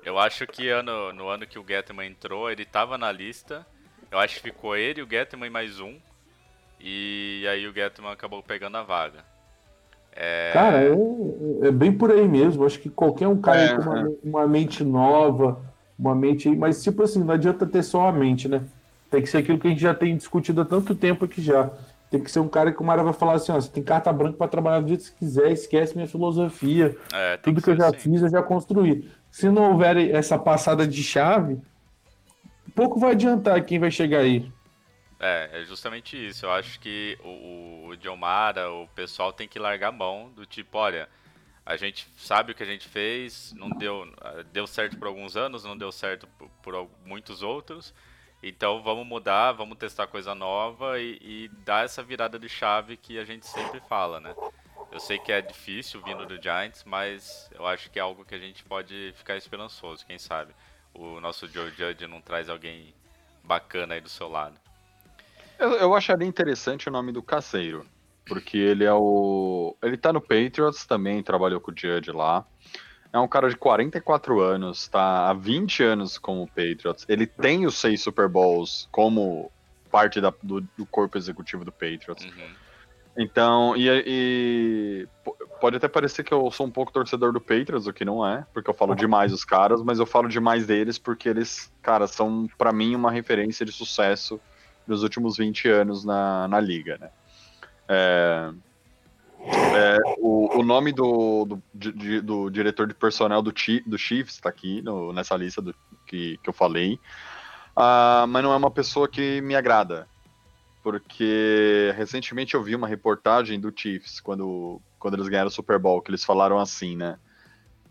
Eu 0.07 0.17
acho 0.17 0.47
que 0.47 0.69
ano, 0.69 1.11
no 1.11 1.27
ano 1.27 1.45
que 1.45 1.59
o 1.59 1.65
Getman 1.67 2.07
entrou, 2.07 2.49
ele 2.49 2.65
tava 2.65 2.97
na 2.97 3.11
lista. 3.11 3.67
Eu 4.09 4.17
acho 4.19 4.35
que 4.35 4.41
ficou 4.41 4.73
ele, 4.73 5.01
o 5.03 5.09
Getman 5.09 5.47
e 5.47 5.49
mais 5.49 5.81
um. 5.81 5.99
E 6.79 7.45
aí 7.49 7.67
o 7.67 7.73
Getman 7.73 8.11
acabou 8.13 8.43
pegando 8.43 8.77
a 8.77 8.83
vaga. 8.83 9.25
É, 10.13 10.51
Cara, 10.53 10.83
é, 10.83 11.67
é 11.67 11.71
bem 11.71 11.91
por 11.97 12.11
aí 12.11 12.27
mesmo. 12.27 12.65
Acho 12.65 12.79
que 12.79 12.89
qualquer 12.89 13.27
um 13.27 13.41
cara 13.41 13.67
É, 13.67 13.69
com 13.69 13.81
uma, 13.81 14.09
uma 14.23 14.47
mente 14.47 14.83
nova, 14.83 15.61
uma 15.97 16.15
mente 16.15 16.47
aí, 16.49 16.55
mas 16.55 16.81
tipo 16.83 17.03
assim, 17.03 17.23
não 17.23 17.33
adianta 17.33 17.65
ter 17.67 17.83
só 17.83 18.07
a 18.07 18.11
mente, 18.13 18.47
né? 18.47 18.63
Tem 19.09 19.21
que 19.21 19.27
ser 19.29 19.39
aquilo 19.39 19.59
que 19.59 19.67
a 19.67 19.69
gente 19.69 19.81
já 19.81 19.93
tem 19.93 20.15
discutido 20.17 20.61
há 20.61 20.65
tanto 20.65 20.95
tempo 20.95 21.25
aqui 21.25 21.41
já. 21.41 21.71
Tem 22.09 22.23
que 22.23 22.31
ser 22.31 22.39
um 22.39 22.47
cara 22.49 22.71
que 22.71 22.82
o 22.82 22.86
Mara 22.86 23.03
vai 23.03 23.13
falar 23.13 23.34
assim, 23.36 23.51
ó, 23.51 23.55
você 23.60 23.69
tem 23.69 23.84
carta 23.84 24.12
branca 24.13 24.38
para 24.38 24.47
trabalhar 24.47 24.79
do 24.82 24.88
jeito 24.88 25.01
que 25.03 25.10
você 25.10 25.15
quiser, 25.19 25.51
esquece 25.51 25.95
minha 25.95 26.08
filosofia. 26.08 26.97
é, 27.12 27.38
tem 27.38 27.53
Tudo 27.53 27.62
que 27.62 27.69
eu 27.69 27.75
ser 27.75 27.77
já 27.77 27.91
assim. 27.91 27.97
fiz, 27.97 28.21
eu 28.21 28.29
já 28.29 28.41
construí. 28.43 29.10
Se 29.38 29.52
não 29.52 29.69
houver 29.73 29.97
essa 30.15 30.36
passada 30.36 30.88
de 30.88 31.04
chave, 31.04 31.62
pouco 32.73 33.00
vai 33.00 33.12
adiantar 33.12 33.63
quem 33.63 33.78
vai 33.78 33.91
chegar 33.91 34.21
aí. 34.21 34.52
É, 35.19 35.62
é 35.62 35.63
justamente 35.63 36.17
isso. 36.17 36.47
Eu 36.47 36.52
acho 36.52 36.80
que 36.80 37.19
o, 37.23 37.89
o 37.89 37.97
John 37.97 38.17
Mara, 38.17 38.71
o 38.71 38.88
pessoal 38.95 39.32
tem 39.32 39.47
que 39.47 39.60
largar 39.60 39.89
a 39.89 39.91
mão 39.91 40.32
do 40.32 40.43
tipo, 40.43 40.80
olha, 40.80 41.08
a 41.63 41.78
gente 41.78 42.10
sabe 42.17 42.52
o 42.52 42.56
que 42.56 42.63
a 42.63 42.65
gente 42.65 42.88
fez, 42.88 43.54
não 43.56 43.69
deu, 43.69 44.12
deu 44.52 44.65
certo 44.65 44.97
por 44.97 45.08
alguns 45.08 45.38
anos, 45.38 45.63
não 45.63 45.78
deu 45.78 45.91
certo 45.91 46.28
por, 46.39 46.50
por 46.63 46.89
muitos 47.06 47.43
outros. 47.43 47.93
Então 48.41 48.82
vamos 48.82 49.06
mudar, 49.06 49.52
vamos 49.52 49.78
testar 49.78 50.08
coisa 50.08 50.34
nova 50.34 51.00
e, 51.00 51.19
e 51.21 51.52
dar 51.63 51.86
essa 51.86 52.02
virada 52.02 52.39
de 52.39 52.50
chave 52.50 52.97
que 52.97 53.19
a 53.19 53.23
gente 53.23 53.45
sempre 53.45 53.80
fala, 53.82 54.19
né? 54.19 54.34
Eu 54.91 55.00
sei 55.00 55.19
que 55.19 55.32
é 55.32 55.41
difícil 55.41 56.02
vindo 56.02 56.26
do 56.26 56.41
Giants, 56.41 56.84
mas 56.86 57.50
eu 57.54 57.65
acho 57.67 57.89
que 57.91 58.00
é 58.00 58.02
algo 58.02 58.23
que 58.26 58.34
a 58.34 58.39
gente 58.39 58.63
pode 58.63 59.13
ficar 59.17 59.36
esperançoso, 59.36 60.06
quem 60.06 60.17
sabe. 60.17 60.54
O 60.93 61.19
nosso 61.19 61.47
Joe 61.47 61.69
Judge 61.71 62.08
não 62.08 62.21
traz 62.21 62.50
alguém 62.50 62.93
bacana 63.43 63.93
aí 63.95 64.02
do 64.02 64.10
seu 64.10 64.28
lado. 64.30 64.56
Eu, 65.60 65.71
eu 65.73 65.93
acharia 65.95 66.28
interessante 66.28 66.88
o 66.88 66.91
nome 66.91 67.12
do 67.12 67.21
Caseiro, 67.21 67.86
porque 68.26 68.58
ele 68.58 68.84
é 68.86 68.93
o. 68.93 69.76
Ele 69.84 69.97
tá 69.97 70.13
no 70.13 70.21
Patriots 70.21 70.86
também, 70.86 71.21
trabalhou 71.21 71.60
com 71.60 71.71
o 71.71 71.78
Judge 71.78 72.12
lá. 72.12 72.45
É 73.12 73.19
um 73.19 73.28
cara 73.28 73.50
de 73.50 73.56
44 73.56 74.39
anos, 74.41 74.88
tá 74.88 75.30
há 75.30 75.34
20 75.34 75.84
anos 75.84 76.17
com 76.17 76.43
o 76.43 76.47
Patriots. 76.47 77.06
Ele 77.08 77.26
tem 77.28 77.65
os 77.65 77.76
seis 77.78 78.02
Super 78.02 78.28
Bowls 78.28 78.88
como 78.91 79.52
parte 79.89 80.19
da- 80.21 80.34
do, 80.43 80.62
do 80.78 80.86
corpo 80.86 81.17
executivo 81.17 81.63
do 81.65 81.71
Patriots. 81.71 82.26
Uhum. 82.26 82.50
Então, 83.17 83.75
e, 83.75 83.88
e 84.06 85.08
po- 85.23 85.36
pode 85.60 85.75
até 85.77 85.88
parecer 85.88 86.23
que 86.23 86.32
eu 86.34 86.51
sou 86.51 86.67
um 86.67 86.71
pouco 86.71 86.91
torcedor 86.91 87.34
do 87.34 87.41
Patriots, 87.41 87.88
o 87.88 87.93
que 87.93 88.06
não 88.06 88.25
é, 88.25 88.45
porque 88.53 88.69
eu 88.69 88.73
falo 88.75 88.93
demais 88.93 89.32
dos 89.32 89.43
caras, 89.43 89.82
mas 89.82 89.97
eu 89.97 90.06
falo 90.06 90.27
demais 90.30 90.67
deles 90.67 90.99
porque 90.99 91.27
eles, 91.27 91.71
cara, 91.82 92.06
são 92.06 92.47
pra 92.58 92.71
mim 92.71 92.95
uma 92.95 93.10
referência 93.10 93.65
de 93.65 93.71
sucesso 93.71 94.39
dos 94.86 95.01
últimos 95.01 95.36
20 95.38 95.67
anos 95.67 96.06
na, 96.06 96.47
na 96.47 96.60
liga, 96.60 96.97
né? 96.99 97.10
É, 97.89 98.51
é, 99.75 99.97
o, 100.19 100.60
o 100.60 100.63
nome 100.63 100.91
do, 100.91 101.45
do, 101.45 102.21
do 102.21 102.49
diretor 102.51 102.86
de 102.86 102.93
personnel 102.93 103.41
do, 103.41 103.51
do 103.86 103.97
Chiefs 103.97 104.36
está 104.36 104.49
aqui 104.49 104.82
no- 104.84 105.12
nessa 105.12 105.36
lista 105.36 105.63
que, 106.06 106.38
que 106.38 106.49
eu 106.49 106.53
falei, 106.53 106.99
Ah, 107.75 108.25
mas 108.27 108.43
não 108.43 108.53
é 108.53 108.58
uma 108.58 108.71
pessoa 108.71 109.08
que 109.08 109.39
me 109.41 109.56
agrada 109.56 110.08
porque 110.88 111.93
recentemente 111.97 112.54
eu 112.54 112.63
vi 112.63 112.73
uma 112.73 112.88
reportagem 112.88 113.60
do 113.60 113.73
Chiefs 113.76 114.21
quando, 114.21 114.82
quando 114.97 115.15
eles 115.15 115.28
ganharam 115.28 115.50
o 115.50 115.52
Super 115.52 115.78
Bowl, 115.78 116.02
que 116.02 116.10
eles 116.10 116.23
falaram 116.23 116.58
assim, 116.58 116.95
né? 116.95 117.19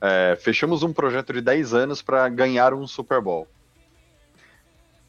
É, 0.00 0.34
fechamos 0.40 0.82
um 0.82 0.94
projeto 0.94 1.30
de 1.30 1.42
10 1.42 1.74
anos 1.74 2.00
para 2.00 2.26
ganhar 2.30 2.72
um 2.72 2.86
Super 2.86 3.20
Bowl. 3.20 3.46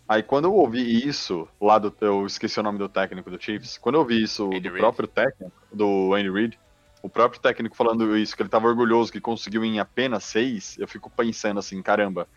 Aí 0.05 0.21
quando 0.21 0.49
eu 0.49 0.53
ouvi 0.53 1.07
isso, 1.07 1.47
lá 1.61 1.79
do. 1.79 1.95
Eu 2.01 2.25
esqueci 2.25 2.59
o 2.59 2.63
nome 2.63 2.77
do 2.77 2.89
técnico 2.89 3.31
do 3.31 3.41
Chiefs. 3.41 3.77
Quando 3.77 3.95
eu 3.95 4.01
ouvi 4.01 4.21
isso 4.21 4.47
Andy 4.47 4.59
do 4.59 4.67
Reid. 4.67 4.79
próprio 4.79 5.07
técnico, 5.07 5.53
do 5.71 6.13
Andy 6.13 6.29
Reid, 6.29 6.59
o 7.01 7.07
próprio 7.07 7.39
técnico 7.39 7.73
falando 7.73 8.17
isso, 8.17 8.35
que 8.35 8.41
ele 8.41 8.49
tava 8.49 8.67
orgulhoso 8.67 9.13
que 9.13 9.21
conseguiu 9.21 9.63
em 9.63 9.79
apenas 9.79 10.25
seis, 10.25 10.77
eu 10.77 10.89
fico 10.89 11.09
pensando 11.09 11.61
assim, 11.61 11.81
caramba. 11.81 12.27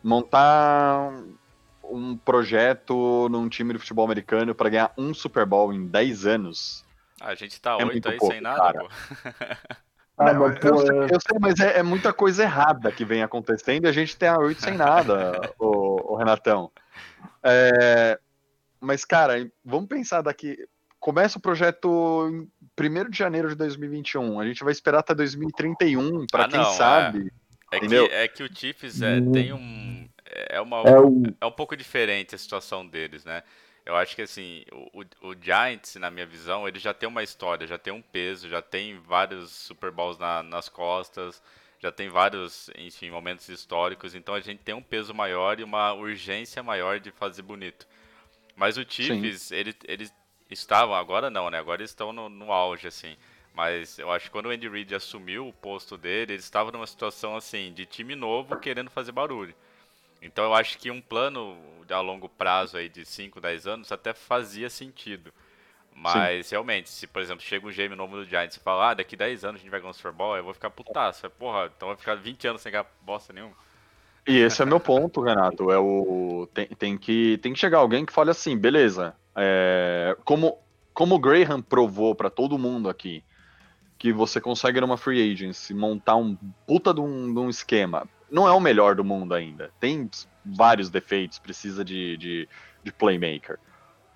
Montar 0.00 1.12
um 1.90 2.16
projeto 2.16 3.28
num 3.30 3.48
time 3.48 3.72
de 3.72 3.78
futebol 3.78 4.04
americano 4.04 4.54
para 4.54 4.68
ganhar 4.68 4.92
um 4.96 5.12
Super 5.14 5.44
Bowl 5.46 5.72
em 5.72 5.86
10 5.86 6.26
anos. 6.26 6.84
A 7.20 7.34
gente 7.34 7.60
tá 7.60 7.76
É 7.78 7.84
oito 7.84 8.08
aí 8.08 8.16
pouco, 8.16 8.32
sem 8.32 8.40
nada, 8.40 8.60
cara. 8.62 8.78
pô. 8.78 8.88
Ah, 10.18 10.32
Não, 10.34 10.40
mas, 10.40 10.56
eu, 10.64 10.72
pô, 10.72 10.76
sei, 10.78 10.98
é- 10.98 11.04
eu 11.14 11.20
sei, 11.20 11.38
mas 11.40 11.60
é, 11.60 11.78
é 11.78 11.82
muita 11.82 12.12
coisa 12.12 12.42
errada 12.42 12.92
que 12.92 13.04
vem 13.06 13.22
acontecendo 13.22 13.86
e 13.86 13.88
a 13.88 13.92
gente 13.92 14.16
tem 14.16 14.28
a 14.28 14.38
8 14.38 14.60
sem 14.62 14.76
nada, 14.76 15.32
o, 15.58 16.14
Renatão. 16.16 16.70
É, 17.42 18.18
mas, 18.78 19.04
cara, 19.04 19.50
vamos 19.64 19.88
pensar 19.88 20.20
daqui. 20.22 20.56
Começa 20.98 21.38
o 21.38 21.40
projeto 21.40 22.28
em 22.30 22.48
1 22.78 23.08
de 23.08 23.16
janeiro 23.16 23.48
de 23.48 23.54
2021. 23.54 24.38
A 24.38 24.46
gente 24.46 24.62
vai 24.62 24.72
esperar 24.72 24.98
até 24.98 25.14
2031 25.14 26.26
para 26.30 26.44
Ah, 26.44 26.48
quem 26.48 26.60
não, 26.60 26.68
é. 26.68 26.72
sabe. 26.74 27.32
É 27.72 27.78
que, 27.78 27.86
Entendeu? 27.86 28.06
é 28.10 28.28
que 28.28 28.42
o 28.42 28.48
Chiefs 28.54 29.00
é, 29.00 29.16
Hum. 29.16 29.32
tem 29.32 29.52
um. 29.54 30.09
É, 30.32 30.60
uma, 30.60 30.78
é 30.78 31.00
o, 31.00 31.12
é 31.40 31.46
um 31.46 31.50
pouco 31.52 31.76
diferente 31.76 32.34
a 32.34 32.38
situação 32.38 32.86
deles, 32.86 33.24
né? 33.24 33.42
Eu 33.84 33.96
acho 33.96 34.14
que 34.14 34.22
assim, 34.22 34.64
o, 34.72 35.00
o- 35.02 35.30
o 35.30 35.34
Giants, 35.40 35.96
na 35.96 36.10
minha 36.10 36.26
visão, 36.26 36.68
ele 36.68 36.78
já 36.78 36.92
tem 36.94 37.08
uma 37.08 37.22
história, 37.22 37.66
já 37.66 37.78
tem 37.78 37.92
um 37.92 38.02
peso, 38.02 38.48
já 38.48 38.62
tem 38.62 38.98
vários 39.00 39.50
Super 39.50 39.90
Bowls 39.90 40.18
na- 40.18 40.42
nas 40.42 40.68
costas, 40.68 41.42
já 41.80 41.90
tem 41.90 42.08
vários, 42.08 42.70
enfim, 42.76 43.10
momentos 43.10 43.48
históricos, 43.48 44.14
então 44.14 44.34
a 44.34 44.40
gente 44.40 44.60
tem 44.62 44.74
um 44.74 44.82
peso 44.82 45.14
maior 45.14 45.58
e 45.58 45.64
uma 45.64 45.92
urgência 45.94 46.62
maior 46.62 47.00
de 47.00 47.10
fazer 47.10 47.42
bonito. 47.42 47.86
Mas 48.56 48.76
o 48.76 48.84
Chiefs, 48.88 49.50
ele, 49.50 49.74
eles 49.86 50.12
estavam, 50.50 50.94
agora 50.94 51.30
não, 51.30 51.50
né? 51.50 51.58
Agora 51.58 51.80
eles 51.82 51.90
estão 51.90 52.12
no, 52.12 52.28
no 52.28 52.52
auge, 52.52 52.86
assim. 52.88 53.16
Mas 53.54 53.98
eu 53.98 54.10
acho 54.10 54.26
que 54.26 54.30
quando 54.30 54.46
o 54.46 54.50
Andy 54.50 54.68
Reid 54.68 54.94
assumiu 54.94 55.48
o 55.48 55.52
posto 55.52 55.96
dele, 55.96 56.34
ele 56.34 56.40
estava 56.40 56.70
numa 56.70 56.86
situação 56.86 57.36
assim, 57.36 57.72
de 57.72 57.86
time 57.86 58.14
novo 58.14 58.56
querendo 58.56 58.90
fazer 58.90 59.12
barulho. 59.12 59.54
Então 60.22 60.44
eu 60.44 60.54
acho 60.54 60.78
que 60.78 60.90
um 60.90 61.00
plano 61.00 61.56
a 61.88 62.00
longo 62.00 62.28
prazo 62.28 62.76
aí 62.76 62.88
de 62.88 63.04
5, 63.04 63.40
10 63.40 63.66
anos 63.66 63.92
até 63.92 64.12
fazia 64.12 64.70
sentido. 64.70 65.32
Mas 65.94 66.46
Sim. 66.46 66.54
realmente, 66.54 66.88
se 66.88 67.06
por 67.06 67.20
exemplo 67.20 67.42
chega 67.42 67.66
um 67.66 67.70
GM 67.70 67.94
novo 67.96 68.16
do 68.16 68.24
Giants 68.24 68.56
e 68.56 68.60
fala, 68.60 68.90
ah, 68.90 68.94
daqui 68.94 69.16
10 69.16 69.44
anos 69.44 69.60
a 69.60 69.62
gente 69.62 69.70
vai 69.70 69.80
ganhar 69.80 69.90
um 69.90 69.94
Super 69.94 70.12
Bowl, 70.12 70.36
eu 70.36 70.44
vou 70.44 70.54
ficar 70.54 70.70
putaço. 70.70 71.28
Porra, 71.30 71.70
então 71.74 71.88
vai 71.88 71.96
ficar 71.96 72.14
20 72.14 72.48
anos 72.48 72.62
sem 72.62 72.72
ganhar 72.72 72.86
bosta 73.02 73.32
nenhuma. 73.32 73.54
E 74.26 74.38
esse 74.38 74.62
é 74.62 74.66
meu 74.66 74.78
ponto, 74.78 75.20
Renato. 75.20 75.70
É 75.70 75.78
o 75.78 76.48
tem, 76.54 76.66
tem, 76.68 76.98
que, 76.98 77.38
tem 77.38 77.52
que 77.52 77.58
chegar 77.58 77.78
alguém 77.78 78.04
que 78.06 78.12
fale 78.12 78.30
assim, 78.30 78.56
beleza. 78.56 79.14
É, 79.34 80.16
como, 80.24 80.58
como 80.94 81.16
o 81.16 81.18
Graham 81.18 81.60
provou 81.60 82.14
para 82.14 82.30
todo 82.30 82.58
mundo 82.58 82.88
aqui, 82.88 83.24
que 83.98 84.12
você 84.12 84.40
consegue 84.40 84.80
numa 84.80 84.96
free 84.96 85.32
agency 85.32 85.74
montar 85.74 86.16
um 86.16 86.36
puta 86.66 86.94
de 86.94 87.00
um, 87.00 87.32
de 87.32 87.38
um 87.38 87.50
esquema. 87.50 88.08
Não 88.30 88.46
é 88.46 88.52
o 88.52 88.60
melhor 88.60 88.94
do 88.94 89.04
mundo 89.04 89.34
ainda. 89.34 89.70
Tem 89.80 90.08
vários 90.44 90.90
defeitos, 90.90 91.38
precisa 91.38 91.84
de, 91.84 92.16
de, 92.16 92.48
de 92.82 92.92
playmaker. 92.92 93.58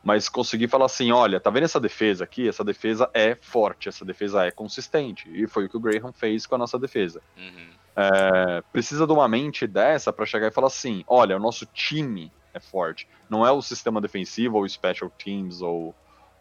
Mas 0.03 0.29
conseguir 0.29 0.69
falar 0.69 0.87
assim, 0.87 1.11
olha, 1.13 1.41
tá 1.41 1.51
vendo 1.51 1.65
essa 1.65 1.81
defesa 1.81 2.25
aqui? 2.25 2.47
Essa 2.47 2.63
defesa 2.63 3.11
é 3.15 3.35
forte, 3.35 3.89
essa 3.89 4.05
defesa 4.05 4.45
é 4.45 4.51
consistente. 4.51 5.29
E 5.33 5.47
foi 5.47 5.65
o 5.65 5.69
que 5.69 5.77
o 5.77 5.81
Graham 5.81 6.13
fez 6.13 6.47
com 6.47 6.55
a 6.55 6.59
nossa 6.59 6.79
defesa. 6.79 7.23
Uhum. 7.37 7.71
É, 7.97 8.63
precisa 8.73 9.07
de 9.07 9.13
uma 9.13 9.27
mente 9.27 9.67
dessa 9.67 10.13
para 10.13 10.27
chegar 10.27 10.49
e 10.49 10.51
falar 10.51 10.67
assim, 10.67 11.05
olha, 11.07 11.37
o 11.37 11.41
nosso 11.41 11.65
time 11.67 12.31
é 12.53 12.61
forte. 12.61 13.09
Não 13.31 13.47
é 13.47 13.51
o 13.51 13.63
sistema 13.63 14.01
defensivo 14.01 14.59
ou 14.59 14.65
o 14.65 14.69
special 14.69 15.11
teams 15.11 15.63
ou 15.63 15.95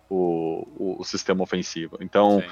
o, 0.09 0.67
o, 0.77 0.95
o 0.99 1.03
sistema 1.05 1.41
ofensivo. 1.41 1.97
Então, 2.01 2.41
Sim 2.41 2.47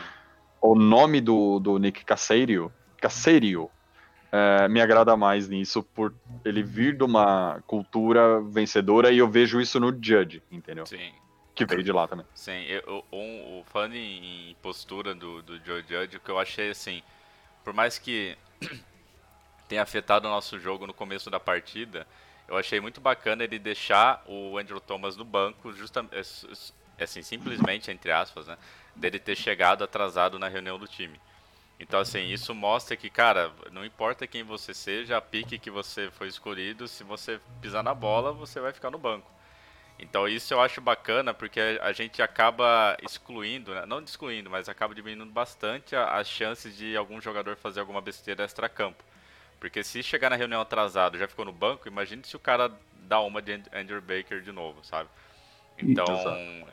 o 0.61 0.75
nome 0.75 1.19
do, 1.19 1.59
do 1.59 1.79
Nick 1.79 2.05
Caserio, 2.05 2.71
Caserio 2.97 3.69
é, 4.31 4.67
me 4.67 4.81
agrada 4.81 5.15
mais 5.17 5.49
nisso 5.49 5.83
por 5.83 6.13
ele 6.45 6.63
vir 6.63 6.95
de 6.95 7.03
uma 7.03 7.61
cultura 7.67 8.41
vencedora 8.41 9.11
e 9.11 9.17
eu 9.17 9.29
vejo 9.29 9.59
isso 9.59 9.79
no 9.79 9.91
Judge, 9.91 10.41
entendeu? 10.51 10.85
Sim. 10.85 11.11
Que 11.53 11.65
veio 11.65 11.83
de 11.83 11.91
lá 11.91 12.07
também. 12.07 12.25
Sim, 12.33 12.63
eu, 12.63 13.03
um, 13.11 13.63
falando 13.65 13.95
em, 13.95 14.55
postura 14.61 15.13
do, 15.13 15.41
do 15.41 15.57
Joe 15.65 15.83
Judge, 15.87 16.17
o 16.17 16.19
que 16.19 16.31
eu 16.31 16.39
achei 16.39 16.69
assim, 16.69 17.03
por 17.63 17.73
mais 17.73 17.99
que 17.99 18.37
tenha 19.67 19.83
afetado 19.83 20.27
o 20.27 20.31
nosso 20.31 20.57
jogo 20.57 20.87
no 20.87 20.93
começo 20.93 21.29
da 21.29 21.39
partida, 21.39 22.07
eu 22.47 22.57
achei 22.57 22.79
muito 22.79 23.01
bacana 23.01 23.43
ele 23.43 23.59
deixar 23.59 24.23
o 24.27 24.57
Andrew 24.57 24.79
Thomas 24.79 25.17
no 25.17 25.25
banco, 25.25 25.73
justamente, 25.73 26.15
é, 26.97 27.03
assim, 27.03 27.21
simplesmente, 27.21 27.91
entre 27.91 28.11
aspas, 28.11 28.47
né? 28.47 28.57
dele 28.95 29.19
ter 29.19 29.35
chegado 29.35 29.83
atrasado 29.83 30.37
na 30.37 30.47
reunião 30.47 30.77
do 30.77 30.87
time. 30.87 31.19
Então, 31.81 31.99
assim, 31.99 32.27
isso 32.27 32.53
mostra 32.53 32.95
que, 32.95 33.09
cara, 33.09 33.51
não 33.71 33.83
importa 33.83 34.27
quem 34.27 34.43
você 34.43 34.71
seja, 34.71 35.17
a 35.17 35.21
pique 35.21 35.57
que 35.57 35.71
você 35.71 36.11
foi 36.11 36.27
escolhido, 36.27 36.87
se 36.87 37.03
você 37.03 37.41
pisar 37.59 37.83
na 37.83 37.93
bola, 37.93 38.31
você 38.31 38.59
vai 38.59 38.71
ficar 38.71 38.91
no 38.91 38.99
banco. 38.99 39.29
Então, 39.97 40.27
isso 40.27 40.53
eu 40.53 40.61
acho 40.61 40.79
bacana, 40.79 41.33
porque 41.33 41.59
a 41.81 41.91
gente 41.91 42.21
acaba 42.21 42.95
excluindo, 43.01 43.73
né? 43.73 43.83
não 43.87 43.99
excluindo, 43.99 44.47
mas 44.47 44.69
acaba 44.69 44.93
diminuindo 44.93 45.31
bastante 45.31 45.95
as 45.95 46.27
chances 46.27 46.77
de 46.77 46.95
algum 46.95 47.19
jogador 47.19 47.55
fazer 47.55 47.79
alguma 47.79 47.99
besteira 47.99 48.43
extra-campo. 48.43 49.03
Porque 49.59 49.83
se 49.83 50.03
chegar 50.03 50.29
na 50.29 50.35
reunião 50.35 50.61
atrasado 50.61 51.17
já 51.17 51.27
ficou 51.27 51.45
no 51.45 51.51
banco, 51.51 51.87
imagine 51.87 52.23
se 52.23 52.35
o 52.35 52.39
cara 52.39 52.71
dá 52.93 53.19
uma 53.21 53.41
de 53.41 53.53
Andrew 53.73 54.01
Baker 54.01 54.41
de 54.41 54.51
novo, 54.51 54.85
sabe? 54.85 55.09
Então, 55.79 56.05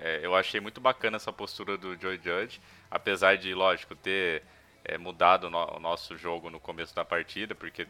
é, 0.01 0.21
eu 0.23 0.37
achei 0.37 0.61
muito 0.61 0.83
bacana 0.83 1.17
essa 1.17 1.33
postura 1.33 1.79
do 1.79 1.99
Joy 1.99 2.21
Judge, 2.23 2.61
apesar 2.91 3.39
de, 3.39 3.55
lógico, 3.55 3.95
ter 3.95 4.43
é, 4.89 4.99
mudado 4.99 5.49
no, 5.51 5.77
o 5.77 5.79
nosso 5.79 6.17
jogo 6.17 6.51
no 6.51 6.59
começo 6.59 6.95
da 6.95 7.05
partida, 7.05 7.55
porque, 7.55 7.87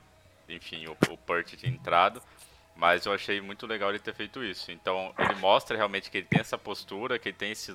enfim, 0.48 0.86
o, 0.86 0.96
o 1.12 1.16
Purt 1.16 1.54
tinha 1.54 1.72
entrado, 1.72 2.20
mas 2.76 3.06
eu 3.06 3.12
achei 3.12 3.40
muito 3.40 3.66
legal 3.66 3.90
ele 3.90 3.98
ter 3.98 4.14
feito 4.14 4.44
isso. 4.44 4.70
Então, 4.70 5.14
ele 5.18 5.34
mostra 5.36 5.76
realmente 5.76 6.10
que 6.10 6.18
ele 6.18 6.26
tem 6.26 6.40
essa 6.40 6.58
postura, 6.58 7.18
que 7.18 7.28
ele 7.28 7.36
tem 7.36 7.52
esse, 7.52 7.74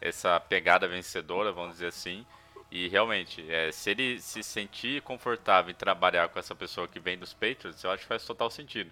essa 0.00 0.40
pegada 0.40 0.88
vencedora, 0.88 1.52
vamos 1.52 1.72
dizer 1.72 1.88
assim, 1.88 2.24
e 2.70 2.86
realmente, 2.88 3.44
é, 3.50 3.72
se 3.72 3.90
ele 3.90 4.20
se 4.20 4.42
sentir 4.42 5.02
confortável 5.02 5.72
em 5.72 5.74
trabalhar 5.74 6.28
com 6.28 6.38
essa 6.38 6.54
pessoa 6.54 6.86
que 6.86 7.00
vem 7.00 7.18
dos 7.18 7.34
Patriots, 7.34 7.82
eu 7.82 7.90
acho 7.90 8.02
que 8.04 8.08
faz 8.08 8.24
total 8.24 8.48
sentido. 8.48 8.90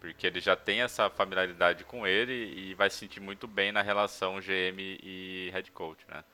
Porque 0.00 0.26
ele 0.26 0.40
já 0.40 0.56
tem 0.56 0.82
essa 0.82 1.08
familiaridade 1.10 1.84
com 1.84 2.06
ele 2.06 2.32
e 2.32 2.74
vai 2.74 2.90
se 2.90 2.96
sentir 2.96 3.20
muito 3.20 3.46
bem 3.46 3.70
na 3.70 3.82
relação 3.82 4.40
GM 4.40 4.80
e 5.02 5.50
head 5.52 5.70
coach, 5.70 6.00
né? 6.08 6.24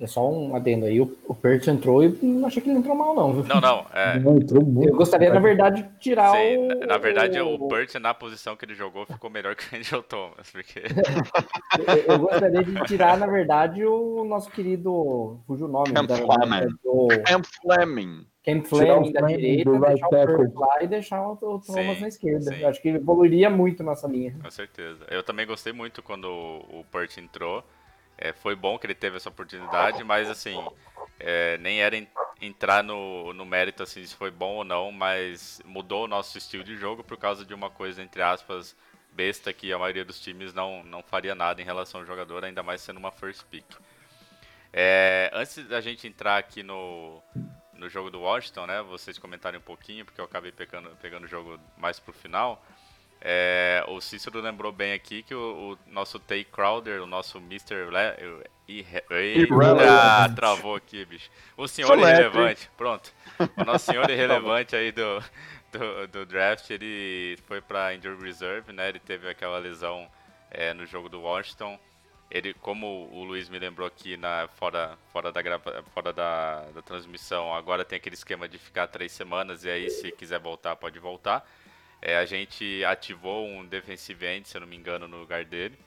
É 0.00 0.06
só 0.06 0.30
um 0.30 0.56
adendo 0.56 0.86
aí, 0.86 0.98
o, 0.98 1.14
o 1.26 1.34
Perth 1.34 1.68
entrou 1.68 2.02
e 2.02 2.08
não 2.22 2.46
achei 2.48 2.62
que 2.62 2.70
ele 2.70 2.78
entrou 2.78 2.96
mal, 2.96 3.14
não. 3.14 3.34
Viu? 3.34 3.44
Não, 3.44 3.60
não. 3.60 3.86
É... 3.92 4.18
Não, 4.20 4.38
entrou 4.38 4.64
muito. 4.64 4.88
Eu 4.88 4.96
gostaria, 4.96 5.32
na 5.32 5.40
verdade, 5.40 5.82
de 5.82 5.88
tirar 5.98 6.32
Sim, 6.32 6.56
o. 6.56 6.86
Na 6.86 6.96
verdade, 6.96 7.38
o 7.40 7.68
Perth, 7.68 7.94
na 7.96 8.14
posição 8.14 8.56
que 8.56 8.64
ele 8.64 8.74
jogou, 8.74 9.04
ficou 9.04 9.28
melhor 9.28 9.54
que 9.54 9.74
o 9.74 9.78
Angel 9.78 10.02
Thomas. 10.02 10.50
Porque... 10.50 10.80
eu, 11.86 12.14
eu, 12.14 12.18
gostaria 12.18 12.64
de 12.64 12.74
tirar, 12.84 13.18
na 13.18 13.26
verdade, 13.26 13.84
o 13.84 14.24
nosso 14.24 14.50
querido. 14.50 15.40
Fugiu 15.46 15.66
o 15.66 15.68
nome. 15.68 15.92
Camp 15.92 16.10
Fleming. 16.10 16.76
Do... 16.82 17.08
Camp 17.24 17.44
Fleming. 17.62 18.26
Camp 18.42 18.64
Fleming 18.66 19.12
da 19.12 19.20
direita, 19.26 19.70
deixar 19.78 20.06
o 20.06 20.10
Perth 20.10 20.54
lá 20.54 20.82
e 20.82 20.86
deixar 20.86 21.22
o, 21.22 21.32
o 21.32 21.36
Thomas 21.36 21.64
sim, 21.66 22.00
na 22.00 22.08
esquerda. 22.08 22.54
Eu 22.54 22.68
acho 22.68 22.80
que 22.80 22.88
evoluiria 22.88 23.50
muito 23.50 23.82
nossa 23.82 24.08
linha. 24.08 24.34
Com 24.42 24.50
certeza. 24.50 25.04
Eu 25.10 25.22
também 25.22 25.46
gostei 25.46 25.72
muito 25.72 26.02
quando 26.02 26.26
o 26.26 26.84
Perth 26.90 27.18
entrou. 27.18 27.62
É, 28.20 28.34
foi 28.34 28.54
bom 28.54 28.78
que 28.78 28.86
ele 28.86 28.94
teve 28.94 29.16
essa 29.16 29.30
oportunidade, 29.30 30.04
mas 30.04 30.28
assim, 30.28 30.54
é, 31.18 31.56
nem 31.56 31.80
era 31.80 31.96
entrar 32.38 32.84
no, 32.84 33.32
no 33.32 33.46
mérito 33.46 33.82
assim, 33.82 34.04
se 34.04 34.14
foi 34.14 34.30
bom 34.30 34.56
ou 34.56 34.64
não, 34.64 34.92
mas 34.92 35.60
mudou 35.64 36.04
o 36.04 36.08
nosso 36.08 36.36
estilo 36.36 36.62
de 36.62 36.76
jogo 36.76 37.02
por 37.02 37.16
causa 37.16 37.46
de 37.46 37.54
uma 37.54 37.70
coisa, 37.70 38.02
entre 38.02 38.20
aspas, 38.20 38.76
besta 39.10 39.52
que 39.54 39.72
a 39.72 39.78
maioria 39.78 40.04
dos 40.04 40.20
times 40.20 40.52
não, 40.52 40.84
não 40.84 41.02
faria 41.02 41.34
nada 41.34 41.62
em 41.62 41.64
relação 41.64 42.00
ao 42.00 42.06
jogador, 42.06 42.44
ainda 42.44 42.62
mais 42.62 42.82
sendo 42.82 42.98
uma 42.98 43.10
first 43.10 43.42
pick. 43.46 43.64
É, 44.70 45.30
antes 45.32 45.66
da 45.66 45.80
gente 45.80 46.06
entrar 46.06 46.36
aqui 46.36 46.62
no, 46.62 47.22
no 47.72 47.88
jogo 47.88 48.10
do 48.10 48.20
Washington, 48.20 48.66
né, 48.66 48.82
vocês 48.82 49.18
comentarem 49.18 49.58
um 49.58 49.62
pouquinho, 49.62 50.04
porque 50.04 50.20
eu 50.20 50.26
acabei 50.26 50.52
pegando, 50.52 50.90
pegando 51.00 51.24
o 51.24 51.28
jogo 51.28 51.58
mais 51.78 51.98
pro 51.98 52.12
final. 52.12 52.62
É, 53.22 53.84
o 53.88 54.00
Cícero 54.00 54.40
lembrou 54.40 54.72
bem 54.72 54.92
aqui 54.94 55.22
que 55.22 55.34
o, 55.34 55.76
o 55.86 55.92
nosso 55.92 56.18
Tay 56.18 56.42
Crowder, 56.42 57.02
o 57.02 57.06
nosso 57.06 57.38
Mr. 57.38 57.86
Le... 57.90 58.48
Eita, 58.66 60.34
travou 60.34 60.76
aqui, 60.76 61.04
bicho. 61.04 61.30
O 61.56 61.68
senhor 61.68 61.98
irrelevante, 61.98 62.70
pronto. 62.76 63.12
O 63.56 63.64
nosso 63.64 63.86
senhor 63.86 64.08
irrelevante 64.10 64.74
aí 64.74 64.90
do, 64.90 65.22
do, 65.72 66.06
do 66.08 66.26
draft, 66.26 66.70
ele 66.70 67.36
foi 67.46 67.60
para 67.60 67.94
Injury 67.94 68.22
Reserve, 68.22 68.72
né? 68.72 68.88
Ele 68.88 69.00
teve 69.00 69.28
aquela 69.28 69.58
lesão 69.58 70.08
é, 70.50 70.72
no 70.72 70.86
jogo 70.86 71.08
do 71.08 71.20
Washington. 71.20 71.78
Ele, 72.30 72.54
como 72.54 73.08
o 73.12 73.24
Luiz 73.24 73.48
me 73.48 73.58
lembrou 73.58 73.88
aqui 73.88 74.16
na, 74.16 74.48
fora, 74.56 74.96
fora, 75.12 75.32
da, 75.32 75.42
fora 75.92 76.12
da, 76.12 76.60
da 76.70 76.80
transmissão, 76.80 77.52
agora 77.52 77.84
tem 77.84 77.96
aquele 77.96 78.14
esquema 78.14 78.48
de 78.48 78.56
ficar 78.56 78.86
três 78.86 79.10
semanas 79.10 79.64
e 79.64 79.68
aí 79.68 79.90
se 79.90 80.12
quiser 80.12 80.38
voltar, 80.38 80.76
pode 80.76 80.98
voltar. 81.00 81.44
É, 82.02 82.16
a 82.16 82.24
gente 82.24 82.84
ativou 82.84 83.46
um 83.46 83.64
defensive 83.66 84.26
end, 84.26 84.48
se 84.48 84.56
eu 84.56 84.60
não 84.62 84.68
me 84.68 84.76
engano, 84.76 85.06
no 85.06 85.18
lugar 85.18 85.44
dele. 85.44 85.78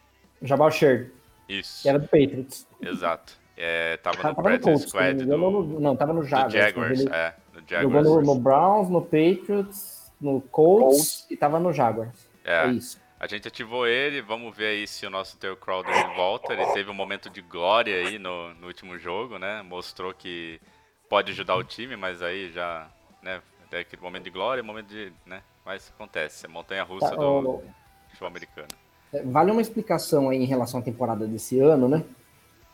Jabal 0.42 0.70
Sher. 0.70 1.12
Isso. 1.48 1.84
Que 1.84 1.90
era 1.90 2.00
do 2.00 2.08
Patriots. 2.08 2.68
Exato. 2.82 3.38
É, 3.56 3.98
tava, 3.98 4.18
tava 4.18 4.36
no 4.36 4.44
practice 4.44 4.88
squad 4.88 5.26
do... 5.26 5.38
No, 5.38 5.80
não, 5.80 5.96
tava 5.96 6.14
no 6.14 6.24
Jaguars. 6.24 6.54
Jaguars 6.54 7.00
ele... 7.02 7.10
é, 7.14 7.34
no 7.54 7.62
Jaguars. 7.68 8.06
Jogou 8.06 8.22
no, 8.22 8.34
no, 8.34 8.40
Browns, 8.40 8.90
no 8.90 9.02
Patriots, 9.02 10.12
no 10.20 10.42
Colts, 10.42 10.98
Colts. 10.98 11.28
e 11.30 11.38
tava 11.38 11.60
no 11.60 11.72
Jaguars. 11.72 12.30
É. 12.44 12.66
é. 12.66 12.72
isso. 12.72 13.02
A 13.20 13.28
gente 13.28 13.48
ativou 13.48 13.88
ele, 13.88 14.22
vamos 14.22 14.56
ver 14.56 14.68
aí 14.68 14.86
se 14.86 15.06
o 15.06 15.10
nosso 15.10 15.38
Tail 15.38 15.56
Crowder 15.56 16.14
volta. 16.14 16.52
Ele 16.52 16.66
teve 16.74 16.90
um 16.90 16.94
momento 16.94 17.30
de 17.30 17.42
glória 17.42 17.96
aí 17.96 18.20
no, 18.20 18.54
no 18.56 18.68
último 18.68 18.98
jogo, 19.00 19.38
né? 19.38 19.62
Mostrou 19.62 20.14
que 20.14 20.60
pode 21.08 21.32
ajudar 21.32 21.56
o 21.56 21.64
time, 21.64 21.96
mas 21.96 22.22
aí 22.22 22.52
já, 22.52 22.90
né? 23.22 23.42
Aquele 23.72 24.02
momento 24.02 24.26
de 24.26 24.30
glória, 24.30 24.62
momento 24.62 24.88
de, 24.88 25.14
né? 25.26 25.42
Mas 25.66 25.92
acontece, 25.96 26.46
é 26.46 26.50
montanha-russa 26.50 27.10
tá, 27.10 27.16
do 27.16 27.62
futebol 28.10 28.28
americano. 28.28 28.68
É, 29.14 29.24
vale 29.24 29.52
uma 29.52 29.62
explicação 29.62 30.30
aí 30.30 30.38
em 30.38 30.46
relação 30.46 30.80
à 30.80 30.84
temporada 30.84 31.26
desse 31.26 31.60
ano, 31.60 31.88
né? 31.88 32.04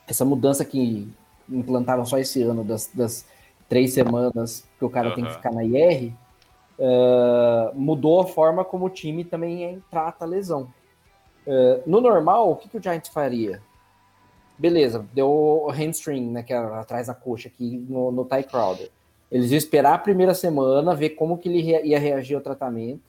Essa 0.08 0.26
mudança 0.26 0.66
que 0.66 1.12
implantaram 1.48 2.06
só 2.06 2.18
esse 2.18 2.42
ano, 2.42 2.64
das, 2.64 2.88
das 2.94 3.26
três 3.68 3.94
semanas 3.94 4.68
que 4.78 4.86
o 4.86 4.90
cara 4.90 5.10
uhum. 5.10 5.16
tem 5.16 5.26
que 5.26 5.34
ficar 5.34 5.52
na 5.52 5.64
IR, 5.64 6.14
uh, 6.80 7.76
mudou 7.76 8.22
a 8.22 8.28
forma 8.28 8.66
como 8.66 8.86
o 8.86 8.90
time 8.90 9.24
também 9.24 9.84
trata 9.92 10.26
a 10.26 10.28
lesão. 10.28 10.74
Uh, 11.46 11.82
no 11.86 12.02
normal, 12.02 12.52
o 12.52 12.56
que, 12.56 12.70
que 12.70 12.78
o 12.78 12.82
Giants 12.82 13.10
faria? 13.10 13.62
Beleza, 14.58 15.08
deu 15.14 15.30
o 15.30 15.70
hamstring, 15.72 16.32
né, 16.32 16.44
que 16.44 16.54
é 16.54 16.58
atrás 16.58 17.08
da 17.08 17.14
coxa 17.14 17.48
aqui 17.48 17.78
no, 17.88 18.12
no 18.12 18.26
Ty 18.26 18.44
Crowder. 18.44 18.92
Eles 19.32 19.52
iam 19.52 19.58
esperar 19.58 19.94
a 19.94 20.00
primeira 20.00 20.34
semana, 20.34 20.96
ver 20.96 21.12
como 21.12 21.38
que 21.38 21.48
ele 21.48 21.62
ia 21.62 22.00
reagir 22.00 22.36
ao 22.36 22.42
tratamento. 22.42 23.02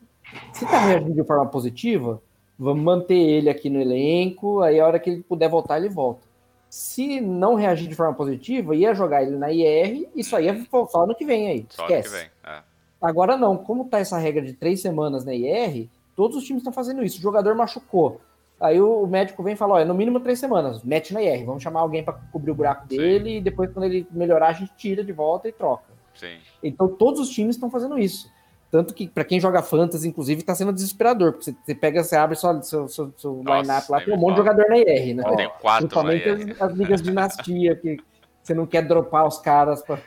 Se 0.53 0.67
tá 0.67 0.87
reagindo 0.87 1.15
de 1.15 1.25
forma 1.25 1.47
positiva, 1.47 2.23
vamos 2.59 2.83
manter 2.83 3.17
ele 3.17 3.49
aqui 3.49 3.71
no 3.71 3.81
elenco, 3.81 4.61
aí 4.61 4.79
a 4.79 4.87
hora 4.87 4.99
que 4.99 5.11
ele 5.11 5.23
puder 5.23 5.49
voltar, 5.49 5.79
ele 5.79 5.89
volta. 5.89 6.29
Se 6.69 7.21
não 7.21 7.55
reagir 7.55 7.89
de 7.89 7.95
forma 7.95 8.15
positiva, 8.15 8.77
ia 8.77 8.95
jogar 8.95 9.23
ele 9.23 9.37
na 9.37 9.51
IR 9.51 10.09
e 10.15 10.23
só 10.23 10.39
ia 10.39 10.65
só 10.71 11.03
ano 11.03 11.15
que 11.15 11.25
vem 11.25 11.49
aí. 11.49 11.67
Só 11.71 11.83
Esquece. 11.83 12.09
que 12.09 12.17
vem. 12.17 12.31
É. 12.47 12.61
Agora 13.01 13.37
não, 13.37 13.57
como 13.57 13.87
tá 13.87 13.99
essa 13.99 14.19
regra 14.19 14.43
de 14.43 14.53
três 14.53 14.81
semanas 14.81 15.25
na 15.25 15.35
IR, 15.35 15.89
todos 16.15 16.37
os 16.37 16.45
times 16.45 16.61
estão 16.61 16.73
fazendo 16.73 17.03
isso. 17.03 17.19
O 17.19 17.23
jogador 17.23 17.55
machucou. 17.55 18.21
Aí 18.61 18.79
o 18.79 19.07
médico 19.07 19.43
vem 19.43 19.55
e 19.55 19.57
fala: 19.57 19.75
ó, 19.75 19.79
é 19.81 19.85
no 19.85 19.95
mínimo 19.95 20.21
três 20.21 20.39
semanas, 20.39 20.83
mete 20.85 21.15
na 21.15 21.23
IR, 21.23 21.47
vamos 21.47 21.63
chamar 21.63 21.81
alguém 21.81 22.05
para 22.05 22.13
cobrir 22.31 22.51
o 22.51 22.55
buraco 22.55 22.83
Sim. 22.83 22.99
dele 22.99 23.39
e 23.39 23.41
depois, 23.41 23.73
quando 23.73 23.87
ele 23.87 24.07
melhorar, 24.11 24.49
a 24.49 24.53
gente 24.53 24.73
tira 24.77 25.03
de 25.03 25.13
volta 25.13 25.49
e 25.49 25.53
troca. 25.53 25.85
Sim. 26.15 26.39
Então 26.63 26.89
todos 26.89 27.21
os 27.21 27.31
times 27.31 27.57
estão 27.57 27.71
fazendo 27.71 27.99
isso. 27.99 28.31
Tanto 28.71 28.95
que, 28.95 29.09
para 29.09 29.25
quem 29.25 29.41
joga 29.41 29.63
fantasy, 29.63 30.07
inclusive, 30.07 30.45
tá 30.45 30.55
sendo 30.55 30.73
desesperador, 30.73 31.33
porque 31.33 31.53
você, 31.53 31.75
pega, 31.75 32.05
você 32.05 32.15
abre 32.15 32.37
sua, 32.37 32.63
seu, 32.63 32.87
seu, 32.87 33.13
seu 33.17 33.43
line-up 33.45 33.91
lá, 33.91 34.01
tem 34.01 34.15
um 34.15 34.17
me 34.17 34.23
monte 34.23 34.35
de 34.35 34.39
jogador 34.39 34.69
na 34.69 34.79
IR, 34.79 35.15
né? 35.17 35.25
Tenho 35.37 35.51
quatro 35.51 35.89
Principalmente 35.89 36.29
as, 36.29 36.63
as 36.63 36.73
ligas 36.77 37.03
de 37.03 37.09
dinastia, 37.09 37.75
que 37.75 37.97
você 38.41 38.55
não 38.55 38.67
quer 38.67 38.83
dropar 38.83 39.27
os 39.27 39.39
caras 39.39 39.83
pra, 39.83 39.99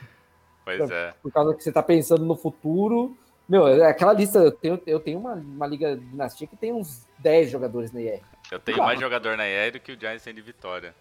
Pois 0.64 0.90
é. 0.90 1.12
por 1.22 1.30
causa 1.30 1.54
que 1.54 1.62
você 1.62 1.70
tá 1.70 1.82
pensando 1.82 2.24
no 2.24 2.34
futuro. 2.34 3.16
Meu, 3.46 3.68
é 3.68 3.86
aquela 3.86 4.14
lista, 4.14 4.38
eu 4.38 4.52
tenho, 4.52 4.80
eu 4.86 4.98
tenho 4.98 5.18
uma, 5.18 5.34
uma 5.34 5.66
liga 5.66 5.94
de 5.94 6.04
dinastia 6.06 6.46
que 6.46 6.56
tem 6.56 6.72
uns 6.72 7.06
10 7.18 7.50
jogadores 7.50 7.92
na 7.92 8.00
IR. 8.00 8.22
Eu 8.50 8.58
tenho 8.58 8.78
mais 8.78 8.98
jogador 8.98 9.36
na 9.36 9.46
IR 9.46 9.72
do 9.72 9.80
que 9.80 9.92
o 9.92 10.00
Giants 10.00 10.22
tem 10.22 10.34
de 10.34 10.40
vitória. 10.40 10.94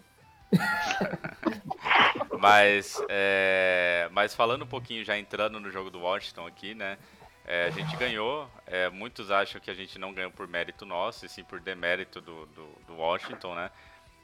mas, 2.40 3.02
é, 3.10 4.10
mas 4.12 4.36
falando 4.36 4.64
um 4.64 4.68
pouquinho, 4.68 5.04
já 5.04 5.18
entrando 5.18 5.60
no 5.60 5.70
jogo 5.72 5.90
do 5.90 6.00
Washington 6.00 6.48
aqui, 6.48 6.74
né? 6.74 6.98
é, 7.46 7.66
a 7.66 7.70
gente 7.70 7.96
ganhou. 7.98 8.50
é, 8.66 8.90
muitos 8.90 9.32
acham 9.32 9.60
que 9.60 9.70
a 9.70 9.74
gente 9.74 10.00
não 10.00 10.14
ganhou 10.14 10.32
por 10.32 10.48
mérito 10.48 10.86
nosso, 10.86 11.26
e 11.26 11.30
sim 11.30 11.44
por 11.44 11.60
demérito 11.60 12.22
do, 12.22 12.46
do, 12.48 12.68
do 12.88 12.96
Washington, 12.96 13.56
né? 13.56 13.72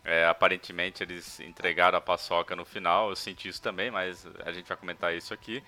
É, 0.04 0.26
aparentemente 0.26 1.04
eles 1.04 1.40
entregaram 1.42 1.98
a 1.98 2.02
paçoca 2.02 2.56
no 2.56 2.64
final, 2.64 3.10
eu 3.10 3.16
senti 3.16 3.50
isso 3.50 3.62
também, 3.62 3.92
mas 3.92 4.26
a 4.46 4.52
gente 4.52 4.68
vai 4.68 4.78
comentar 4.78 5.14
isso 5.14 5.34
aqui. 5.34 5.64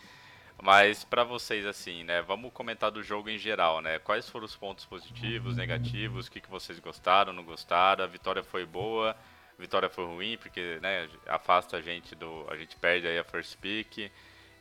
Mas 0.61 1.03
pra 1.03 1.23
vocês 1.23 1.65
assim, 1.65 2.03
né, 2.03 2.21
vamos 2.21 2.53
comentar 2.53 2.91
do 2.91 3.03
jogo 3.03 3.29
em 3.29 3.37
geral, 3.37 3.81
né? 3.81 3.99
Quais 3.99 4.29
foram 4.29 4.45
os 4.45 4.55
pontos 4.55 4.85
positivos, 4.85 5.57
negativos, 5.57 6.27
o 6.27 6.31
que, 6.31 6.39
que 6.39 6.49
vocês 6.49 6.79
gostaram, 6.79 7.33
não 7.33 7.43
gostaram? 7.43 8.03
A 8.03 8.07
vitória 8.07 8.43
foi 8.43 8.65
boa, 8.65 9.15
vitória 9.57 9.89
foi 9.89 10.05
ruim, 10.05 10.37
porque, 10.37 10.79
né, 10.81 11.07
afasta 11.27 11.77
a 11.77 11.81
gente 11.81 12.15
do, 12.15 12.45
a 12.49 12.55
gente 12.57 12.75
perde 12.77 13.07
aí 13.07 13.17
a 13.17 13.23
first 13.23 13.57
pick. 13.57 14.11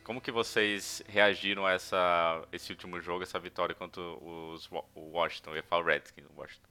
Como 0.05 0.21
que 0.21 0.33
vocês 0.33 1.03
reagiram 1.09 1.67
a 1.67 1.73
essa 1.73 2.43
esse 2.53 2.73
último 2.73 3.01
jogo, 3.01 3.23
essa 3.23 3.39
vitória 3.39 3.75
contra 3.75 4.03
os 4.03 4.69
o 4.95 5.13
Washington, 5.13 5.51
eu 5.51 5.57
ia 5.57 5.63
falar 5.63 5.85
Redskins, 5.85 6.27
Washington. 6.37 6.69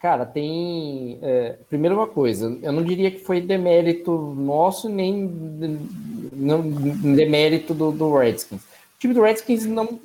Cara, 0.00 0.26
tem. 0.26 1.18
é, 1.22 1.58
primeiro 1.68 1.96
uma 1.96 2.06
coisa, 2.06 2.58
eu 2.62 2.72
não 2.72 2.82
diria 2.82 3.10
que 3.10 3.18
foi 3.18 3.40
demérito 3.40 4.12
nosso, 4.36 4.88
nem 4.88 5.26
não, 6.32 6.60
demérito 7.14 7.72
do, 7.72 7.90
do 7.90 8.16
Redskins. 8.16 8.62
O 8.62 8.98
time 8.98 9.14
do 9.14 9.22
Redskins 9.22 9.64
não 9.64 9.98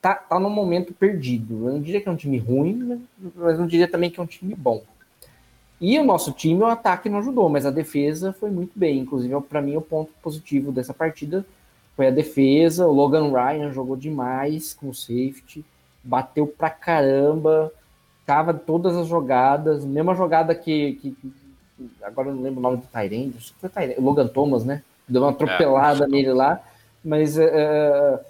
tá, 0.00 0.14
tá 0.14 0.40
num 0.40 0.50
momento 0.50 0.94
perdido. 0.94 1.68
Eu 1.68 1.74
não 1.74 1.82
diria 1.82 2.00
que 2.00 2.08
é 2.08 2.12
um 2.12 2.16
time 2.16 2.38
ruim, 2.38 2.74
né, 2.74 3.00
mas 3.34 3.58
não 3.58 3.66
diria 3.66 3.88
também 3.88 4.10
que 4.10 4.18
é 4.18 4.22
um 4.22 4.26
time 4.26 4.54
bom. 4.54 4.82
E 5.80 5.98
o 5.98 6.04
nosso 6.04 6.32
time, 6.32 6.62
o 6.62 6.66
ataque 6.66 7.08
não 7.08 7.18
ajudou, 7.18 7.48
mas 7.48 7.66
a 7.66 7.70
defesa 7.70 8.32
foi 8.32 8.50
muito 8.50 8.72
bem. 8.74 8.98
Inclusive, 9.00 9.38
para 9.42 9.60
mim, 9.60 9.76
o 9.76 9.80
ponto 9.82 10.10
positivo 10.22 10.72
dessa 10.72 10.94
partida 10.94 11.44
foi 11.94 12.06
a 12.06 12.10
defesa. 12.10 12.86
O 12.86 12.92
Logan 12.92 13.30
Ryan 13.30 13.70
jogou 13.72 13.96
demais 13.96 14.72
com 14.72 14.88
o 14.88 14.94
safety, 14.94 15.64
bateu 16.02 16.46
pra 16.46 16.70
caramba, 16.70 17.70
tava 18.24 18.54
todas 18.54 18.96
as 18.96 19.06
jogadas, 19.06 19.84
mesma 19.84 20.14
jogada 20.14 20.54
que, 20.54 20.94
que- 20.94 21.16
agora 22.02 22.28
eu 22.30 22.34
não 22.34 22.42
lembro 22.42 22.58
o 22.60 22.62
nome 22.62 22.78
do 22.78 22.86
Tyrande, 22.86 23.54
foi 23.60 23.68
Tyrande, 23.68 24.00
Logan 24.00 24.26
Thomas, 24.28 24.64
né? 24.64 24.82
Deu 25.06 25.22
uma 25.22 25.30
atropelada 25.30 26.04
É, 26.04 26.08
nele 26.08 26.32
lá, 26.32 26.60
mas 27.04 27.36
é, 27.38 27.44
é, 27.44 28.20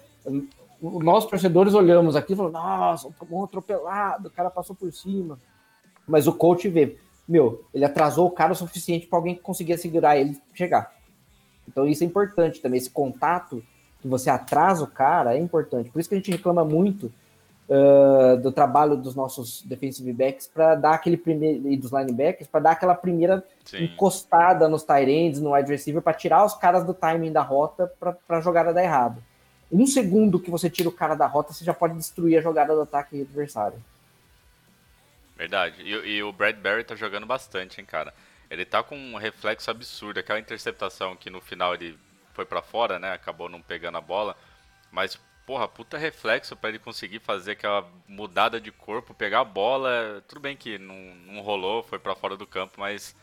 nós 0.81 1.25
torcedores 1.25 1.73
olhamos 1.73 2.15
aqui 2.15 2.33
e 2.33 2.35
falamos, 2.35 2.59
nossa, 2.59 3.09
tomou 3.17 3.41
um 3.41 3.43
atropelado, 3.45 4.27
o 4.27 4.31
cara 4.31 4.49
passou 4.49 4.75
por 4.75 4.91
cima. 4.91 5.39
Mas 6.07 6.27
o 6.27 6.33
coach 6.33 6.69
vê, 6.69 6.97
meu, 7.27 7.65
ele 7.73 7.83
atrasou 7.83 8.27
o 8.27 8.31
cara 8.31 8.53
o 8.53 8.55
suficiente 8.55 9.07
para 9.07 9.19
alguém 9.19 9.35
que 9.35 9.41
conseguia 9.41 9.77
segurar 9.77 10.17
ele 10.17 10.39
chegar. 10.53 10.93
Então 11.67 11.85
isso 11.85 12.03
é 12.03 12.07
importante 12.07 12.61
também, 12.61 12.77
esse 12.77 12.89
contato 12.89 13.63
que 14.01 14.07
você 14.07 14.29
atrasa 14.29 14.83
o 14.83 14.87
cara 14.87 15.35
é 15.35 15.39
importante. 15.39 15.89
Por 15.89 15.99
isso 15.99 16.07
que 16.07 16.15
a 16.15 16.17
gente 16.17 16.31
reclama 16.31 16.63
muito 16.63 17.11
uh, 17.67 18.37
do 18.37 18.51
trabalho 18.51 18.95
dos 18.95 19.15
nossos 19.15 19.61
defensive 19.63 20.11
backs 20.13 20.47
para 20.47 20.75
dar 20.75 20.93
aquele 20.93 21.17
primeiro 21.17 21.67
e 21.67 21.75
dos 21.75 21.91
linebackers 21.91 22.49
para 22.49 22.61
dar 22.61 22.71
aquela 22.71 22.95
primeira 22.95 23.43
Sim, 23.65 23.85
encostada 23.85 24.69
nos 24.69 24.83
tight 24.83 25.09
ends, 25.09 25.39
no 25.39 25.53
wide 25.53 25.69
receiver 25.69 26.01
para 26.01 26.13
tirar 26.13 26.45
os 26.45 26.53
caras 26.53 26.83
do 26.83 26.93
timing 26.93 27.31
da 27.31 27.41
rota 27.41 27.91
para 27.99 28.15
a 28.29 28.41
jogada 28.41 28.73
dar 28.73 28.83
errado. 28.83 29.21
Um 29.71 29.85
segundo 29.85 30.39
que 30.39 30.49
você 30.49 30.69
tira 30.69 30.87
o 30.87 30.93
cara 30.93 31.13
da 31.13 31.27
rota, 31.27 31.51
você 31.51 31.65
já 31.65 31.73
pode 31.73 31.95
destruir 31.95 32.37
a 32.37 32.41
jogada 32.41 32.73
do 32.73 32.81
ataque 32.81 33.21
adversário. 33.21 33.77
Verdade. 35.37 35.81
E, 35.81 35.91
e 36.17 36.23
o 36.23 36.33
Bradbury 36.33 36.83
tá 36.83 36.95
jogando 36.95 37.25
bastante, 37.25 37.79
hein, 37.79 37.85
cara. 37.85 38.13
Ele 38.49 38.65
tá 38.65 38.81
com 38.81 38.97
um 38.97 39.17
reflexo 39.17 39.69
absurdo. 39.69 40.19
Aquela 40.19 40.39
interceptação 40.39 41.15
que 41.15 41.29
no 41.29 41.39
final 41.39 41.73
ele 41.73 41.97
foi 42.33 42.45
pra 42.45 42.61
fora, 42.61 42.97
né? 42.99 43.13
Acabou 43.13 43.47
não 43.49 43.61
pegando 43.61 43.97
a 43.97 44.01
bola. 44.01 44.35
Mas, 44.91 45.19
porra, 45.45 45.67
puta 45.67 45.97
reflexo 45.97 46.55
pra 46.55 46.69
ele 46.69 46.79
conseguir 46.79 47.19
fazer 47.19 47.51
aquela 47.51 47.87
mudada 48.07 48.59
de 48.59 48.71
corpo, 48.71 49.13
pegar 49.13 49.41
a 49.41 49.45
bola. 49.45 50.23
Tudo 50.27 50.41
bem 50.41 50.55
que 50.55 50.77
não, 50.77 50.95
não 51.27 51.41
rolou, 51.41 51.83
foi 51.83 51.99
pra 51.99 52.15
fora 52.15 52.37
do 52.37 52.47
campo, 52.47 52.79
mas 52.79 53.15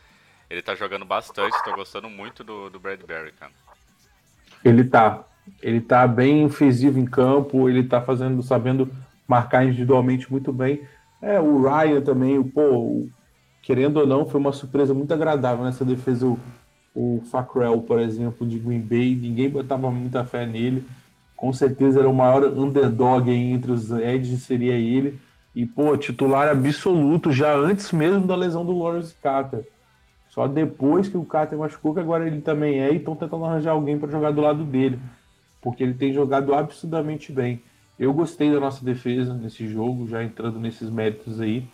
ele 0.49 0.61
tá 0.61 0.75
jogando 0.75 1.05
bastante. 1.05 1.63
Tô 1.63 1.75
gostando 1.75 2.09
muito 2.09 2.43
do, 2.43 2.69
do 2.69 2.79
Bradbury, 2.79 3.31
cara. 3.33 3.51
Ele 4.63 4.83
tá. 4.83 5.23
Ele 5.61 5.79
tá 5.79 6.07
bem 6.07 6.41
incisivo 6.43 6.99
em 6.99 7.05
campo, 7.05 7.69
ele 7.69 7.83
tá 7.83 8.01
fazendo, 8.01 8.41
sabendo 8.41 8.91
marcar 9.27 9.63
individualmente 9.63 10.31
muito 10.31 10.51
bem. 10.51 10.87
É, 11.25 11.39
o 11.39 11.59
Ryan 11.63 12.01
também, 12.01 12.37
o, 12.37 12.45
pô, 12.45 13.07
querendo 13.63 13.97
ou 13.97 14.05
não, 14.05 14.27
foi 14.27 14.39
uma 14.39 14.51
surpresa 14.51 14.93
muito 14.93 15.11
agradável 15.11 15.65
nessa 15.65 15.83
defesa. 15.83 16.27
O, 16.27 16.37
o 16.93 17.19
Fackrell, 17.31 17.81
por 17.81 17.99
exemplo, 17.99 18.47
de 18.47 18.59
Green 18.59 18.79
Bay, 18.79 19.15
ninguém 19.15 19.49
botava 19.49 19.89
muita 19.89 20.23
fé 20.23 20.45
nele. 20.45 20.85
Com 21.35 21.51
certeza 21.51 21.99
era 21.99 22.07
o 22.07 22.13
maior 22.13 22.43
underdog 22.43 23.27
entre 23.31 23.71
os 23.71 23.89
Edges, 23.89 24.43
seria 24.43 24.75
ele. 24.75 25.19
E, 25.55 25.65
pô, 25.65 25.97
titular 25.97 26.47
absoluto 26.47 27.31
já 27.31 27.55
antes 27.55 27.91
mesmo 27.91 28.27
da 28.27 28.35
lesão 28.35 28.63
do 28.63 28.77
Lawrence 28.77 29.15
Carter. 29.19 29.67
Só 30.29 30.47
depois 30.47 31.09
que 31.09 31.17
o 31.17 31.25
Carter 31.25 31.57
machucou, 31.57 31.95
que 31.95 31.99
agora 31.99 32.27
ele 32.27 32.41
também 32.41 32.81
é, 32.81 32.93
e 32.93 32.97
estão 32.97 33.15
tentando 33.15 33.45
arranjar 33.45 33.71
alguém 33.71 33.97
para 33.97 34.11
jogar 34.11 34.29
do 34.29 34.41
lado 34.41 34.63
dele. 34.63 34.99
Porque 35.59 35.81
ele 35.81 35.95
tem 35.95 36.13
jogado 36.13 36.53
absurdamente 36.53 37.31
bem. 37.31 37.63
Eu 37.97 38.13
gostei 38.13 38.51
da 38.51 38.59
nossa 38.59 38.83
defesa 38.83 39.33
nesse 39.33 39.67
jogo, 39.67 40.07
já 40.07 40.23
entrando 40.23 40.59
nesses 40.59 40.89
méritos 40.89 41.39
aí. 41.39 41.67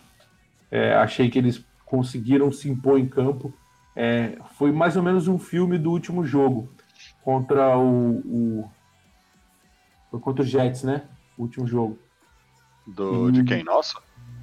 É, 0.70 0.94
achei 0.94 1.28
que 1.28 1.38
eles 1.38 1.64
conseguiram 1.84 2.50
se 2.52 2.68
impor 2.70 2.98
em 2.98 3.06
campo. 3.08 3.52
É, 3.94 4.38
foi 4.54 4.72
mais 4.72 4.96
ou 4.96 5.02
menos 5.02 5.28
um 5.28 5.38
filme 5.38 5.76
do 5.78 5.90
último 5.90 6.24
jogo 6.24 6.68
contra 7.22 7.76
o, 7.76 8.18
o- 8.24 8.70
foi 10.10 10.20
contra 10.20 10.42
o 10.42 10.46
Jets, 10.46 10.82
né? 10.84 11.02
O 11.36 11.42
último 11.42 11.66
jogo. 11.66 11.98
Do, 12.86 13.30
de 13.30 13.44
quem? 13.44 13.62
Nossa? 13.64 13.98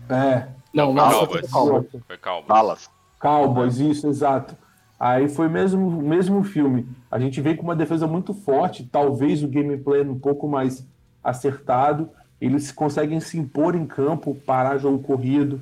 É, 0.09 0.47
Não, 0.73 0.93
Não, 0.93 1.09
não, 1.09 1.09
Cowboys. 1.19 1.51
Cowboys. 1.51 1.87
Foi 2.07 2.17
calmo. 2.17 2.47
Dallas. 2.47 2.89
Cowboys, 3.19 3.77
isso, 3.79 4.07
exato. 4.07 4.55
Aí 4.99 5.27
foi 5.29 5.47
mesmo 5.47 5.87
o 5.87 6.01
mesmo 6.01 6.43
filme. 6.43 6.87
A 7.09 7.17
gente 7.19 7.39
vem 7.41 7.55
com 7.55 7.63
uma 7.63 7.75
defesa 7.75 8.05
muito 8.07 8.33
forte, 8.33 8.85
talvez 8.91 9.41
o 9.43 9.47
gameplay 9.47 10.01
um 10.01 10.19
pouco 10.19 10.47
mais 10.47 10.85
acertado. 11.23 12.09
Eles 12.39 12.71
conseguem 12.71 13.19
se 13.19 13.37
impor 13.37 13.75
em 13.75 13.85
campo, 13.85 14.35
parar 14.45 14.77
jogo 14.77 14.99
corrido, 14.99 15.61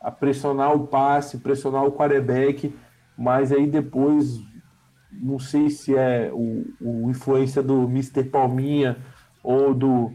a 0.00 0.10
pressionar 0.10 0.74
o 0.74 0.86
passe, 0.86 1.38
pressionar 1.38 1.84
o 1.84 1.92
quarterback, 1.92 2.74
mas 3.16 3.50
aí 3.50 3.66
depois 3.66 4.40
não 5.10 5.38
sei 5.38 5.70
se 5.70 5.96
é 5.96 6.30
o, 6.32 6.66
o 6.80 7.10
influência 7.10 7.62
do 7.62 7.84
Mr. 7.84 8.24
Palminha 8.24 8.98
ou 9.42 9.74
do, 9.74 10.12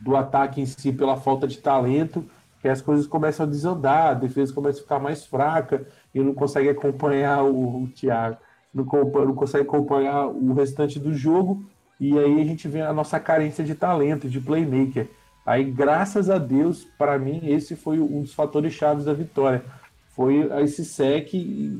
do 0.00 0.16
ataque 0.16 0.60
em 0.60 0.66
si 0.66 0.92
pela 0.92 1.16
falta 1.16 1.46
de 1.46 1.58
talento, 1.58 2.24
que 2.60 2.68
as 2.68 2.80
coisas 2.80 3.06
começam 3.06 3.44
a 3.44 3.48
desandar, 3.48 4.08
a 4.08 4.14
defesa 4.14 4.52
começa 4.52 4.78
a 4.78 4.82
ficar 4.82 4.98
mais 4.98 5.26
fraca 5.26 5.86
e 6.14 6.20
não 6.20 6.34
consegue 6.34 6.68
acompanhar 6.68 7.42
o, 7.42 7.82
o 7.82 7.88
Thiago, 7.88 8.38
não, 8.72 8.84
não 8.84 9.34
consegue 9.34 9.64
acompanhar 9.64 10.26
o 10.26 10.52
restante 10.52 10.98
do 10.98 11.12
jogo, 11.12 11.64
e 11.98 12.18
aí 12.18 12.40
a 12.40 12.44
gente 12.44 12.68
vê 12.68 12.82
a 12.82 12.92
nossa 12.92 13.18
carência 13.18 13.64
de 13.64 13.74
talento, 13.74 14.28
de 14.28 14.40
playmaker. 14.40 15.08
Aí, 15.44 15.64
graças 15.64 16.28
a 16.28 16.38
Deus, 16.38 16.84
para 16.98 17.18
mim, 17.18 17.40
esse 17.44 17.76
foi 17.76 17.98
um 18.00 18.22
dos 18.22 18.34
fatores 18.34 18.74
chaves 18.74 19.04
da 19.04 19.12
vitória. 19.12 19.64
Foi 20.10 20.50
esse 20.62 20.84
sec 20.84 21.30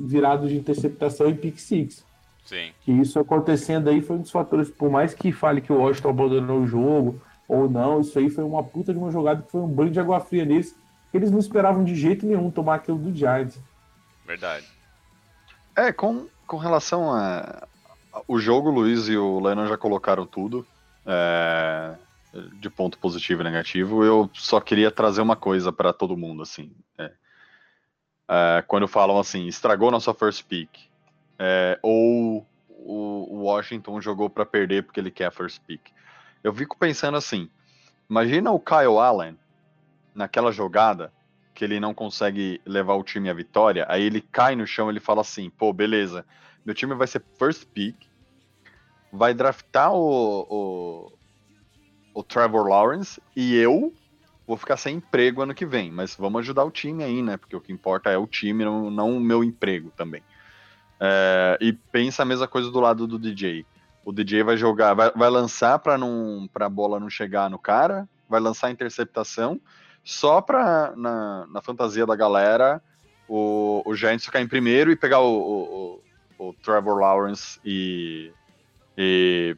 virado 0.07 0.49
de 0.49 0.57
interceptação 0.57 1.29
e 1.29 1.35
pick 1.35 1.59
six 1.59 2.05
Sim. 2.47 2.73
que 2.83 2.93
isso 2.93 3.19
acontecendo 3.19 3.91
aí 3.91 4.01
foi 4.01 4.17
um 4.17 4.23
dos 4.23 4.31
fatores, 4.31 4.71
por 4.71 4.89
mais 4.89 5.13
que 5.13 5.33
fale 5.33 5.61
que 5.61 5.73
o 5.73 5.79
Washington 5.79 6.11
abandonou 6.11 6.61
o 6.61 6.67
jogo 6.67 7.21
ou 7.49 7.69
não, 7.69 8.01
isso 8.01 8.17
aí 8.19 8.31
foi 8.31 8.45
uma 8.45 8.63
puta 8.63 8.93
de 8.93 8.99
uma 8.99 9.11
jogada 9.11 9.43
que 9.43 9.51
foi 9.51 9.61
um 9.61 9.69
banho 9.69 9.91
de 9.91 9.99
água 9.99 10.21
fria 10.21 10.45
neles, 10.45 10.75
eles 11.13 11.31
não 11.31 11.41
esperavam 11.41 11.83
de 11.83 11.95
jeito 11.95 12.25
nenhum 12.25 12.51
tomar 12.51 12.77
aquilo 12.77 12.99
do 12.99 13.15
Giants. 13.15 13.59
Verdade. 14.25 14.67
É, 15.75 15.93
com, 15.93 16.27
com 16.47 16.57
relação 16.57 17.13
a. 17.13 17.67
O 18.27 18.39
jogo, 18.39 18.71
o 18.71 18.73
Luiz 18.73 19.09
e 19.09 19.17
o 19.17 19.41
Lennon 19.41 19.67
já 19.67 19.77
colocaram 19.77 20.27
tudo. 20.27 20.67
é, 21.05 21.95
de 22.55 22.69
ponto 22.69 22.99
positivo 22.99 23.41
e 23.43 23.45
negativo. 23.45 24.05
Eu 24.05 24.29
só 24.35 24.61
queria 24.61 24.91
trazer 24.91 25.21
uma 25.23 25.37
coisa 25.37 25.73
para 25.73 25.93
todo 25.93 26.17
mundo, 26.17 26.43
assim. 26.43 26.71
é. 26.99 27.13
É, 28.29 28.65
quando 28.67 28.89
falam 28.89 29.19
assim, 29.21 29.47
estragou 29.47 29.91
nossa 29.91 30.13
first 30.13 30.45
pick. 30.47 30.69
é, 31.39 31.79
ou 31.83 32.47
o 32.69 33.43
Washington 33.43 34.01
jogou 34.01 34.31
para 34.31 34.47
perder 34.47 34.85
porque 34.85 35.01
ele 35.01 35.11
quer 35.11 35.27
a 35.27 35.31
first 35.31 35.61
pick. 35.67 35.81
Eu 36.43 36.55
fico 36.55 36.77
pensando 36.79 37.17
assim: 37.17 37.49
imagina 38.09 38.51
o 38.51 38.61
Kyle 38.61 38.99
Allen 38.99 39.39
naquela 40.15 40.53
jogada 40.53 41.13
que 41.55 41.65
ele 41.65 41.81
não 41.81 41.95
consegue 41.95 42.61
levar 42.67 42.95
o 42.95 43.03
time 43.03 43.31
à 43.31 43.35
vitória, 43.35 43.87
aí 43.89 44.03
ele 44.03 44.21
cai 44.21 44.55
no 44.55 44.67
chão 44.67 44.89
e 44.89 44.93
ele 44.93 45.01
fala 45.01 45.21
assim: 45.23 45.51
pô, 45.51 45.73
beleza, 45.73 46.25
meu 46.67 46.75
time 46.75 46.95
vai 46.97 47.07
ser 47.07 47.23
first 47.39 47.65
pick, 47.73 47.95
vai 49.13 49.33
draftar 49.33 49.95
o, 49.95 50.47
o, 50.51 51.13
o 52.13 52.23
Trevor 52.25 52.67
Lawrence 52.67 53.23
e 53.37 53.55
eu 53.55 53.95
vou 54.45 54.57
ficar 54.57 54.77
sem 54.77 54.97
emprego 54.97 55.43
ano 55.43 55.55
que 55.55 55.65
vem, 55.65 55.93
mas 55.93 56.17
vamos 56.17 56.41
ajudar 56.41 56.65
o 56.65 56.71
time 56.71 57.05
aí, 57.05 57.23
né? 57.23 57.37
Porque 57.37 57.55
o 57.55 57.61
que 57.61 57.73
importa 57.73 58.11
é 58.11 58.19
o 58.19 58.27
time, 58.27 58.65
não, 58.65 58.91
não 58.91 59.17
o 59.17 59.21
meu 59.21 59.45
emprego 59.45 59.93
também. 59.97 60.23
É, 60.99 61.57
e 61.61 61.73
pensa 61.73 62.23
a 62.23 62.27
mesma 62.27 62.49
coisa 62.49 62.71
do 62.71 62.81
lado 62.81 63.07
do 63.07 63.19
DJ. 63.19 63.65
O 64.05 64.13
DJ 64.13 64.43
vai 64.43 64.57
jogar, 64.57 64.95
vai, 64.95 65.11
vai 65.13 65.31
lançar 65.31 65.79
para 65.79 65.97
não 65.97 66.49
para 66.53 66.67
a 66.67 66.71
bola 66.71 66.99
não 66.99 67.11
chegar 67.11 67.49
no 67.49 67.59
cara, 67.59 68.09
vai 68.29 68.41
lançar 68.41 68.73
interceptação, 68.73 69.61
só 70.03 70.41
para 70.41 70.95
na, 70.97 71.47
na 71.49 71.63
fantasia 71.63 72.07
da 72.07 72.17
galera 72.17 72.83
o, 73.29 73.83
o 73.85 73.95
Giants 73.95 74.25
ficar 74.25 74.41
em 74.41 74.49
primeiro 74.49 74.91
e 74.91 74.97
pegar 74.97 75.21
o, 75.21 75.37
o, 75.37 76.03
o- 76.39 76.53
Trevor 76.55 76.99
Lawrence 76.99 77.59
e, 77.65 78.33
e 78.97 79.57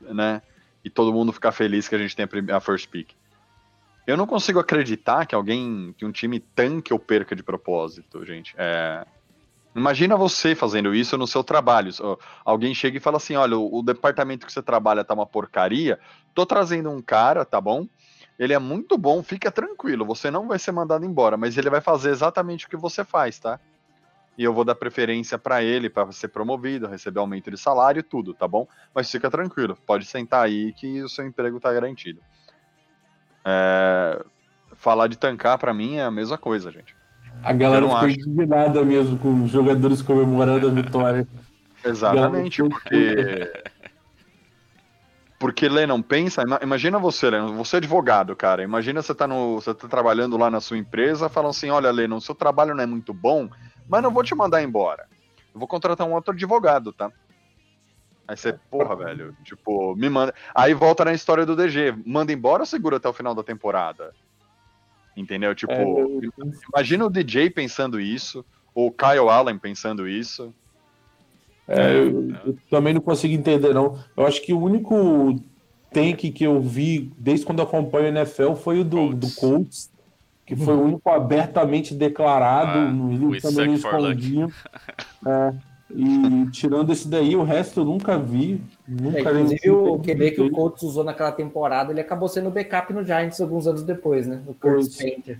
né 0.00 0.42
e 0.84 0.90
todo 0.90 1.12
mundo 1.12 1.32
ficar 1.32 1.52
feliz 1.52 1.88
que 1.88 1.94
a 1.94 1.98
gente 1.98 2.14
tem 2.14 2.26
a, 2.50 2.56
a 2.56 2.60
first 2.60 2.88
pick. 2.88 3.12
Eu 4.06 4.16
não 4.16 4.26
consigo 4.26 4.60
acreditar 4.60 5.26
que 5.26 5.34
alguém, 5.34 5.92
que 5.98 6.04
um 6.04 6.12
time 6.12 6.38
tanque 6.38 6.92
ou 6.92 6.98
perca 6.98 7.34
de 7.34 7.42
propósito, 7.42 8.24
gente. 8.24 8.54
É, 8.56 9.04
Imagina 9.76 10.16
você 10.16 10.54
fazendo 10.54 10.94
isso 10.94 11.18
no 11.18 11.26
seu 11.26 11.44
trabalho. 11.44 11.90
Alguém 12.46 12.74
chega 12.74 12.96
e 12.96 13.00
fala 13.00 13.18
assim: 13.18 13.36
olha, 13.36 13.58
o, 13.58 13.80
o 13.80 13.82
departamento 13.82 14.46
que 14.46 14.52
você 14.52 14.62
trabalha 14.62 15.04
tá 15.04 15.12
uma 15.12 15.26
porcaria. 15.26 16.00
Tô 16.34 16.46
trazendo 16.46 16.90
um 16.90 17.02
cara, 17.02 17.44
tá 17.44 17.60
bom? 17.60 17.86
Ele 18.38 18.54
é 18.54 18.58
muito 18.58 18.96
bom, 18.96 19.22
fica 19.22 19.50
tranquilo. 19.50 20.06
Você 20.06 20.30
não 20.30 20.48
vai 20.48 20.58
ser 20.58 20.72
mandado 20.72 21.04
embora, 21.04 21.36
mas 21.36 21.58
ele 21.58 21.68
vai 21.68 21.82
fazer 21.82 22.10
exatamente 22.10 22.64
o 22.64 22.68
que 22.70 22.76
você 22.76 23.04
faz, 23.04 23.38
tá? 23.38 23.60
E 24.38 24.44
eu 24.44 24.52
vou 24.52 24.64
dar 24.64 24.74
preferência 24.74 25.38
para 25.38 25.62
ele 25.62 25.88
para 25.88 26.12
ser 26.12 26.28
promovido, 26.28 26.86
receber 26.86 27.20
aumento 27.20 27.50
de 27.50 27.56
salário, 27.56 28.02
tudo, 28.02 28.34
tá 28.34 28.46
bom? 28.46 28.66
Mas 28.94 29.10
fica 29.10 29.30
tranquilo, 29.30 29.76
pode 29.86 30.04
sentar 30.04 30.44
aí 30.44 30.72
que 30.74 31.02
o 31.02 31.08
seu 31.08 31.26
emprego 31.26 31.58
tá 31.58 31.72
garantido. 31.72 32.20
É, 33.44 34.22
Falar 34.74 35.06
de 35.06 35.16
tancar 35.16 35.58
para 35.58 35.72
mim 35.72 35.96
é 35.96 36.02
a 36.02 36.10
mesma 36.10 36.36
coisa, 36.36 36.70
gente. 36.70 36.94
A 37.42 37.52
galera 37.52 37.80
não 37.80 37.90
ficou 37.90 38.08
acho. 38.08 38.20
indignada 38.20 38.84
mesmo 38.84 39.18
com 39.18 39.44
os 39.44 39.50
jogadores 39.50 40.02
comemorando 40.02 40.66
a 40.66 40.70
vitória. 40.70 41.26
Exatamente, 41.84 42.62
Não, 42.62 42.68
porque. 42.68 43.52
Porque, 45.38 45.68
Lennon, 45.68 46.00
pensa, 46.02 46.42
ima- 46.42 46.58
imagina 46.62 46.98
você, 46.98 47.28
Lennon, 47.30 47.54
você 47.54 47.76
é 47.76 47.78
advogado, 47.78 48.34
cara. 48.34 48.62
Imagina 48.62 49.02
você 49.02 49.14
tá, 49.14 49.26
no, 49.28 49.56
você 49.60 49.74
tá 49.74 49.86
trabalhando 49.86 50.36
lá 50.36 50.50
na 50.50 50.60
sua 50.60 50.78
empresa, 50.78 51.28
falam 51.28 51.50
assim: 51.50 51.70
olha, 51.70 51.90
Lennon, 51.90 52.20
seu 52.20 52.34
trabalho 52.34 52.74
não 52.74 52.82
é 52.82 52.86
muito 52.86 53.12
bom, 53.12 53.48
mas 53.88 54.02
não 54.02 54.10
vou 54.10 54.22
te 54.22 54.34
mandar 54.34 54.62
embora. 54.62 55.06
Eu 55.54 55.60
vou 55.60 55.68
contratar 55.68 56.06
um 56.06 56.12
outro 56.12 56.32
advogado, 56.32 56.92
tá? 56.92 57.10
Aí 58.28 58.36
você, 58.36 58.52
porra, 58.70 58.96
velho, 58.96 59.36
tipo, 59.44 59.94
me 59.94 60.08
manda. 60.08 60.34
Aí 60.54 60.74
volta 60.74 61.04
na 61.04 61.14
história 61.14 61.46
do 61.46 61.54
DG, 61.54 61.94
manda 62.04 62.32
embora 62.32 62.62
ou 62.62 62.66
segura 62.66 62.96
até 62.96 63.08
o 63.08 63.12
final 63.12 63.34
da 63.34 63.42
temporada? 63.42 64.12
Entendeu? 65.16 65.54
Tipo, 65.54 65.72
É, 65.72 65.86
imagina 66.74 67.06
o 67.06 67.10
DJ 67.10 67.50
pensando 67.50 68.00
isso, 68.00 68.44
ou 68.74 68.88
o 68.88 68.92
Kyle 68.92 69.28
Allen 69.30 69.58
pensando 69.58 70.08
isso. 70.08 70.52
É, 71.68 71.96
eu, 71.96 72.30
eu 72.44 72.58
também 72.68 72.92
não 72.92 73.00
consigo 73.00 73.32
entender, 73.32 73.72
não. 73.72 73.98
Eu 74.16 74.26
acho 74.26 74.42
que 74.42 74.52
o 74.52 74.60
único 74.60 75.40
tank 75.92 76.30
que 76.32 76.44
eu 76.44 76.60
vi 76.60 77.12
desde 77.16 77.46
quando 77.46 77.60
eu 77.60 77.64
acompanho 77.64 78.06
o 78.06 78.08
NFL 78.08 78.54
foi 78.54 78.80
o 78.80 78.84
do, 78.84 79.14
do 79.14 79.30
Colts, 79.34 79.90
que 80.46 80.54
foi 80.54 80.74
o 80.74 80.80
único 80.80 81.10
abertamente 81.10 81.92
declarado, 81.92 82.78
Ah, 82.78 82.90
no 82.92 83.40
também 83.40 83.66
não 83.66 83.74
escondia. 83.74 84.46
É, 85.26 85.54
e 85.90 86.50
tirando 86.50 86.92
esse 86.92 87.08
daí, 87.08 87.36
o 87.36 87.42
resto 87.42 87.80
eu 87.80 87.84
nunca 87.84 88.18
vi. 88.18 88.60
Nunca 88.86 89.18
É, 89.18 89.20
inclusive, 89.20 89.70
o. 89.70 89.98
QB 89.98 90.30
que 90.32 90.40
o 90.40 90.50
Colts 90.50 90.82
usou 90.82 91.04
naquela 91.04 91.32
temporada, 91.32 91.92
ele 91.92 92.00
acabou 92.00 92.28
sendo 92.28 92.50
backup 92.50 92.92
no 92.92 93.04
Giants 93.04 93.40
alguns 93.40 93.66
anos 93.66 93.82
depois, 93.82 94.26
né? 94.26 94.42
O 94.46 94.54
Curtis 94.54 94.96
Pois. 94.96 95.10
Painter. 95.10 95.38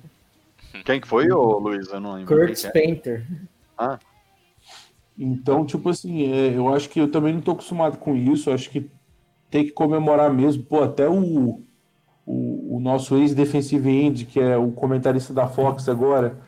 Quem 0.85 1.01
que 1.01 1.09
foi, 1.09 1.31
ô 1.31 1.59
Luiz? 1.59 1.88
Eu 1.88 2.01
não 2.01 2.14
lembro. 2.14 2.55
Que 2.55 2.66
é. 2.66 2.71
Painter. 2.71 3.27
Então, 5.19 5.64
tipo 5.64 5.88
assim, 5.88 6.31
é, 6.33 6.57
eu 6.57 6.73
acho 6.73 6.88
que 6.90 7.01
eu 7.01 7.11
também 7.11 7.33
não 7.33 7.40
tô 7.40 7.53
acostumado 7.53 7.97
com 7.99 8.14
isso. 8.14 8.51
eu 8.51 8.55
Acho 8.55 8.71
que 8.71 8.88
tem 9.51 9.64
que 9.64 9.73
comemorar 9.73 10.33
mesmo. 10.33 10.62
Pô, 10.62 10.83
até 10.83 11.09
o, 11.09 11.61
o, 12.25 12.65
o 12.65 12.65
nosso 12.87 13.16
ex-defensive 13.16 13.88
end, 13.88 14.25
que 14.25 14.40
é 14.40 14.57
o 14.57 14.70
comentarista 14.70 15.35
da 15.35 15.46
Fox 15.46 15.88
agora, 15.88 16.38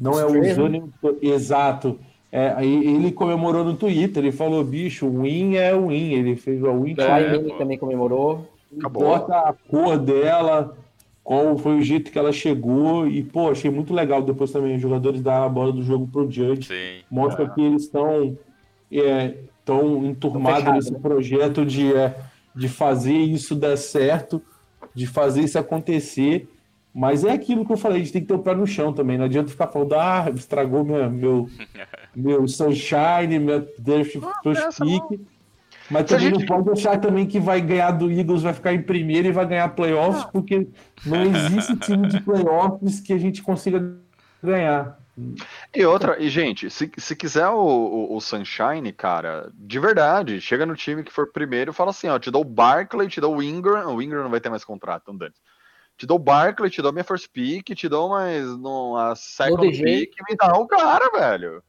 não 0.00 0.12
é 0.18 0.26
o. 0.26 1.16
Exato. 1.20 1.98
É, 2.30 2.52
aí 2.56 2.86
ele 2.86 3.12
comemorou 3.12 3.64
no 3.64 3.74
Twitter. 3.74 4.22
Ele 4.22 4.32
falou: 4.32 4.62
bicho, 4.62 5.06
o 5.06 5.22
win 5.22 5.56
é 5.56 5.74
o 5.74 5.88
win. 5.88 6.12
Ele 6.12 6.36
fez 6.36 6.62
o 6.62 6.82
win. 6.82 6.94
O 6.94 7.00
É, 7.00 7.38
também 7.56 7.78
comemorou. 7.78 8.46
Acabou. 8.78 9.04
Bota 9.04 9.34
a 9.36 9.52
cor 9.52 9.96
dela, 9.96 10.76
qual 11.24 11.56
foi 11.56 11.78
o 11.78 11.82
jeito 11.82 12.10
que 12.10 12.18
ela 12.18 12.32
chegou. 12.32 13.06
E, 13.06 13.22
pô, 13.22 13.50
achei 13.50 13.70
muito 13.70 13.94
legal 13.94 14.22
depois 14.22 14.50
também 14.50 14.76
os 14.76 14.82
jogadores 14.82 15.22
dar 15.22 15.44
a 15.44 15.48
bola 15.48 15.72
do 15.72 15.82
jogo 15.82 16.06
pro 16.06 16.30
Judge 16.30 16.68
Sim. 16.68 17.04
mostra 17.10 17.48
que 17.48 17.60
eles 17.62 17.82
estão 17.82 18.36
é, 18.92 19.34
tão 19.64 20.04
enturmados 20.04 20.72
nesse 20.74 20.92
né? 20.92 20.98
projeto 21.00 21.64
de, 21.64 21.92
é, 21.94 22.16
de 22.54 22.68
fazer 22.68 23.16
isso 23.16 23.54
dar 23.54 23.76
certo, 23.76 24.42
de 24.96 25.06
fazer 25.06 25.42
isso 25.42 25.58
acontecer. 25.58 26.48
Mas 26.92 27.22
é 27.24 27.30
aquilo 27.30 27.66
que 27.66 27.70
eu 27.72 27.76
falei, 27.76 27.98
a 27.98 28.00
gente 28.00 28.12
tem 28.14 28.22
que 28.22 28.28
ter 28.28 28.34
o 28.34 28.38
pé 28.38 28.54
no 28.54 28.66
chão 28.66 28.90
também. 28.90 29.18
Não 29.18 29.26
adianta 29.26 29.50
ficar 29.50 29.66
falando, 29.68 29.92
ah, 29.94 30.32
estragou 30.34 30.82
minha, 30.82 31.10
meu, 31.10 31.46
meu 32.16 32.48
Sunshine, 32.48 33.38
meu 33.38 33.68
essa 34.58 34.82
Pick. 34.84 35.20
Mas 35.90 36.06
também 36.06 36.30
gente- 36.30 36.38
não 36.40 36.46
pode 36.46 36.70
achar 36.70 36.98
também 36.98 37.26
que 37.26 37.38
vai 37.38 37.60
ganhar 37.60 37.90
do 37.92 38.10
Eagles, 38.10 38.42
vai 38.42 38.54
ficar 38.54 38.72
em 38.72 38.82
primeiro 38.82 39.28
e 39.28 39.32
vai 39.32 39.46
ganhar 39.46 39.68
playoffs, 39.68 40.24
porque 40.32 40.66
não 41.04 41.22
existe 41.22 41.76
time 41.84 42.08
de 42.08 42.20
playoffs 42.22 42.98
que 42.98 43.12
a 43.12 43.18
gente 43.18 43.42
consiga 43.42 43.94
ganhar. 44.42 44.98
E 45.74 45.84
outra, 45.86 46.22
e 46.22 46.28
gente, 46.28 46.68
se, 46.68 46.90
se 46.98 47.16
quiser 47.16 47.48
o, 47.48 47.58
o, 47.58 48.16
o 48.16 48.20
Sunshine, 48.20 48.92
cara, 48.92 49.50
de 49.54 49.78
verdade, 49.80 50.40
chega 50.40 50.66
no 50.66 50.76
time 50.76 51.02
que 51.02 51.12
for 51.12 51.32
primeiro 51.32 51.70
e 51.70 51.74
fala 51.74 51.90
assim: 51.90 52.08
ó, 52.08 52.18
te 52.18 52.30
dou 52.30 52.42
o 52.42 52.44
Barkley, 52.44 53.08
te 53.08 53.20
dou 53.20 53.36
o 53.36 53.42
Ingram, 53.42 53.94
o 53.94 54.02
Ingram 54.02 54.24
não 54.24 54.30
vai 54.30 54.40
ter 54.40 54.50
mais 54.50 54.64
contrato, 54.64 55.02
então 55.04 55.16
dane 55.16 55.34
Te 55.96 56.06
dou 56.06 56.16
o 56.16 56.22
Barkley, 56.22 56.70
te 56.70 56.82
dou 56.82 56.90
a 56.90 56.92
minha 56.92 57.04
first 57.04 57.28
pick, 57.32 57.74
te 57.74 57.88
dou 57.88 58.10
mais 58.10 58.44
no, 58.58 58.96
a 58.96 59.14
second 59.16 59.70
pick, 59.82 60.12
me 60.28 60.36
dá 60.36 60.52
o 60.52 60.66
cara, 60.66 61.10
velho. 61.10 61.62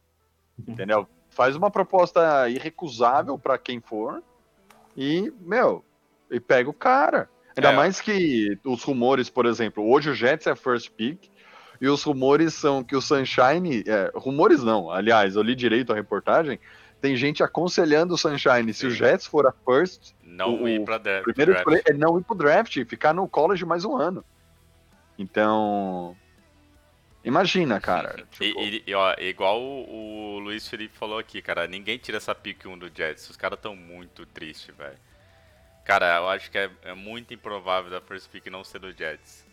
Entendeu? 0.68 1.08
Faz 1.30 1.56
uma 1.56 1.72
proposta 1.72 2.50
irrecusável 2.50 3.40
pra 3.40 3.58
quem 3.58 3.80
for 3.80 4.22
e, 4.96 5.32
meu, 5.40 5.86
e 6.30 6.40
pega 6.40 6.70
o 6.70 6.74
cara. 6.74 7.30
Ainda 7.56 7.72
É. 7.72 7.76
mais 7.76 8.02
que 8.02 8.60
os 8.66 8.84
rumores, 8.84 9.30
por 9.30 9.46
exemplo, 9.46 9.90
hoje 9.90 10.10
o 10.10 10.14
Jets 10.14 10.48
é 10.48 10.56
first 10.56 10.92
pick, 10.92 11.30
e 11.82 11.88
os 11.88 12.04
rumores 12.04 12.54
são 12.54 12.84
que 12.84 12.96
o 12.96 13.02
Sunshine. 13.02 13.84
é, 13.88 14.12
rumores 14.16 14.64
não, 14.64 14.90
aliás, 14.92 15.36
eu 15.36 15.42
li 15.42 15.56
direito 15.56 15.92
a 15.92 15.96
reportagem. 15.96 16.60
Tem 17.00 17.16
gente 17.16 17.44
aconselhando 17.44 18.16
o 18.16 18.18
Sunshine, 18.18 18.74
se 18.74 18.88
o 18.88 18.92
Sim. 18.92 18.98
Jets 18.98 19.28
for 19.28 19.46
a 19.46 19.52
first, 19.66 20.14
Não 20.24 20.64
O- 20.64 20.68
ir 20.68 20.84
pra 20.84 20.98
dra- 20.98 21.22
primeiro 21.22 21.54
draft. 21.54 21.84
é 21.90 21.94
não 21.94 22.20
ir 22.20 22.24
pro 22.24 22.36
draft, 22.36 22.84
ficar 22.86 23.14
no 23.14 23.28
college 23.28 23.64
mais 23.66 23.86
um 23.86 23.96
ano. 23.96 24.24
Então. 25.18 26.16
Imagina, 27.24 27.80
cara. 27.82 28.24
Tipo, 28.32 28.60
e- 28.62 28.84
e, 28.88 28.94
ó, 28.94 29.14
igual 29.20 29.60
o, 29.62 30.36
o 30.36 30.40
Luiz 30.40 30.68
Felipe 30.68 30.96
falou 30.98 31.18
aqui, 31.20 31.42
cara, 31.42 31.68
ninguém 31.68 31.98
tira 31.98 32.18
essa 32.18 32.34
pick 32.34 32.66
1 32.66 32.78
do 32.78 32.90
Jets. 32.96 33.30
Os 33.30 33.36
caras 33.36 33.60
tão 33.60 33.76
muito 33.76 34.26
tristes, 34.26 34.74
velho. 34.76 34.96
Cara, 35.84 36.18
eu 36.18 36.30
acho 36.30 36.50
que 36.52 36.58
é, 36.58 36.70
é 36.84 36.94
muito 36.94 37.34
improvável 37.34 37.90
da 37.92 38.00
first 38.02 38.30
pick 38.30 38.48
não 38.48 38.64
ser 38.64 38.80
do 38.80 38.92
Jets. 38.92 39.46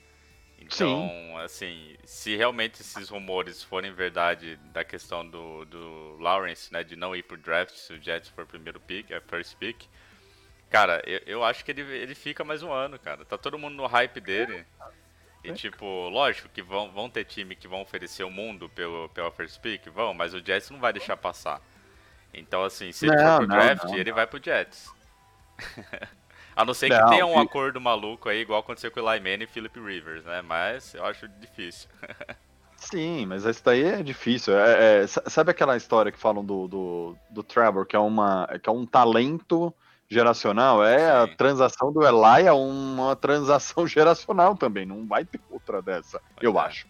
Então, 0.59 1.37
assim, 1.39 1.97
se 2.05 2.37
realmente 2.37 2.81
esses 2.81 3.09
rumores 3.09 3.63
forem 3.63 3.93
verdade 3.93 4.57
da 4.73 4.85
questão 4.85 5.29
do, 5.29 5.65
do 5.67 6.17
Lawrence, 6.19 6.73
né, 6.73 6.83
de 6.83 6.97
não 6.97 7.15
ir 7.15 7.23
pro 7.23 7.37
draft 7.37 7.75
se 7.75 7.93
o 7.93 8.03
Jets 8.03 8.31
for 8.31 8.47
primeiro 8.47 8.81
pick, 8.81 9.11
é 9.11 9.21
first 9.21 9.57
pick, 9.57 9.85
cara, 10.71 11.03
eu, 11.07 11.21
eu 11.27 11.45
acho 11.45 11.65
que 11.65 11.71
ele, 11.71 11.83
ele 11.83 12.15
fica 12.15 12.43
mais 12.45 12.63
um 12.63 12.73
ano, 12.73 12.99
cara. 12.99 13.25
Tá 13.25 13.37
todo 13.37 13.59
mundo 13.59 13.75
no 13.75 13.87
hype 13.87 14.21
dele. 14.21 14.65
E 15.45 15.53
tipo, 15.53 15.85
lógico 16.09 16.49
que 16.49 16.63
vão, 16.63 16.91
vão 16.91 17.11
ter 17.11 17.25
time 17.25 17.55
que 17.55 17.69
vão 17.69 17.83
oferecer 17.83 18.25
o 18.25 18.31
mundo 18.31 18.69
pelo, 18.71 19.11
pela 19.11 19.31
first 19.31 19.61
pick, 19.61 19.87
vão, 19.91 20.15
mas 20.15 20.33
o 20.33 20.41
Jets 20.45 20.71
não 20.71 20.81
vai 20.81 20.93
deixar 20.93 21.19
passar. 21.19 21.61
Então, 22.33 22.65
assim, 22.65 22.91
se 22.93 23.07
ele 23.07 23.17
Não, 23.17 23.23
for 23.23 23.37
pro 23.39 23.47
não, 23.47 23.57
draft, 23.57 23.85
não, 23.85 23.97
ele 23.97 24.13
vai 24.13 24.27
pro 24.27 24.43
Jets. 24.43 24.91
A 26.57 26.65
não 26.65 26.73
ser 26.75 26.89
que 26.89 26.97
Não, 26.99 27.09
tenha 27.11 27.27
um 27.27 27.33
que- 27.35 27.39
acordo 27.41 27.81
maluco 27.81 28.29
aí, 28.29 28.41
igual 28.41 28.61
aconteceu 28.61 28.91
com 28.91 29.01
o 29.01 29.11
Eli 29.13 29.21
Manning 29.21 29.45
e 29.45 29.47
Philip 29.47 29.79
Rivers, 29.81 30.25
né? 30.25 30.41
Mas 30.43 30.95
eu 30.95 31.05
acho 31.05 31.27
difícil. 31.29 31.89
Sim, 32.77 33.27
mas 33.27 33.45
esse 33.47 33.65
daí 33.65 33.83
é 33.83 34.03
difícil. 34.03 34.57
É- 34.59 35.03
é- 35.03 35.07
sa- 35.07 35.23
sabe 35.27 35.51
aquela 35.51 35.77
história 35.77 36.13
que 36.13 36.19
falam 36.19 36.45
do, 36.45 36.69
do, 36.69 37.17
do 37.31 37.43
Trevor, 37.43 37.87
que 37.87 37.97
é, 37.97 37.99
uma, 37.99 38.47
que 38.63 38.69
é 38.69 38.73
um 38.73 38.85
talento 38.85 39.73
geracional? 40.09 40.85
É 40.85 41.11
a 41.11 41.27
Sim. 41.27 41.35
transação 41.37 41.93
do 41.93 42.03
Eli 42.07 42.47
é 42.47 42.53
uma 42.53 43.17
transação 43.17 43.87
geracional 43.89 44.55
também. 44.55 44.85
Não 44.85 45.07
vai 45.07 45.25
ter 45.25 45.41
outra 45.51 45.81
dessa, 45.81 46.21
eu 46.43 46.59
é. 46.59 46.63
acho. 46.63 46.87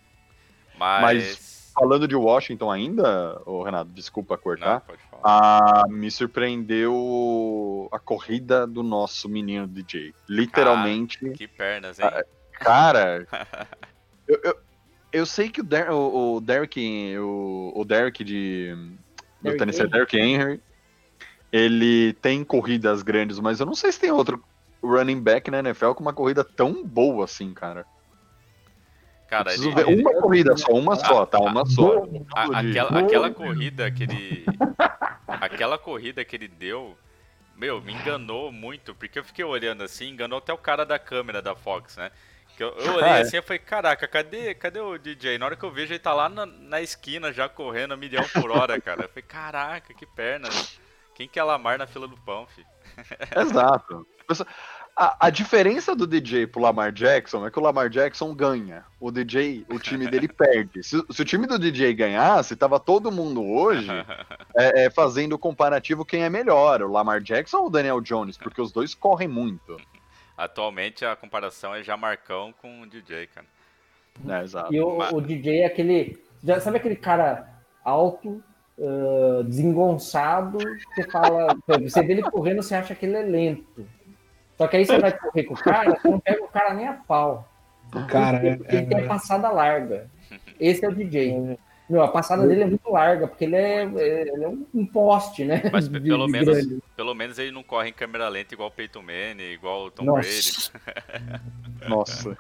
Mas. 0.77 1.54
Falando 1.75 2.07
de 2.07 2.15
Washington 2.15 2.71
ainda, 2.71 3.43
ô 3.45 3.63
Renato, 3.65 3.91
desculpa 3.91 4.37
Não, 4.37 4.43
cortar. 4.43 4.81
pode 4.83 5.03
falar. 5.11 5.23
Ah, 5.25 5.85
me 5.89 6.09
surpreendeu 6.11 7.89
a 7.91 7.99
corrida 7.99 8.65
do 8.67 8.83
nosso 8.83 9.29
menino 9.29 9.67
DJ. 9.67 10.15
Literalmente, 10.29 11.19
Que 11.31 11.49
pernas, 11.49 11.99
hein? 11.99 12.09
cara. 12.53 13.27
eu, 14.29 14.41
eu, 14.45 14.57
eu 15.13 15.27
sei 15.27 15.49
que 15.49 15.61
o, 15.61 15.65
Der, 15.65 15.91
o, 15.91 16.37
o 16.37 16.41
Derrick, 16.41 16.79
o, 17.19 17.73
o 17.75 17.85
Derrick 17.85 18.23
de 18.23 18.75
do 18.75 19.43
Derrick 19.43 19.59
Tennessee, 19.59 19.83
Henry? 19.83 19.91
Derrick 19.91 20.17
Henry, 20.17 20.61
ele 21.53 22.13
tem 22.15 22.45
corridas 22.45 23.03
grandes, 23.03 23.39
mas 23.41 23.61
eu 23.61 23.67
não 23.67 23.75
sei 23.75 23.93
se 23.93 24.01
tem 24.01 24.11
outro 24.11 24.43
running 24.83 25.21
back 25.21 25.51
na 25.51 25.59
NFL 25.59 25.93
com 25.93 26.03
uma 26.03 26.13
corrida 26.13 26.45
tão 26.45 26.85
boa 26.85 27.25
assim, 27.25 27.53
cara. 27.53 27.87
Cara, 29.35 29.45
Preciso 29.45 29.69
ele, 29.71 29.75
ver 29.75 29.89
ele- 29.91 30.03
uma 30.03 30.21
corrida 30.21 30.57
só, 30.57 30.73
uma 30.73 30.95
só, 30.97 31.27
tá? 31.27 31.39
Uma 31.41 31.67
só. 31.67 32.03
a- 32.35 32.61
aquela, 32.61 32.99
aquela 33.01 33.31
corrida 33.31 33.91
que 33.91 34.05
ele. 34.05 34.45
aquela 35.29 35.77
corrida 35.79 36.25
que 36.25 36.37
ele 36.37 36.47
deu. 36.49 36.97
Meu, 37.57 37.81
me 37.81 37.93
enganou 37.93 38.51
muito, 38.53 38.95
porque 38.95 39.19
eu 39.19 39.25
fiquei 39.25 39.45
olhando 39.45 39.83
assim, 39.85 40.09
enganou 40.09 40.39
até 40.39 40.53
o 40.53 40.59
cara 40.59 40.85
da 40.85 40.99
câmera 40.99 41.41
da 41.43 41.55
Fox, 41.55 41.97
né? 41.97 42.11
Que 42.57 42.63
eu, 42.63 42.69
eu 42.79 42.95
olhei 42.95 43.11
Ah, 43.11 43.19
é? 43.19 43.21
assim 43.23 43.37
e 43.37 43.43
falei, 43.43 43.59
caraca, 43.59 44.07
cadê, 44.07 44.55
cadê 44.55 44.79
o 44.81 44.97
DJ? 44.99 45.39
Na 45.39 45.47
hora 45.47 45.57
que 45.57 45.65
eu 45.65 45.71
vejo, 45.73 45.93
ele 45.93 45.99
tá 45.99 46.13
lá 46.13 46.29
na, 46.29 46.47
na 46.47 46.81
esquina 46.81 47.33
já 47.33 47.49
correndo 47.49 47.95
a 47.95 47.97
milhão 47.97 48.25
por 48.33 48.51
hora, 48.53 48.81
cara. 48.81 49.03
Eu 49.03 49.09
falei, 49.09 49.23
caraca, 49.23 49.93
que 49.95 50.07
pernas. 50.07 50.79
Quem 51.15 51.27
que 51.29 51.39
é 51.39 51.43
Lamar 51.43 51.79
na 51.79 51.87
fila 51.87 52.07
do 52.09 52.17
pão, 52.19 52.47
filho? 52.47 52.67
Exato. 53.37 54.07
A, 54.97 55.27
a 55.27 55.31
diferença 55.31 55.95
do 55.95 56.07
DJ 56.07 56.47
pro 56.47 56.61
Lamar 56.61 56.93
Jackson 56.93 57.45
é 57.45 57.51
que 57.51 57.59
o 57.59 57.63
Lamar 57.63 57.91
Jackson 57.91 58.33
ganha. 58.33 58.85
O 59.01 59.11
DJ, 59.11 59.67
o 59.69 59.79
time 59.79 60.07
dele 60.07 60.29
perde. 60.33 60.85
Se, 60.85 61.03
se 61.11 61.23
o 61.23 61.25
time 61.25 61.47
do 61.49 61.59
DJ 61.59 61.93
ganhasse, 61.95 62.55
tava 62.55 62.79
todo 62.79 63.11
mundo 63.11 63.43
hoje 63.45 63.89
é, 64.57 64.85
é, 64.85 64.91
fazendo 64.91 65.33
o 65.33 65.39
comparativo 65.39 66.05
quem 66.05 66.23
é 66.23 66.31
melhor, 66.31 66.81
o 66.83 66.91
Lamar 66.93 67.21
Jackson 67.21 67.59
ou 67.59 67.67
o 67.67 67.71
Daniel 67.71 68.01
Jones, 68.01 68.37
porque 68.37 68.61
os 68.61 68.71
dois 68.71 68.95
correm 68.95 69.27
muito. 69.27 69.77
Atualmente 70.37 71.05
a 71.05 71.17
comparação 71.17 71.75
é 71.75 71.83
Jamarcão 71.83 72.55
com 72.63 72.83
o 72.83 72.87
DJ, 72.87 73.27
cara. 73.29 73.47
É, 74.29 74.45
exato. 74.45 74.73
E 74.73 74.81
o, 74.81 74.97
Mas- 74.97 75.13
o 75.13 75.21
DJ 75.21 75.63
é 75.63 75.67
aquele. 75.67 76.23
Já, 76.43 76.61
sabe 76.61 76.77
aquele 76.77 76.97
cara 76.97 77.49
alto, 77.85 78.43
ah, 78.81 79.43
desengonçado, 79.45 80.59
que 80.59 81.03
você 81.03 81.11
fala. 81.11 81.57
Você 81.83 82.03
vê 82.03 82.13
ele 82.13 82.23
correndo, 82.23 82.63
você 82.63 82.75
acha 82.77 82.95
que 82.95 83.07
ele 83.07 83.17
é 83.17 83.23
lento. 83.23 83.87
Só 84.57 84.67
que 84.69 84.77
aí 84.77 84.87
você 84.87 84.99
vai 84.99 85.13
correr 85.17 85.45
com 85.45 85.55
o 85.55 85.57
cara, 85.59 85.91
você 86.01 86.09
não 86.09 86.21
pega 86.21 86.45
o 86.45 86.49
cara 86.49 86.75
nem 86.75 86.87
a 86.89 86.93
pau. 86.95 87.49
Cara, 88.09 88.39
Porque, 88.39 88.47
é, 88.49 88.57
porque 88.57 88.77
ele 88.77 88.87
tem 88.87 88.97
a 88.99 89.01
é, 89.01 89.07
passada 89.07 89.51
larga. 89.51 90.09
Esse 90.59 90.85
é 90.85 90.89
o 90.89 90.95
DJ. 90.95 91.59
Meu, 91.89 92.03
a 92.03 92.09
passada 92.09 92.47
dele 92.47 92.63
é 92.63 92.67
muito 92.67 92.91
larga, 92.91 93.29
porque 93.29 93.45
ele 93.45 93.57
é, 93.57 93.85
é- 93.85 94.23
ele 94.33 94.45
é 94.45 94.49
um 94.49 94.87
poste, 94.87 95.45
né? 95.45 95.63
Mas 95.71 95.87
De- 95.89 96.01
pelo 96.01 96.27
de 96.27 96.33
menos, 96.33 96.57
grande. 96.67 96.83
pelo 96.97 97.15
menos 97.15 97.39
ele 97.39 97.51
não 97.51 97.63
corre 97.63 97.91
em 97.91 97.93
câmera 97.93 98.29
lenta 98.29 98.55
igual 98.55 98.69
o 98.71 98.73
Peyton 98.73 99.03
Manning, 99.03 99.53
igual 99.53 99.85
o 99.87 99.91
Tom 99.91 100.05
Nossa. 100.05 100.23
Brady. 100.23 101.41
Nossa. 101.89 102.37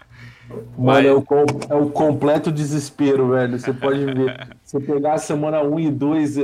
Mano, 0.78 1.08
é 1.08 1.12
o, 1.12 1.24
é 1.70 1.74
o 1.74 1.90
completo 1.90 2.50
desespero, 2.50 3.30
velho. 3.30 3.58
Você 3.58 3.72
pode 3.72 4.04
ver. 4.06 4.48
Você 4.64 4.80
pegar 4.80 5.14
a 5.14 5.18
semana 5.18 5.62
1 5.62 5.80
e 5.80 5.90
2, 5.90 6.38
é, 6.38 6.42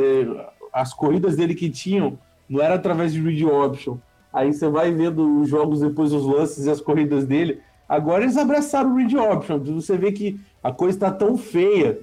as 0.73 0.93
corridas 0.93 1.37
dele 1.37 1.55
que 1.55 1.71
tinham 1.71 2.19
não 2.49 2.63
era 2.63 2.75
através 2.75 3.13
de 3.13 3.21
read 3.21 3.45
option. 3.47 3.97
Aí 4.33 4.53
você 4.53 4.69
vai 4.69 4.93
vendo 4.93 5.41
os 5.41 5.49
jogos 5.49 5.81
depois, 5.81 6.13
os 6.13 6.25
lances 6.25 6.67
e 6.67 6.71
as 6.71 6.81
corridas 6.81 7.27
dele. 7.27 7.61
Agora 7.89 8.23
eles 8.23 8.37
abraçaram 8.37 8.93
o 8.93 8.97
read 8.97 9.17
option. 9.17 9.59
Você 9.59 9.97
vê 9.97 10.13
que 10.13 10.41
a 10.63 10.71
coisa 10.71 10.99
tá 10.99 11.11
tão 11.11 11.37
feia 11.37 11.99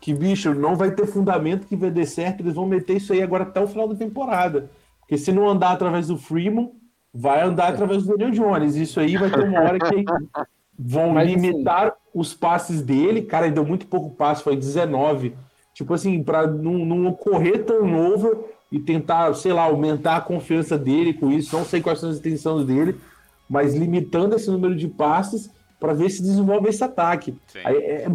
que, 0.00 0.14
bicho, 0.14 0.54
não 0.54 0.76
vai 0.76 0.92
ter 0.92 1.06
fundamento 1.06 1.66
que 1.66 1.76
vai 1.76 1.90
dar 1.90 2.06
certo. 2.06 2.40
Eles 2.40 2.54
vão 2.54 2.66
meter 2.66 2.96
isso 2.96 3.12
aí 3.12 3.22
agora 3.22 3.42
até 3.42 3.60
o 3.60 3.66
final 3.66 3.88
da 3.88 3.96
temporada. 3.96 4.70
Porque 5.00 5.18
se 5.18 5.32
não 5.32 5.48
andar 5.48 5.72
através 5.72 6.06
do 6.06 6.16
Freeman, 6.16 6.70
vai 7.12 7.42
andar 7.42 7.68
através 7.68 8.04
do 8.04 8.16
Daniel 8.16 8.30
Jones. 8.30 8.76
Isso 8.76 9.00
aí 9.00 9.16
vai 9.16 9.28
ter 9.28 9.42
uma 9.42 9.60
hora 9.60 9.78
que 9.78 10.04
vão 10.78 11.12
Mas, 11.12 11.28
assim, 11.28 11.34
limitar 11.34 11.92
os 12.14 12.32
passes 12.32 12.80
dele. 12.80 13.22
Cara, 13.22 13.46
ele 13.46 13.54
deu 13.56 13.64
muito 13.64 13.88
pouco 13.88 14.14
passe, 14.14 14.44
foi 14.44 14.56
19. 14.56 15.34
Tipo 15.74 15.94
assim, 15.94 16.22
para 16.22 16.46
não, 16.46 16.84
não 16.84 17.06
ocorrer 17.08 17.64
turnover 17.64 18.38
e 18.70 18.78
tentar, 18.78 19.34
sei 19.34 19.52
lá, 19.52 19.62
aumentar 19.62 20.16
a 20.16 20.20
confiança 20.20 20.78
dele 20.78 21.12
com 21.14 21.30
isso. 21.30 21.56
Não 21.56 21.64
sei 21.64 21.80
quais 21.80 21.98
são 21.98 22.10
as 22.10 22.18
intenções 22.18 22.66
dele, 22.66 23.00
mas 23.48 23.74
limitando 23.74 24.36
esse 24.36 24.50
número 24.50 24.76
de 24.76 24.86
passes 24.88 25.50
para 25.78 25.92
ver 25.92 26.10
se 26.10 26.22
desenvolve 26.22 26.68
esse 26.68 26.84
ataque. 26.84 27.34
Aí, 27.64 27.76
é, 27.76 28.08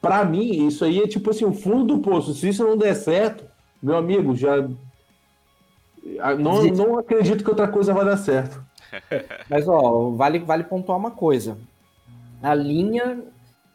para 0.00 0.24
mim, 0.24 0.66
isso 0.66 0.84
aí 0.84 1.00
é 1.00 1.08
tipo 1.08 1.30
assim, 1.30 1.44
o 1.44 1.52
fundo 1.52 1.96
do 1.96 1.98
poço. 2.00 2.34
Se 2.34 2.48
isso 2.48 2.62
não 2.64 2.76
der 2.76 2.94
certo, 2.94 3.44
meu 3.82 3.96
amigo, 3.96 4.36
já. 4.36 4.68
ah, 6.20 6.34
Não, 6.34 6.62
não 6.64 6.98
acredito 6.98 7.42
que 7.42 7.50
outra 7.50 7.66
coisa 7.66 7.92
vai 7.92 8.04
dar 8.04 8.16
certo. 8.16 8.62
Mas, 9.50 9.66
ó, 9.66 10.10
vale, 10.10 10.38
vale 10.38 10.64
pontuar 10.64 10.98
uma 10.98 11.10
coisa. 11.10 11.58
A 12.42 12.54
linha, 12.54 13.24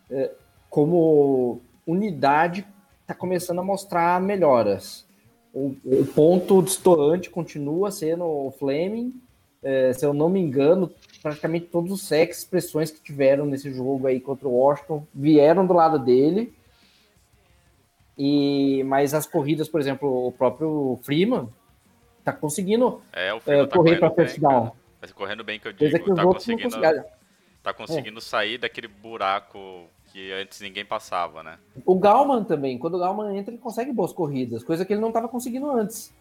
é, 0.10 0.32
como 0.70 1.60
unidade, 1.86 2.66
está 3.02 3.14
começando 3.14 3.60
a 3.60 3.64
mostrar 3.64 4.22
melhoras. 4.22 5.06
O, 5.54 5.76
o 5.84 6.06
ponto 6.16 6.62
destoante 6.62 7.30
continua 7.30 7.92
sendo 7.92 8.26
o 8.26 8.52
Fleming. 8.52 9.14
É, 9.64 9.94
se 9.94 10.06
eu 10.06 10.14
não 10.14 10.30
me 10.30 10.40
engano, 10.40 10.92
praticamente 11.22 11.68
todos 11.68 11.92
os 11.92 12.08
sex 12.08 12.40
expressões 12.40 12.90
que 12.90 13.02
tiveram 13.02 13.46
nesse 13.46 13.72
jogo 13.72 14.08
aí 14.08 14.20
contra 14.20 14.48
o 14.48 14.54
Washington 14.54 15.06
vieram 15.14 15.68
do 15.68 15.74
lado 15.74 16.00
dele. 16.00 16.54
E, 18.18 18.84
mas 18.86 19.14
as 19.14 19.26
corridas, 19.26 19.68
por 19.68 19.80
exemplo, 19.80 20.28
o 20.28 20.32
próprio 20.32 21.00
Freeman 21.04 21.50
tá 22.24 22.32
conseguindo 22.32 23.02
É, 23.12 23.34
o 23.34 23.38
é, 23.38 23.40
Freeman 23.42 23.68
tá 23.68 23.78
correr 23.78 23.98
para 23.98 24.12
first 24.12 24.40
down. 24.40 24.72
Mas 25.00 25.12
correndo 25.12 25.44
bem 25.44 25.60
que 25.60 25.68
eu 25.68 25.74
digo, 25.74 26.04
que 26.04 26.12
os 26.12 26.16
tá 26.16 26.26
outros 26.26 26.48
não 26.48 26.58
conseguindo, 26.58 27.04
tá 27.64 27.74
conseguindo 27.74 28.22
sair 28.22 28.58
daquele 28.58 28.88
buraco 28.88 29.90
que 30.12 30.32
antes 30.34 30.60
ninguém 30.62 30.84
passava, 30.86 31.42
né? 31.44 31.58
O 31.86 31.98
Galman 31.98 32.44
também, 32.44 32.78
quando 32.78 32.96
o 32.96 33.00
Galman 33.00 33.38
entra, 33.38 33.52
ele 33.54 33.62
consegue 33.62 33.92
boas 33.94 34.12
corridas, 34.12 34.64
coisa 34.64 34.84
que 34.86 34.94
ele 34.94 35.02
não 35.02 35.08
estava 35.10 35.28
conseguindo 35.28 35.70
antes. 35.72 36.14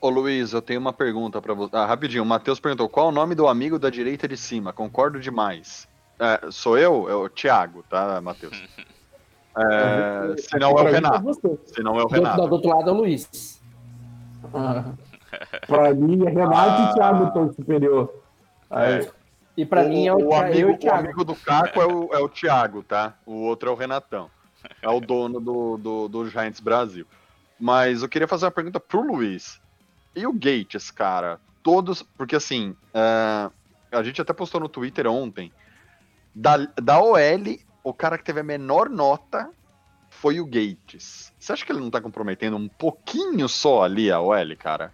Ô 0.00 0.08
Luiz, 0.10 0.52
eu 0.52 0.62
tenho 0.62 0.78
uma 0.80 0.92
pergunta 0.92 1.40
pra 1.42 1.54
você. 1.54 1.74
Ah, 1.74 1.86
rapidinho, 1.86 2.22
o 2.22 2.26
Matheus 2.26 2.60
perguntou: 2.60 2.88
qual 2.88 3.08
o 3.08 3.12
nome 3.12 3.34
do 3.34 3.48
amigo 3.48 3.78
da 3.78 3.90
direita 3.90 4.28
de 4.28 4.36
cima? 4.36 4.72
Concordo 4.72 5.18
demais. 5.18 5.88
É, 6.20 6.50
sou 6.50 6.76
eu? 6.78 7.08
É 7.08 7.14
o 7.14 7.28
Thiago, 7.28 7.82
tá, 7.88 8.20
Matheus? 8.20 8.56
É, 9.60 10.36
se 10.40 10.56
não 10.56 10.70
é 10.78 10.82
o 10.82 10.84
Renato. 10.84 11.60
Se 11.66 11.82
não 11.82 11.98
é 11.98 12.04
o 12.04 12.06
Do, 12.06 12.14
outro- 12.14 12.20
do 12.20 12.24
Renato. 12.24 12.54
outro 12.54 12.70
lado 12.70 12.90
é 12.90 12.92
o 12.92 12.96
Luiz. 12.96 13.60
Pra 15.66 15.92
mim, 15.94 16.24
é 16.26 16.30
Renato 16.30 16.82
Ah. 16.82 16.90
e 16.90 16.94
Thiago 16.94 17.32
tão 17.32 17.52
superior. 17.52 18.14
Aí, 18.70 19.08
E 19.58 19.66
para 19.66 19.82
mim 19.82 20.06
é 20.06 20.14
o, 20.14 20.28
o, 20.28 20.34
amigo, 20.36 20.70
o 20.70 20.86
o 20.86 20.94
amigo 20.94 21.24
do 21.24 21.34
Caco 21.34 21.82
é 21.82 21.84
o, 21.84 22.14
é 22.14 22.18
o 22.18 22.28
Thiago, 22.28 22.80
tá? 22.84 23.14
O 23.26 23.42
outro 23.42 23.68
é 23.68 23.72
o 23.72 23.74
Renatão. 23.74 24.30
É 24.80 24.88
o 24.88 25.00
dono 25.00 25.40
do, 25.40 25.76
do, 25.76 26.08
do 26.08 26.30
Giants 26.30 26.60
Brasil. 26.60 27.04
Mas 27.58 28.02
eu 28.02 28.08
queria 28.08 28.28
fazer 28.28 28.44
uma 28.44 28.52
pergunta 28.52 28.78
pro 28.78 29.02
Luiz. 29.02 29.60
E 30.14 30.24
o 30.28 30.32
Gates, 30.32 30.92
cara? 30.92 31.40
Todos. 31.60 32.04
Porque 32.04 32.36
assim, 32.36 32.76
é, 32.94 33.50
a 33.90 34.00
gente 34.04 34.22
até 34.22 34.32
postou 34.32 34.60
no 34.60 34.68
Twitter 34.68 35.08
ontem. 35.08 35.52
Da, 36.32 36.58
da 36.80 37.02
OL, 37.02 37.18
o 37.82 37.92
cara 37.92 38.16
que 38.16 38.22
teve 38.22 38.38
a 38.38 38.44
menor 38.44 38.88
nota 38.88 39.50
foi 40.08 40.38
o 40.38 40.46
Gates. 40.46 41.32
Você 41.36 41.52
acha 41.52 41.66
que 41.66 41.72
ele 41.72 41.80
não 41.80 41.90
tá 41.90 42.00
comprometendo 42.00 42.56
um 42.56 42.68
pouquinho 42.68 43.48
só 43.48 43.82
ali 43.82 44.08
a 44.08 44.20
OL, 44.20 44.56
cara? 44.56 44.92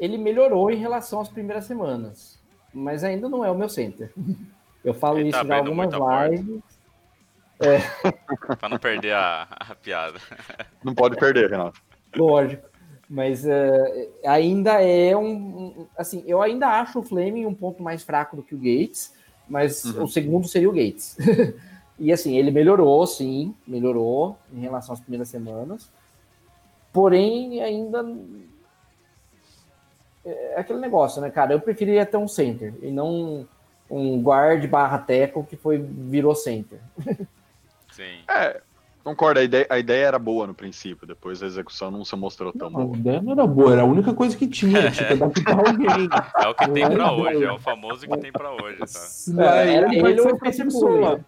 Ele 0.00 0.16
melhorou 0.16 0.70
em 0.70 0.76
relação 0.76 1.20
às 1.20 1.28
primeiras 1.28 1.66
semanas, 1.66 2.41
mas 2.72 3.04
ainda 3.04 3.28
não 3.28 3.44
é 3.44 3.50
o 3.50 3.54
meu 3.58 3.68
center. 3.68 4.12
Eu 4.84 4.94
falo 4.94 5.18
Ele 5.18 5.28
isso 5.28 5.38
tá 5.38 5.44
já 5.46 5.58
abrindo 5.58 5.80
algumas 5.82 6.30
lives. 6.30 6.62
Pra 8.58 8.68
não 8.68 8.78
perder 8.78 9.12
a, 9.14 9.46
a 9.50 9.74
piada. 9.74 10.18
Não 10.82 10.94
pode 10.94 11.16
perder, 11.16 11.50
Renato. 11.50 11.80
Lógico. 12.16 12.68
Mas 13.08 13.44
é, 13.46 14.08
ainda 14.26 14.82
é 14.82 15.14
um, 15.16 15.26
um- 15.80 15.86
Assim, 15.96 16.24
eu 16.26 16.40
ainda 16.40 16.66
acho 16.80 16.98
o 17.00 17.02
Fleming 17.02 17.44
um 17.46 17.54
ponto 17.54 17.82
mais 17.82 18.02
fraco 18.02 18.36
do 18.36 18.42
que 18.42 18.54
o 18.54 18.58
Gates, 18.58 19.12
mas 19.48 19.84
Uhum. 19.84 20.04
o 20.04 20.08
segundo 20.08 20.48
seria 20.48 20.68
o 20.68 20.72
Gates. 20.72 21.16
e 21.98 22.10
assim, 22.12 22.36
ele 22.36 22.50
melhorou, 22.50 23.06
sim, 23.06 23.54
melhorou 23.66 24.36
em 24.52 24.60
relação 24.60 24.94
às 24.94 25.00
primeiras 25.00 25.28
semanas. 25.28 25.90
Porém, 26.92 27.60
ainda 27.62 28.02
é 30.24 30.54
aquele 30.60 30.78
negócio, 30.78 31.20
né, 31.20 31.30
cara? 31.30 31.52
Eu 31.52 31.60
preferia 31.60 32.06
ter 32.06 32.16
um 32.16 32.28
center 32.28 32.74
e 32.82 32.90
não 32.90 33.46
um 33.90 34.22
guard 34.22 34.66
barra 34.68 34.98
teco 34.98 35.44
que 35.48 35.56
foi, 35.56 35.78
virou 35.78 36.34
center. 36.34 36.78
Sim. 37.92 38.20
É, 38.26 38.60
concordo, 39.04 39.38
a 39.40 39.42
ideia, 39.44 39.66
a 39.68 39.78
ideia 39.78 40.06
era 40.06 40.18
boa 40.18 40.46
no 40.46 40.54
princípio, 40.54 41.06
depois 41.06 41.42
a 41.42 41.46
execução 41.46 41.90
não 41.90 42.02
se 42.04 42.16
mostrou 42.16 42.52
tão 42.54 42.70
Não, 42.70 42.80
a 42.80 42.84
boa. 42.84 42.96
ideia 42.96 43.20
não 43.20 43.32
era 43.32 43.46
boa, 43.46 43.72
era 43.72 43.82
a 43.82 43.84
única 43.84 44.14
coisa 44.14 44.34
que 44.34 44.46
tinha. 44.48 44.90
Tinha 44.90 45.08
que 45.08 45.12
adaptar 45.12 45.58
alguém. 45.58 46.08
É 46.42 46.48
o 46.48 46.54
que 46.54 46.70
tem 46.70 46.88
pra 46.90 47.12
hoje, 47.12 47.44
é 47.44 47.52
o 47.52 47.58
famoso 47.58 48.06
que 48.08 48.16
tem 48.16 48.32
pra 48.32 48.50
hoje, 48.54 48.78
tá? 48.78 48.86
Se 48.86 49.32
não 49.34 49.42
é 49.44 49.74
era 49.74 49.88
ele, 49.92 50.00
vai 50.00 50.12
ele 50.12 50.20
ser 50.22 50.26
ou 50.28 50.32
outra 50.32 50.48
esse 50.48 50.64
pessoa. 50.64 51.20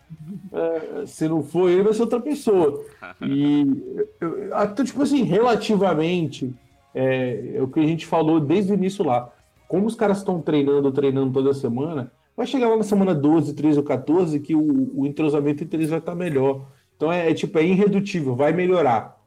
É, 0.53 1.07
se 1.07 1.28
não 1.28 1.42
for 1.42 1.68
ele, 1.68 1.82
vai 1.82 1.92
ser 1.92 2.03
outra 2.03 2.20
pessoa. 2.20 2.82
E, 3.20 4.07
eu- 4.20 4.57
até, 4.57 4.84
tipo 4.84 5.03
assim, 5.03 5.22
relativamente, 5.24 6.51
é, 6.95 7.57
é 7.57 7.62
o 7.62 7.68
que 7.68 7.80
a 7.80 7.86
gente 7.86 8.07
falou 8.07 8.40
desde 8.40 8.72
o 8.72 8.74
início 8.74 9.05
lá. 9.05 9.30
Como 9.68 9.86
os 9.86 9.95
caras 9.95 10.18
estão 10.18 10.40
treinando, 10.40 10.92
treinando 10.92 11.32
toda 11.32 11.53
semana, 11.55 12.12
vai 12.36 12.47
chegar 12.47 12.68
lá 12.68 12.76
na 12.76 12.82
semana 12.82 13.14
12, 13.14 13.55
13 13.55 13.78
ou 13.78 13.84
14 13.84 14.38
que 14.40 14.55
o, 14.55 15.01
o 15.01 15.07
entrosamento 15.07 15.64
entre 15.64 15.78
eles 15.78 15.90
vai 15.90 15.99
estar 15.99 16.14
melhor. 16.14 16.66
Então 16.97 17.12
é, 17.12 17.30
é, 17.30 17.34
tipo, 17.34 17.59
é 17.59 17.64
irredutível, 17.64 18.36
vai 18.36 18.53
melhorar. 18.53 19.18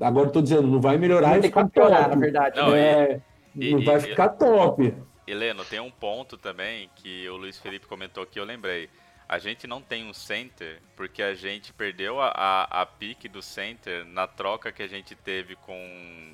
Agora 0.00 0.28
eu 0.28 0.32
tô 0.32 0.40
dizendo, 0.40 0.62
não 0.66 0.80
vai 0.80 0.96
melhorar 0.96 1.30
Vai 1.30 1.38
e 1.38 1.42
ter 1.42 1.48
que 1.50 1.58
ficar 1.58 1.68
piorar, 1.68 2.04
top. 2.04 2.14
na 2.14 2.20
verdade. 2.20 2.56
Não, 2.56 2.70
né? 2.70 2.80
É, 2.80 3.20
e- 3.54 3.74
não 3.74 3.84
vai 3.84 3.96
e- 3.96 4.00
ficar 4.00 4.28
top. 4.30 4.94
Heleno, 5.26 5.64
tem 5.64 5.78
um 5.80 5.90
ponto 5.90 6.36
também 6.36 6.88
que 6.96 7.28
o 7.28 7.36
Luiz 7.36 7.58
Felipe 7.58 7.86
comentou 7.86 8.24
que 8.26 8.38
eu 8.40 8.44
lembrei. 8.44 8.88
A 9.28 9.38
gente 9.38 9.66
não 9.66 9.80
tem 9.80 10.04
um 10.08 10.12
center 10.12 10.80
porque 10.96 11.22
a 11.22 11.34
gente 11.34 11.72
perdeu 11.72 12.20
a, 12.20 12.32
a, 12.34 12.82
a 12.82 12.86
pique 12.86 13.28
do 13.28 13.40
center 13.40 14.04
na 14.06 14.26
troca 14.26 14.72
que 14.72 14.82
a 14.82 14.88
gente 14.88 15.14
teve 15.14 15.54
com. 15.56 16.32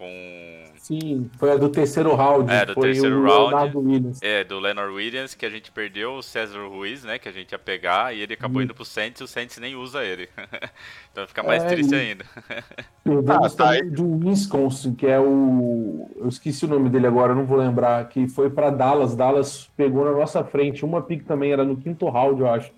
Com. 0.00 0.64
Sim, 0.78 1.30
foi 1.38 1.50
a 1.52 1.56
do 1.56 1.68
terceiro 1.68 2.14
round. 2.14 2.50
É, 2.50 2.64
do 2.64 2.72
foi 2.72 2.84
terceiro 2.84 3.20
o 3.20 3.22
round. 3.22 3.50
Leonardo 3.50 3.80
Williams. 3.80 4.18
É, 4.22 4.42
do 4.42 4.58
Leonard 4.58 4.94
Williams, 4.94 5.34
que 5.34 5.44
a 5.44 5.50
gente 5.50 5.70
perdeu 5.70 6.14
o 6.14 6.22
César 6.22 6.66
Ruiz, 6.66 7.04
né? 7.04 7.18
Que 7.18 7.28
a 7.28 7.32
gente 7.32 7.52
ia 7.52 7.58
pegar, 7.58 8.14
e 8.16 8.22
ele 8.22 8.32
acabou 8.32 8.60
Hum. 8.60 8.64
indo 8.64 8.74
pro 8.74 8.82
Saints 8.86 9.20
e 9.20 9.24
o 9.24 9.26
Saints 9.28 9.58
nem 9.58 9.76
usa 9.76 10.02
ele. 10.02 10.26
então 11.12 11.26
fica 11.28 11.42
mais 11.42 11.62
É, 11.64 11.66
triste 11.68 11.92
e- 11.92 11.94
ainda. 11.96 12.24
Perdemos 13.04 13.28
Ah, 13.30 13.50
tá 13.50 13.64
também 13.74 13.90
do 13.90 14.26
Wisconsin, 14.26 14.94
que 14.94 15.06
é 15.06 15.20
o. 15.20 16.10
Eu 16.16 16.28
esqueci 16.28 16.64
o 16.64 16.68
nome 16.68 16.88
dele 16.88 17.06
agora, 17.06 17.34
não 17.34 17.44
vou 17.44 17.58
lembrar. 17.58 18.08
Que 18.08 18.26
foi 18.26 18.48
para 18.48 18.70
Dallas. 18.70 19.14
Dallas 19.14 19.70
pegou 19.76 20.06
na 20.06 20.12
nossa 20.12 20.42
frente. 20.42 20.82
Uma 20.82 21.02
pick 21.02 21.26
também 21.26 21.52
era 21.52 21.62
no 21.62 21.76
quinto 21.76 22.08
round, 22.08 22.40
eu 22.40 22.48
acho. 22.48 22.72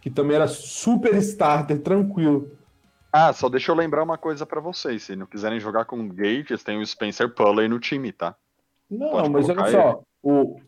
Que 0.00 0.08
também 0.10 0.36
era 0.36 0.46
super 0.46 1.12
starter, 1.16 1.80
tranquilo. 1.80 2.52
Ah, 3.12 3.32
só 3.32 3.48
deixa 3.48 3.70
eu 3.70 3.76
lembrar 3.76 4.02
uma 4.02 4.16
coisa 4.16 4.46
pra 4.46 4.60
vocês. 4.60 5.02
Se 5.02 5.14
não 5.14 5.26
quiserem 5.26 5.60
jogar 5.60 5.84
com 5.84 6.08
Gates, 6.08 6.62
tem 6.62 6.80
o 6.80 6.86
Spencer 6.86 7.28
Pulley 7.34 7.68
no 7.68 7.78
time, 7.78 8.10
tá? 8.12 8.34
Não, 8.90 9.10
Pode 9.10 9.30
mas 9.30 9.48
olha 9.48 9.66
só. 9.70 10.02
O, 10.22 10.58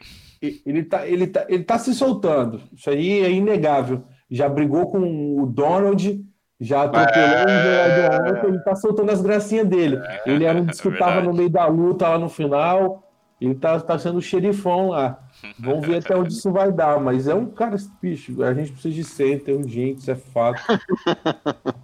e- 0.43 0.61
ele, 0.67 0.83
tá, 0.85 1.07
ele, 1.07 1.27
tá, 1.27 1.47
ele 1.49 1.65
tá 1.65 1.79
se 1.79 1.95
soltando. 1.95 2.61
Isso 2.75 2.91
aí 2.91 3.21
é 3.23 3.31
inegável. 3.31 4.05
Já 4.31 4.49
brigou 4.49 4.91
com 4.91 5.41
o 5.41 5.47
Donald, 5.47 6.23
já 6.61 6.83
atropelou 6.85 7.47
o 7.47 7.49
É. 7.51 8.19
jogador, 8.19 8.49
ele 8.49 8.59
tá 8.61 8.75
soltando 8.77 9.11
as 9.11 9.23
gracinhas 9.23 9.67
dele. 9.67 9.99
Ele 10.27 10.45
era 10.45 10.59
um 10.61 10.65
dos 10.67 10.81
que 10.81 10.89
verdade. 10.91 11.27
no 11.27 11.33
meio 11.33 11.51
da 11.51 11.67
luta 11.67 12.09
lá 12.09 12.19
no 12.19 12.29
final. 12.29 13.11
Ele 13.41 13.55
tá, 13.55 13.79
tá 13.81 13.99
sendo 13.99 14.19
o 14.19 14.23
xerifão 14.23 14.89
lá. 14.91 15.19
Vamos 15.59 15.87
ver 15.87 15.97
até 15.97 16.16
onde 16.16 16.32
isso 16.32 16.51
vai 16.51 16.72
dar. 16.72 17.01
Mas 17.01 17.28
é 17.28 17.35
um 17.35 17.47
cara, 17.47 17.76
bicho, 18.01 18.43
a 18.43 18.55
gente 18.55 18.72
precisa 18.72 18.95
de 18.95 19.05
center 19.05 19.57
urgente, 19.57 20.01
isso 20.01 20.11
é 20.11 20.14
fato. 20.14 20.62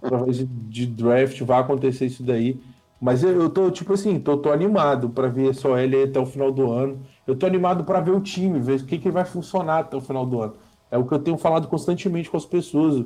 Através 0.01 0.37
de, 0.37 0.45
de 0.45 0.85
draft 0.87 1.41
vai 1.41 1.59
acontecer 1.59 2.05
isso 2.05 2.23
daí. 2.23 2.59
Mas 2.99 3.23
eu, 3.23 3.31
eu 3.31 3.49
tô, 3.49 3.71
tipo 3.71 3.93
assim, 3.93 4.19
tô, 4.19 4.37
tô 4.37 4.51
animado 4.51 5.09
pra 5.09 5.27
ver 5.27 5.55
só 5.55 5.77
ele 5.77 6.03
até 6.03 6.19
o 6.19 6.25
final 6.25 6.51
do 6.51 6.71
ano. 6.71 7.01
Eu 7.25 7.35
tô 7.35 7.45
animado 7.45 7.83
pra 7.83 7.99
ver 7.99 8.11
o 8.11 8.21
time, 8.21 8.59
ver 8.59 8.79
o 8.79 8.85
que, 8.85 8.99
que 8.99 9.09
vai 9.09 9.25
funcionar 9.25 9.79
até 9.79 9.97
o 9.97 10.01
final 10.01 10.25
do 10.25 10.41
ano. 10.41 10.53
É 10.91 10.97
o 10.97 11.05
que 11.05 11.13
eu 11.13 11.19
tenho 11.19 11.37
falado 11.37 11.67
constantemente 11.67 12.29
com 12.29 12.37
as 12.37 12.45
pessoas 12.45 13.05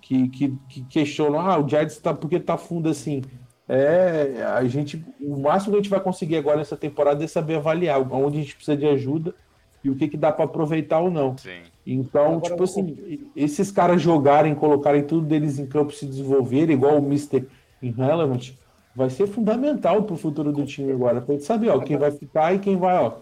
que, 0.00 0.28
que, 0.28 0.58
que 0.68 0.84
questionam: 0.84 1.38
ah, 1.38 1.58
o 1.58 1.68
Giants 1.68 1.98
tá, 1.98 2.12
por 2.12 2.28
que 2.28 2.40
tá 2.40 2.56
fundo 2.56 2.88
assim? 2.88 3.22
É, 3.68 4.42
a 4.56 4.64
gente, 4.64 5.04
o 5.20 5.38
máximo 5.38 5.72
que 5.72 5.78
a 5.78 5.82
gente 5.82 5.90
vai 5.90 6.00
conseguir 6.00 6.36
agora 6.36 6.56
nessa 6.56 6.76
temporada 6.76 7.22
é 7.22 7.26
saber 7.26 7.56
avaliar 7.56 8.00
onde 8.12 8.38
a 8.38 8.40
gente 8.40 8.56
precisa 8.56 8.76
de 8.76 8.86
ajuda 8.86 9.34
e 9.82 9.90
o 9.90 9.96
que, 9.96 10.08
que 10.08 10.16
dá 10.16 10.32
pra 10.32 10.44
aproveitar 10.44 11.00
ou 11.00 11.10
não. 11.10 11.36
Sim. 11.36 11.60
Então, 11.86 12.36
Agora 12.36 12.50
tipo 12.50 12.64
assim, 12.64 13.30
esses 13.34 13.70
caras 13.70 14.02
jogarem, 14.02 14.54
colocarem 14.54 15.02
tudo 15.02 15.26
deles 15.26 15.58
em 15.58 15.66
campo, 15.66 15.92
se 15.92 16.06
desenvolverem, 16.06 16.76
igual 16.76 16.98
o 16.98 17.04
Mr. 17.04 17.46
Irrelevant, 17.80 18.52
vai 18.94 19.08
ser 19.08 19.26
fundamental 19.26 20.02
pro 20.02 20.16
futuro 20.16 20.52
do 20.52 20.66
time 20.66 20.92
agora. 20.92 21.20
Pra 21.20 21.34
gente 21.34 21.44
saber, 21.44 21.70
ó, 21.70 21.78
quem 21.78 21.96
vai 21.96 22.10
ficar 22.10 22.54
e 22.54 22.58
quem 22.58 22.76
vai, 22.76 22.98
ó. 22.98 23.14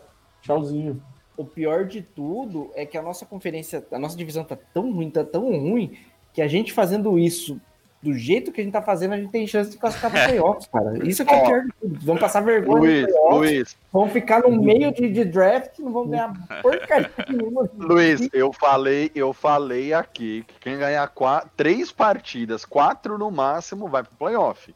Tchauzinho. 0.42 1.00
O 1.36 1.44
pior 1.44 1.84
de 1.84 2.00
tudo 2.02 2.70
é 2.74 2.86
que 2.86 2.96
a 2.96 3.02
nossa 3.02 3.26
conferência, 3.26 3.86
a 3.92 3.98
nossa 3.98 4.16
divisão 4.16 4.42
tá 4.42 4.56
tão 4.56 4.92
ruim, 4.92 5.10
tá 5.10 5.22
tão 5.22 5.42
ruim, 5.50 5.92
que 6.32 6.40
a 6.40 6.48
gente 6.48 6.72
fazendo 6.72 7.18
isso 7.18 7.60
do 8.02 8.14
jeito 8.14 8.52
que 8.52 8.60
a 8.60 8.64
gente 8.64 8.72
tá 8.72 8.82
fazendo, 8.82 9.14
a 9.14 9.16
gente 9.16 9.30
tem 9.30 9.46
chance 9.46 9.70
de 9.70 9.78
classificar 9.78 10.10
para 10.10 10.26
playoffs, 10.28 10.66
cara. 10.68 11.06
Isso 11.08 11.22
é 11.22 11.24
que 11.24 11.34
é 11.34 11.40
pior 11.44 11.62
de 11.62 11.72
tudo. 11.80 11.98
Vamos 12.04 12.20
passar 12.20 12.40
vergonha 12.40 12.78
Luiz, 12.80 13.06
playoffs, 13.06 13.36
Luiz, 13.38 13.76
vão 13.92 14.08
ficar 14.08 14.42
no 14.42 14.50
meio 14.62 14.92
de, 14.92 15.10
de 15.10 15.24
draft, 15.24 15.78
não 15.78 15.92
vão 15.92 16.06
ganhar 16.08 16.32
porcaria 16.62 17.10
nenhuma. 17.28 17.68
Luiz, 17.76 18.28
eu 18.32 18.52
falei, 18.52 19.10
eu 19.14 19.32
falei 19.32 19.92
aqui 19.92 20.44
que 20.46 20.54
quem 20.60 20.78
ganhar 20.78 21.08
qua- 21.08 21.44
três 21.56 21.90
partidas, 21.90 22.64
quatro 22.64 23.18
no 23.18 23.30
máximo, 23.30 23.88
vai 23.88 24.02
pro 24.02 24.12
playoff. 24.16 24.74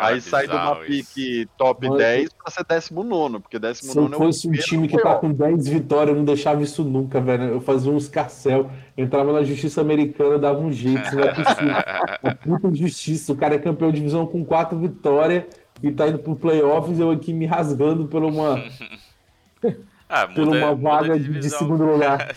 Aí 0.00 0.20
sai 0.20 0.46
de 0.48 0.54
uma 0.54 0.76
pique 0.76 1.48
top 1.56 1.88
Mas- 1.88 1.98
10 1.98 2.32
pra 2.32 2.50
ser 2.50 2.64
décimo 2.64 3.02
nono, 3.04 3.40
porque 3.40 3.58
décimo 3.58 3.92
Se 3.92 3.98
eu 3.98 4.02
nono 4.02 4.14
é 4.14 4.18
fosse 4.18 4.48
um 4.48 4.52
time 4.52 4.88
que 4.88 4.98
tá 4.98 5.14
com 5.16 5.32
10 5.32 5.68
vitórias, 5.68 6.08
eu 6.10 6.16
não 6.16 6.24
deixava 6.24 6.62
isso 6.62 6.82
nunca, 6.84 7.20
velho. 7.20 7.44
Eu 7.44 7.60
fazia 7.60 7.92
um 7.92 7.96
escarcel, 7.96 8.70
entrava 8.96 9.32
na 9.32 9.42
justiça 9.42 9.80
americana, 9.80 10.38
dava 10.38 10.58
um 10.58 10.72
jeito, 10.72 11.02
isso 11.06 11.16
não 11.16 11.24
é 11.24 11.34
possível. 11.34 11.74
Uma 12.22 12.34
puta 12.60 12.66
injustiça. 12.68 13.32
O 13.32 13.36
cara 13.36 13.54
é 13.54 13.58
campeão 13.58 13.90
de 13.90 13.96
divisão 13.98 14.26
com 14.26 14.44
quatro 14.44 14.78
vitórias 14.78 15.44
e 15.82 15.90
tá 15.92 16.08
indo 16.08 16.18
pro 16.18 16.36
playoffs, 16.36 16.98
eu 16.98 17.10
aqui 17.10 17.32
me 17.32 17.46
rasgando 17.46 18.06
por 18.06 18.22
uma, 18.22 18.62
Ah, 20.08 20.26
por 20.34 20.44
muda, 20.46 20.58
uma 20.58 20.74
muda 20.74 20.90
vaga 20.90 21.18
de 21.18 21.38
de, 21.38 21.50
segundo 21.50 21.84
lugar. 21.84 22.34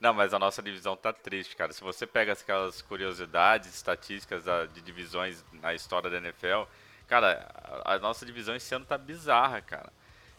Não, 0.00 0.12
mas 0.12 0.34
a 0.34 0.38
nossa 0.38 0.62
divisão 0.62 0.94
tá 0.96 1.12
triste, 1.12 1.56
cara. 1.56 1.72
Se 1.72 1.82
você 1.82 2.06
pega 2.06 2.32
aquelas 2.32 2.82
curiosidades, 2.82 3.74
estatísticas 3.74 4.44
da- 4.44 4.66
de 4.66 4.80
divisões 4.82 5.44
na 5.62 5.72
história 5.74 6.10
da 6.10 6.18
NFL, 6.18 6.64
cara, 7.06 7.46
a, 7.84 7.94
a 7.94 7.98
nossa 7.98 8.26
divisão 8.26 8.54
esse 8.54 8.74
ano 8.74 8.84
tá 8.84 8.98
bizarra, 8.98 9.60
cara. 9.62 9.90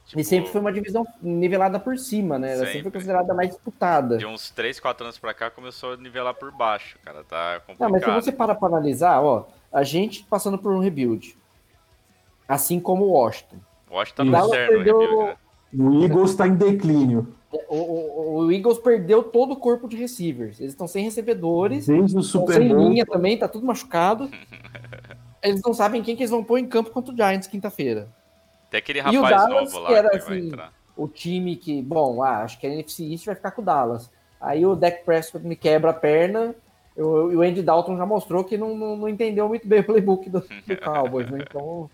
Tipo, 0.06 0.22
E 0.22 0.24
sempre 0.24 0.50
foi 0.52 0.62
uma 0.62 0.72
divisão 0.72 1.06
nivelada 1.22 1.80
por 1.80 1.98
cima, 1.98 2.40
né? 2.40 2.50
Ela 2.50 2.58
sempre, 2.60 2.72
Sempre. 2.74 2.84
foi 2.84 2.92
considerada 2.92 3.34
mais 3.34 3.50
disputada. 3.50 4.18
De 4.18 4.26
uns 4.26 4.50
3, 4.52 4.80
4 4.80 5.04
anos 5.06 5.18
pra 5.18 5.34
cá 5.34 5.50
começou 5.50 5.94
a 5.94 5.98
nivelar 5.98 6.34
por 6.34 6.50
baixo, 6.52 6.98
cara. 7.04 7.24
Tá 7.26 7.62
Não, 7.68 7.76
complicado. 7.76 7.92
mas 8.14 8.24
se 8.24 8.32
você 8.32 8.32
para 8.32 8.56
pra 8.56 8.68
analisar, 8.70 9.20
ó, 9.22 9.48
a 9.74 9.84
gente 9.84 10.24
passando 10.24 10.58
por 10.58 10.72
um 10.72 10.80
rebuild. 10.80 11.36
Assim 12.48 12.80
como 12.80 13.04
o 13.06 13.12
Washington. 13.12 13.58
Washington 13.90 14.32
tá 14.32 14.42
no 14.44 14.50
perdeu- 14.50 15.00
rebuild, 15.00 15.24
né? 15.26 15.38
O 15.74 16.04
Eagles 16.04 16.36
tá 16.36 16.48
em 16.48 16.56
declínio. 16.56 17.36
O, 17.70 17.76
o- 17.76 18.38
o 18.46 18.52
Eagles 18.52 18.78
perdeu 18.80 19.24
todo 19.24 19.54
o 19.54 19.56
corpo 19.56 19.88
de 19.88 19.96
receivers. 19.96 20.60
Eles 20.60 20.74
estão 20.74 20.88
sem 20.88 21.04
recebedores, 21.04 21.88
Desde 21.88 22.18
o 22.18 22.22
Super 22.24 22.56
sem 22.56 22.68
Bowl. 22.68 22.90
linha 22.90 23.06
também, 23.06 23.38
tá 23.38 23.48
tudo 23.48 23.66
machucado. 23.66 24.30
Eles 25.42 25.62
não 25.64 25.74
sabem 25.74 26.02
quem 26.04 26.16
que 26.16 26.24
eles 26.24 26.32
vão 26.32 26.44
pôr 26.44 26.58
em 26.58 26.66
campo 26.68 26.90
contra 26.90 27.14
o 27.14 27.16
Giants 27.16 27.48
quinta-feira. 27.48 28.10
Tem 28.70 28.80
aquele 28.80 29.00
E 29.00 29.18
o 29.18 29.22
rapaz 29.22 29.44
Dallas, 29.44 29.64
novo 29.74 29.80
lá 29.84 29.88
que 29.90 29.94
era, 29.96 30.10
que 30.10 30.18
vai 30.18 30.38
assim, 30.38 30.48
entrar. 30.48 30.74
O 30.98 31.08
time 31.08 31.56
que, 31.56 31.82
bom, 31.82 32.22
ah, 32.24 32.40
acho 32.44 32.60
que 32.60 32.68
a 32.68 32.70
NFC 32.70 33.04
East 33.12 33.26
vai 33.26 33.36
ficar 33.36 33.52
com 33.52 33.62
o 33.62 33.66
Dallas. 33.66 34.10
Aí 34.42 34.66
o 34.66 34.76
Dak 34.76 35.06
Prescott 35.06 35.46
me 35.46 35.56
quebra 35.56 35.92
a 35.92 35.94
perna. 35.94 36.54
E 36.98 37.02
o 37.02 37.42
Andy 37.44 37.62
Dalton 37.62 37.96
já 37.96 38.08
mostrou 38.08 38.44
que 38.44 38.58
não, 38.58 38.76
não, 38.76 38.98
não 38.98 39.08
entendeu 39.08 39.48
muito 39.48 39.68
bem 39.68 39.82
o 39.82 39.84
playbook 39.84 40.28
do, 40.32 40.40
do 40.40 40.78
Cowboys, 40.84 41.30
né? 41.30 41.46
Então. 41.48 41.90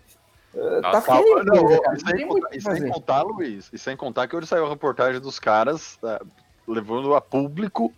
Eh, 0.56 0.80
tá 0.80 1.00
feio, 1.00 1.24
Calma, 1.34 1.44
não, 1.44 1.66
cara. 1.80 1.96
e 1.98 2.02
Não 2.02 2.10
sem, 2.16 2.28
contar, 2.28 2.48
e 2.56 2.60
sem 2.60 2.88
contar, 2.90 3.22
Luiz, 3.22 3.70
e 3.72 3.78
sem 3.78 3.96
contar 3.96 4.28
que 4.28 4.36
hoje 4.36 4.46
saiu 4.46 4.66
a 4.66 4.68
reportagem 4.70 5.20
dos 5.20 5.38
caras 5.38 5.98
é, 6.04 6.20
levando 6.66 7.14
a 7.14 7.20
público 7.20 7.92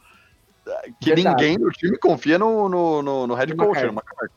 é, 0.66 0.90
que 1.00 1.14
Verdade. 1.14 1.28
ninguém 1.28 1.58
no 1.58 1.70
time 1.70 1.96
confia 1.98 2.38
no, 2.38 2.68
no, 2.68 3.02
no, 3.02 3.26
no 3.26 3.34
head 3.34 3.54
coach, 3.54 3.80
no 3.84 3.92
McCarthy. 3.92 4.34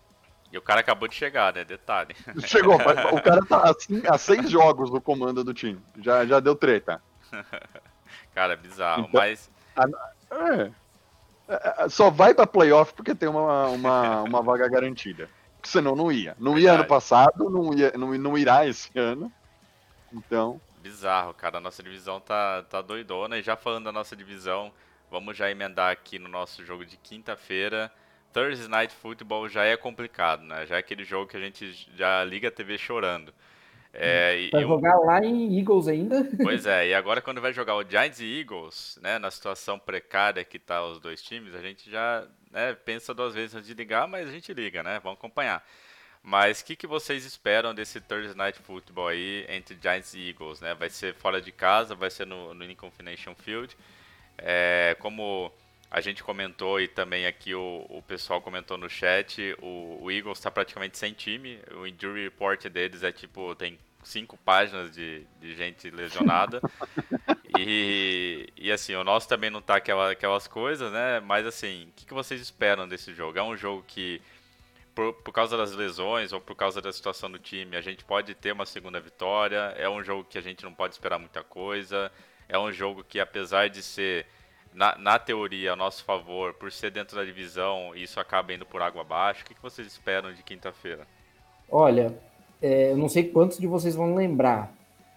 E 0.51 0.57
o 0.57 0.61
cara 0.63 0.79
acabou 0.79 1.07
de 1.07 1.13
chegar, 1.15 1.53
né? 1.53 1.63
Detalhe. 1.63 2.15
Chegou, 2.45 2.75
o 2.75 3.21
cara 3.21 3.45
tá 3.45 3.69
assim, 3.69 4.01
há 4.07 4.17
seis 4.17 4.49
jogos 4.51 4.89
no 4.89 4.99
comando 4.99 5.43
do 5.43 5.53
time. 5.53 5.79
Já, 6.01 6.25
já 6.25 6.39
deu 6.39 6.55
treta. 6.55 7.01
Cara, 8.33 8.55
bizarro. 8.55 9.05
Então- 9.07 9.19
Mas 9.21 9.49
É. 10.31 10.71
É, 11.47 11.83
é, 11.85 11.89
Só 11.89 12.09
vai 12.09 12.33
pra 12.33 12.47
playoff 12.47 12.93
porque 12.93 13.13
tem 13.15 13.29
uma, 13.29 13.67
uma, 13.67 14.21
uma 14.23 14.41
vaga 14.41 14.67
garantida. 14.67 15.29
Porque 15.59 15.69
senão 15.69 15.95
não 15.95 16.11
ia. 16.11 16.35
Não 16.39 16.57
ia 16.57 16.69
ano 16.71 16.79
Verdade. 16.79 16.87
passado, 16.87 17.49
não, 17.49 17.73
ia, 17.73 17.91
não, 17.97 18.17
não 18.17 18.37
irá 18.37 18.65
esse 18.65 18.89
ano. 18.97 19.31
Então, 20.11 20.59
bizarro, 20.81 21.33
cara. 21.33 21.57
A 21.57 21.61
nossa 21.61 21.83
divisão 21.83 22.19
tá, 22.19 22.63
tá 22.63 22.81
doidona. 22.81 23.37
E 23.37 23.43
já 23.43 23.55
falando 23.55 23.85
da 23.85 23.91
nossa 23.91 24.15
divisão, 24.15 24.71
vamos 25.11 25.37
já 25.37 25.49
emendar 25.51 25.91
aqui 25.91 26.17
no 26.17 26.29
nosso 26.29 26.65
jogo 26.65 26.85
de 26.85 26.97
quinta-feira. 26.97 27.91
Thursday 28.31 28.67
Night 28.67 28.93
Football 28.93 29.49
já 29.49 29.63
é 29.65 29.75
complicado, 29.75 30.43
né? 30.43 30.65
Já 30.65 30.75
é 30.75 30.79
aquele 30.79 31.03
jogo 31.03 31.27
que 31.27 31.37
a 31.37 31.39
gente 31.39 31.89
já 31.95 32.23
liga 32.23 32.47
a 32.47 32.51
TV 32.51 32.77
chorando. 32.77 33.33
É, 33.93 34.39
e, 34.39 34.49
Vai 34.51 34.61
jogar 34.61 34.97
lá 34.99 35.23
em 35.23 35.57
Eagles 35.57 35.87
ainda. 35.87 36.29
Pois 36.41 36.65
é, 36.65 36.89
e 36.89 36.93
agora 36.93 37.21
quando 37.21 37.41
vai 37.41 37.51
jogar 37.51 37.75
o 37.75 37.83
Giants 37.83 38.19
e 38.19 38.39
Eagles, 38.39 38.99
né, 39.01 39.17
na 39.17 39.31
situação 39.31 39.79
precária 39.79 40.43
que 40.43 40.59
tá 40.59 40.83
os 40.85 40.99
dois 40.99 41.21
times, 41.21 41.55
a 41.55 41.61
gente 41.61 41.89
já 41.89 42.27
né, 42.51 42.73
pensa 42.73 43.13
duas 43.13 43.33
vezes 43.33 43.55
antes 43.55 43.67
de 43.67 43.73
ligar, 43.73 44.07
mas 44.07 44.27
a 44.27 44.31
gente 44.31 44.53
liga, 44.53 44.83
né? 44.83 44.99
Vamos 45.03 45.17
acompanhar. 45.17 45.63
Mas 46.21 46.61
o 46.61 46.65
que, 46.65 46.75
que 46.75 46.85
vocês 46.85 47.25
esperam 47.25 47.73
desse 47.73 47.99
Thursday 48.01 48.35
Night 48.35 48.59
Football 48.59 49.07
aí 49.07 49.45
entre 49.47 49.77
Giants 49.81 50.13
e 50.13 50.29
Eagles, 50.29 50.59
né? 50.59 50.75
Vai 50.75 50.89
ser 50.89 51.13
fora 51.15 51.41
de 51.41 51.51
casa, 51.51 51.95
vai 51.95 52.09
ser 52.09 52.27
no, 52.27 52.53
no 52.53 52.65
Lincoln 52.65 52.91
Financial 52.91 53.33
Field. 53.35 53.75
É, 54.37 54.95
como 54.99 55.51
a 55.91 56.01
gente 56.01 56.23
comentou 56.23 56.79
e 56.79 56.87
também 56.87 57.25
aqui 57.25 57.55
o, 57.55 57.85
o 57.89 58.01
pessoal 58.03 58.41
comentou 58.41 58.77
no 58.77 58.89
chat, 58.89 59.55
o, 59.59 59.97
o 60.01 60.11
Eagles 60.11 60.37
está 60.37 60.51
praticamente 60.51 60.97
sem 60.97 61.13
time. 61.13 61.59
O 61.75 61.87
injury 61.87 62.23
report 62.23 62.67
deles 62.67 63.01
é 63.01 63.11
tipo, 63.11 63.55
tem 63.55 63.79
cinco 64.03 64.37
páginas 64.37 64.91
de, 64.91 65.25
de 65.41 65.55
gente 65.55 65.89
lesionada. 65.89 66.61
e, 67.57 68.47
e 68.55 68.71
assim, 68.71 68.93
o 68.93 69.03
nosso 69.03 69.27
também 69.27 69.49
não 69.49 69.61
tá 69.61 69.77
aquela, 69.77 70.11
aquelas 70.11 70.47
coisas, 70.47 70.91
né? 70.91 71.19
Mas 71.21 71.47
assim, 71.47 71.85
o 71.85 71.91
que, 71.95 72.05
que 72.05 72.13
vocês 72.13 72.39
esperam 72.39 72.87
desse 72.87 73.11
jogo? 73.13 73.39
É 73.39 73.43
um 73.43 73.57
jogo 73.57 73.83
que, 73.87 74.21
por, 74.93 75.13
por 75.13 75.31
causa 75.31 75.57
das 75.57 75.71
lesões 75.71 76.31
ou 76.31 76.39
por 76.39 76.55
causa 76.55 76.79
da 76.79 76.93
situação 76.93 77.31
do 77.31 77.39
time, 77.39 77.75
a 77.75 77.81
gente 77.81 78.05
pode 78.05 78.35
ter 78.35 78.51
uma 78.51 78.65
segunda 78.65 78.99
vitória. 78.99 79.73
É 79.75 79.89
um 79.89 80.03
jogo 80.03 80.23
que 80.23 80.37
a 80.37 80.41
gente 80.41 80.63
não 80.63 80.73
pode 80.73 80.93
esperar 80.93 81.17
muita 81.17 81.43
coisa. 81.43 82.11
É 82.47 82.59
um 82.59 82.71
jogo 82.71 83.03
que, 83.03 83.19
apesar 83.19 83.69
de 83.69 83.81
ser, 83.81 84.27
na, 84.73 84.97
na 84.97 85.19
teoria, 85.19 85.73
a 85.73 85.75
nosso 85.75 86.03
favor, 86.03 86.53
por 86.53 86.71
ser 86.71 86.91
dentro 86.91 87.15
da 87.15 87.23
divisão, 87.25 87.93
isso 87.95 88.19
acaba 88.19 88.53
indo 88.53 88.65
por 88.65 88.81
água 88.81 89.01
abaixo. 89.01 89.43
O 89.43 89.45
que, 89.45 89.53
que 89.55 89.61
vocês 89.61 89.87
esperam 89.87 90.33
de 90.33 90.43
quinta-feira? 90.43 91.07
Olha, 91.71 92.13
é, 92.61 92.91
eu 92.91 92.97
não 92.97 93.09
sei 93.09 93.23
quantos 93.23 93.57
de 93.57 93.67
vocês 93.67 93.95
vão 93.95 94.15
lembrar, 94.15 94.71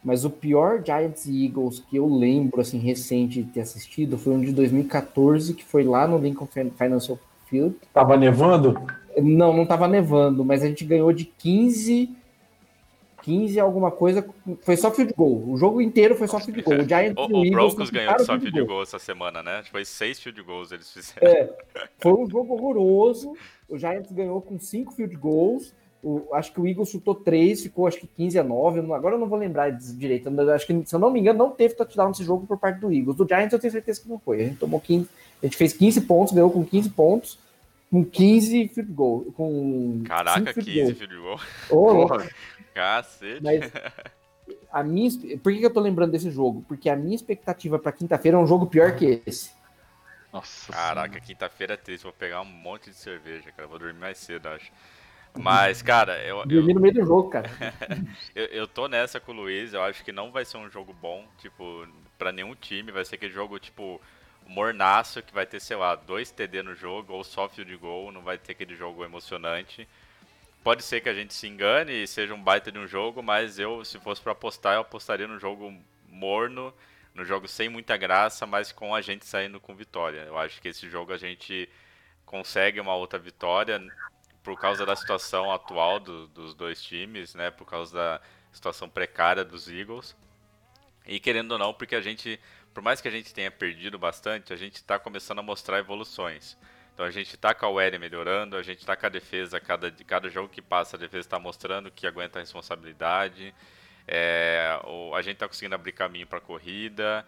mas 0.04 0.24
o 0.24 0.30
pior 0.30 0.82
Giants 0.84 1.26
e 1.26 1.46
Eagles 1.46 1.78
que 1.78 1.96
eu 1.96 2.06
lembro, 2.06 2.60
assim, 2.60 2.78
recente 2.78 3.42
de 3.42 3.50
ter 3.50 3.60
assistido 3.60 4.18
foi 4.18 4.32
um 4.34 4.40
de 4.40 4.52
2014, 4.52 5.54
que 5.54 5.64
foi 5.64 5.84
lá 5.84 6.06
no 6.06 6.18
Lincoln 6.18 6.46
Fin- 6.46 6.70
Financial 6.70 7.18
Field. 7.46 7.76
Tava 7.92 8.16
nevando? 8.16 8.74
Não, 9.16 9.54
não 9.54 9.66
tava 9.66 9.86
nevando, 9.86 10.44
mas 10.44 10.62
a 10.62 10.66
gente 10.68 10.84
ganhou 10.84 11.12
de 11.12 11.24
15, 11.24 12.10
15 13.22 13.58
alguma 13.60 13.90
coisa, 13.90 14.26
foi 14.62 14.76
só 14.76 14.90
field 14.90 15.14
goal. 15.16 15.42
O 15.48 15.56
jogo 15.56 15.80
inteiro 15.80 16.14
foi 16.14 16.26
só 16.28 16.38
field 16.40 16.62
goal. 16.62 16.80
O 16.80 16.88
Giants 16.88 17.14
O, 17.32 17.40
o 17.40 17.50
Broncos 17.50 17.90
ganhou 17.90 18.18
só 18.20 18.38
field 18.38 18.50
goal. 18.52 18.66
goal 18.66 18.82
essa 18.82 18.98
semana, 18.98 19.42
né? 19.42 19.62
Foi 19.70 19.84
seis 19.84 20.18
field 20.20 20.42
goals 20.42 20.72
eles 20.72 20.90
fizeram. 20.92 21.26
É, 21.26 21.50
foi 22.00 22.12
um 22.12 22.28
jogo 22.28 22.54
horroroso. 22.54 23.32
O 23.68 23.78
Giants 23.78 24.12
ganhou 24.12 24.40
com 24.42 24.58
5 24.58 24.92
field 24.92 25.16
goals. 25.16 25.72
O- 26.02 26.34
acho 26.34 26.52
que 26.52 26.60
o 26.60 26.66
Eagles 26.66 26.88
chutou 26.90 27.14
3, 27.14 27.62
ficou 27.62 27.86
acho 27.86 28.00
que 28.00 28.06
15 28.08 28.38
a 28.38 28.42
9. 28.44 28.80
eu 28.80 28.82
não- 28.82 28.94
Agora 28.94 29.14
eu 29.14 29.18
não 29.18 29.28
vou 29.28 29.38
lembrar 29.38 29.70
direito. 29.70 30.28
Acho 30.50 30.66
que, 30.66 30.82
se 30.84 30.94
eu 30.94 30.98
não 30.98 31.10
me 31.10 31.20
engano, 31.20 31.38
não 31.38 31.50
teve 31.52 31.74
touchdown 31.74 32.08
nesse 32.08 32.24
jogo 32.24 32.46
por 32.46 32.58
parte 32.58 32.80
do 32.80 32.92
Eagles. 32.92 33.16
Do 33.16 33.26
Giants 33.26 33.52
eu 33.52 33.58
tenho 33.58 33.72
certeza 33.72 34.02
que 34.02 34.08
não 34.08 34.18
foi. 34.18 34.40
A 34.42 34.44
gente 34.44 34.56
tomou 34.58 34.80
15. 34.80 35.08
A 35.42 35.46
gente 35.46 35.56
fez 35.56 35.72
15 35.72 36.00
pontos, 36.02 36.34
ganhou 36.34 36.50
com 36.50 36.64
15 36.64 36.90
pontos, 36.90 37.38
com 37.92 38.02
15 38.02 38.68
field 38.68 38.92
goal. 38.92 39.24
Com 39.36 40.02
Caraca, 40.06 40.54
field 40.54 40.64
15 40.64 40.80
goals. 40.80 40.98
field 40.98 41.16
goal. 41.16 41.40
Louco. 41.70 42.08
Porra, 42.08 42.30
Cacete. 42.74 43.42
Mas 43.42 43.70
a 44.72 44.82
minha, 44.82 45.10
por 45.42 45.52
que 45.52 45.58
que 45.58 45.66
eu 45.66 45.72
tô 45.72 45.80
lembrando 45.80 46.12
desse 46.12 46.30
jogo? 46.30 46.64
Porque 46.66 46.88
a 46.88 46.96
minha 46.96 47.14
expectativa 47.14 47.78
para 47.78 47.92
quinta-feira 47.92 48.38
é 48.38 48.40
um 48.40 48.46
jogo 48.46 48.66
pior 48.66 48.96
que 48.96 49.22
esse. 49.26 49.52
Nossa 50.32 50.72
Caraca, 50.72 51.20
quinta-feira 51.20 51.74
é 51.74 51.76
triste. 51.76 52.04
Vou 52.04 52.12
pegar 52.14 52.40
um 52.40 52.46
monte 52.46 52.88
de 52.88 52.96
cerveja, 52.96 53.52
cara. 53.52 53.68
Vou 53.68 53.78
dormir 53.78 54.00
mais 54.00 54.16
cedo, 54.16 54.48
acho. 54.48 54.72
Mas, 55.38 55.82
cara, 55.82 56.18
eu, 56.24 56.38
eu, 56.38 56.46
Dormir 56.46 56.74
no 56.74 56.80
meio 56.80 56.94
do 56.94 57.04
jogo, 57.04 57.28
cara. 57.28 57.50
eu, 58.34 58.46
eu 58.46 58.66
tô 58.66 58.88
nessa 58.88 59.20
com 59.20 59.32
o 59.32 59.34
Luiz. 59.34 59.74
Eu 59.74 59.82
acho 59.82 60.02
que 60.02 60.12
não 60.12 60.32
vai 60.32 60.46
ser 60.46 60.56
um 60.56 60.70
jogo 60.70 60.94
bom, 60.94 61.26
tipo, 61.36 61.86
pra 62.18 62.32
nenhum 62.32 62.54
time. 62.54 62.90
Vai 62.90 63.04
ser 63.04 63.16
aquele 63.16 63.34
jogo, 63.34 63.58
tipo, 63.58 64.00
mornaço, 64.46 65.22
que 65.22 65.32
vai 65.32 65.46
ter, 65.46 65.60
sei 65.60 65.76
lá, 65.76 65.94
dois 65.94 66.30
TD 66.30 66.62
no 66.62 66.74
jogo 66.74 67.12
ou 67.12 67.24
só 67.24 67.48
field 67.48 67.74
goal. 67.76 68.12
Não 68.12 68.22
vai 68.22 68.38
ter 68.38 68.52
aquele 68.52 68.74
jogo 68.76 69.04
emocionante. 69.04 69.88
Pode 70.62 70.82
ser 70.84 71.00
que 71.00 71.08
a 71.08 71.14
gente 71.14 71.34
se 71.34 71.48
engane 71.48 72.02
e 72.04 72.06
seja 72.06 72.34
um 72.34 72.42
baita 72.42 72.70
de 72.70 72.78
um 72.78 72.86
jogo, 72.86 73.22
mas 73.22 73.58
eu, 73.58 73.84
se 73.84 73.98
fosse 73.98 74.20
pra 74.20 74.32
apostar, 74.32 74.74
eu 74.74 74.80
apostaria 74.82 75.26
no 75.26 75.38
jogo 75.38 75.74
morno, 76.08 76.72
no 77.14 77.24
jogo 77.24 77.48
sem 77.48 77.68
muita 77.68 77.96
graça, 77.96 78.46
mas 78.46 78.70
com 78.70 78.94
a 78.94 79.00
gente 79.00 79.26
saindo 79.26 79.58
com 79.60 79.74
vitória. 79.74 80.20
Eu 80.20 80.38
acho 80.38 80.60
que 80.62 80.68
esse 80.68 80.88
jogo 80.88 81.12
a 81.12 81.18
gente 81.18 81.68
consegue 82.24 82.80
uma 82.80 82.94
outra 82.94 83.18
vitória 83.18 83.82
por 84.42 84.58
causa 84.58 84.86
da 84.86 84.94
situação 84.96 85.50
atual 85.52 85.98
do- 86.00 86.28
dos 86.28 86.54
dois 86.54 86.82
times, 86.82 87.34
né? 87.34 87.50
Por 87.50 87.66
causa 87.66 87.94
da 87.94 88.20
situação 88.52 88.88
precária 88.88 89.44
dos 89.44 89.68
Eagles. 89.68 90.16
E 91.06 91.18
querendo 91.18 91.52
ou 91.52 91.58
não, 91.58 91.74
porque 91.74 91.96
a 91.96 92.00
gente, 92.00 92.38
por 92.74 92.82
mais 92.82 93.00
que 93.00 93.08
a 93.08 93.10
gente 93.10 93.32
tenha 93.34 93.50
perdido 93.50 93.98
bastante, 93.98 94.52
a 94.52 94.56
gente 94.56 94.76
está 94.76 94.98
começando 94.98 95.38
a 95.40 95.42
mostrar 95.42 95.78
evoluções. 95.78 96.56
Então 96.94 97.06
a 97.06 97.10
gente 97.10 97.36
tá 97.36 97.54
com 97.54 97.64
a 97.66 97.68
OL 97.70 97.98
melhorando, 97.98 98.56
a 98.56 98.62
gente 98.62 98.84
tá 98.84 98.94
com 98.96 99.06
a 99.06 99.08
defesa, 99.08 99.58
cada, 99.60 99.90
cada 100.06 100.28
jogo 100.28 100.48
que 100.48 100.60
passa 100.60 100.96
a 100.96 101.00
defesa 101.00 101.26
está 101.26 101.38
mostrando 101.38 101.90
que 101.90 102.06
aguenta 102.06 102.38
a 102.38 102.42
responsabilidade. 102.42 103.54
É, 104.06 104.78
o- 104.84 105.14
a 105.14 105.22
gente 105.22 105.38
tá 105.38 105.48
conseguindo 105.48 105.74
abrir 105.74 105.92
caminho 105.92 106.26
para 106.26 106.40
corrida. 106.40 107.24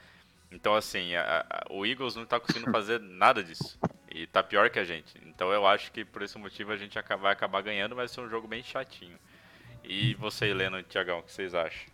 Então 0.51 0.75
assim, 0.75 1.15
a- 1.15 1.47
a- 1.49 1.65
o 1.73 1.87
Eagles 1.87 2.15
não 2.15 2.27
tá 2.27 2.39
conseguindo 2.39 2.71
fazer 2.73 3.01
nada 3.01 3.43
disso. 3.43 3.79
E 4.11 4.27
tá 4.27 4.43
pior 4.43 4.69
que 4.71 4.79
a 4.79 4.85
gente. 4.85 5.19
Então 5.27 5.51
eu 5.53 5.67
acho 5.67 5.91
que 5.93 6.05
por 6.05 6.23
esse 6.23 6.39
motivo 6.39 6.71
a 6.73 6.77
gente 6.77 6.99
vai 7.19 7.33
acabar 7.33 7.63
ganhando, 7.63 7.95
vai 7.97 8.07
ser 8.07 8.21
um 8.21 8.29
jogo 8.29 8.47
bem 8.47 8.63
chatinho. 8.63 9.19
E 9.83 10.15
você, 10.15 10.47
Helena 10.47 10.81
e 10.81 10.83
Tiagão, 10.83 11.19
o 11.21 11.23
que 11.23 11.33
vocês 11.33 11.55
acham? 11.55 11.94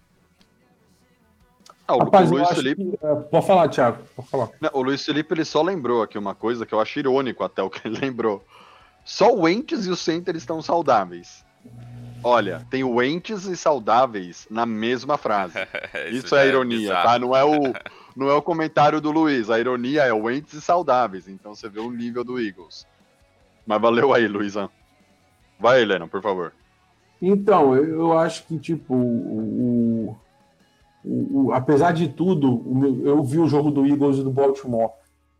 Ah, 1.91 1.97
o, 1.97 1.99
Rapaz, 2.05 2.31
o 2.31 2.35
Luiz 2.35 2.49
Felipe, 2.51 2.85
que- 2.85 3.07
é, 3.07 3.15
Pode 3.17 3.47
falar, 3.47 3.69
Thiago. 3.69 3.99
Pode 4.15 4.29
falar. 4.29 4.49
Não, 4.61 4.71
o 4.75 4.83
Luiz 4.83 5.05
Felipe 5.05 5.35
ele 5.35 5.45
só 5.45 5.61
lembrou 5.63 6.03
aqui 6.03 6.17
uma 6.19 6.35
coisa 6.35 6.65
que 6.65 6.73
eu 6.75 6.81
acho 6.81 6.99
irônico 6.99 7.43
até 7.45 7.63
o 7.63 7.71
que 7.71 7.87
ele 7.87 7.99
lembrou. 8.01 8.45
Só 9.05 9.35
o 9.35 9.49
Entes 9.49 9.87
e 9.87 9.91
o 9.91 9.97
Center 9.97 10.37
estão 10.37 10.61
saudáveis. 10.63 11.45
Olha, 12.23 12.67
tem 12.71 12.85
o 12.85 13.03
Entes 13.03 13.45
e 13.47 13.57
saudáveis 13.57 14.47
na 14.51 14.67
mesma 14.67 15.17
frase. 15.17 15.55
Isso, 16.13 16.29
já 16.29 16.43
é 16.45 16.49
ironia, 16.49 16.79
bizarro. 16.79 17.09
tá? 17.09 17.19
Não 17.19 17.35
é, 17.37 17.43
o, 17.45 17.59
não 18.15 18.29
é 18.29 18.35
o 18.35 18.43
comentário 18.43 19.01
do 19.01 19.11
Luiz. 19.11 19.49
A 19.51 19.59
ironia 19.59 20.03
é 20.03 20.13
o 20.13 20.31
Entes 20.31 20.53
e 20.55 20.61
saudáveis. 20.61 21.27
Então 21.29 21.55
você 21.55 21.69
vê 21.69 21.81
o 21.81 21.91
nível 21.91 22.23
do 22.23 22.39
Eagles. 22.39 22.87
Mas 23.67 23.81
valeu 23.81 24.13
aí, 24.13 24.29
Luizão. 24.29 24.69
Vai, 25.59 25.81
Helena, 25.83 26.07
por 26.07 26.23
favor. 26.23 26.53
Então, 27.23 27.75
eu 27.77 28.19
acho 28.19 28.47
que, 28.47 28.59
tipo, 28.59 28.95
o, 28.95 30.17
o- 31.05 31.47
o- 31.47 31.53
apesar 31.53 31.93
de 31.93 32.09
tudo, 32.09 32.63
meu- 32.67 33.07
eu 33.07 33.23
vi 33.23 33.39
o 33.39 33.47
jogo 33.49 33.71
do 33.71 33.87
Eagles 33.87 34.19
e 34.19 34.23
do 34.23 34.31
Baltimore. 34.31 34.91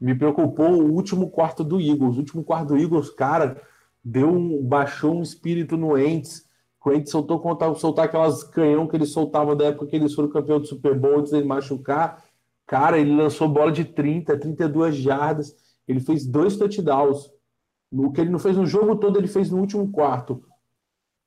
Me 0.01 0.15
preocupou 0.15 0.71
o 0.71 0.93
último 0.93 1.29
quarto 1.31 1.63
do 1.63 1.81
Eagles. 1.81 2.17
O 2.17 2.21
último 2.21 2.43
quarto 2.45 2.69
do 2.69 2.79
Eagles, 2.79 3.11
cara, 3.11 3.61
deu 4.03 4.29
um, 4.31 4.63
baixou 4.63 5.15
um 5.15 5.23
espírito 5.23 5.77
no 5.77 5.99
Ents. 5.99 6.45
O 6.85 6.91
Ents 6.93 7.11
soltou 7.11 7.39
contar, 7.39 7.75
soltar 7.75 8.07
aquelas 8.07 8.43
canhão 8.43 8.87
que 8.87 8.97
ele 8.97 9.05
soltava 9.05 9.55
da 9.55 9.67
época 9.67 9.87
que 9.87 9.97
eles 9.97 10.15
foram 10.15 10.31
campeão 10.31 10.59
do 10.59 10.67
Super 10.67 10.99
Bowl 10.99 11.19
antes 11.19 11.33
dele 11.33 11.47
machucar. 11.47 12.25
Cara, 12.67 12.99
ele 12.99 13.15
lançou 13.15 13.49
bola 13.49 13.71
de 13.71 13.85
30, 13.85 14.39
32 14.39 14.97
jardas. 14.97 15.55
Ele 15.87 16.01
fez 16.01 16.25
dois 16.27 16.57
touchdowns. 16.57 17.31
O 17.93 18.11
que 18.13 18.21
ele 18.21 18.31
não 18.31 18.39
fez 18.39 18.57
no 18.57 18.65
jogo 18.65 18.97
todo, 18.97 19.19
ele 19.19 19.27
fez 19.27 19.51
no 19.51 19.59
último 19.59 19.91
quarto. 19.91 20.43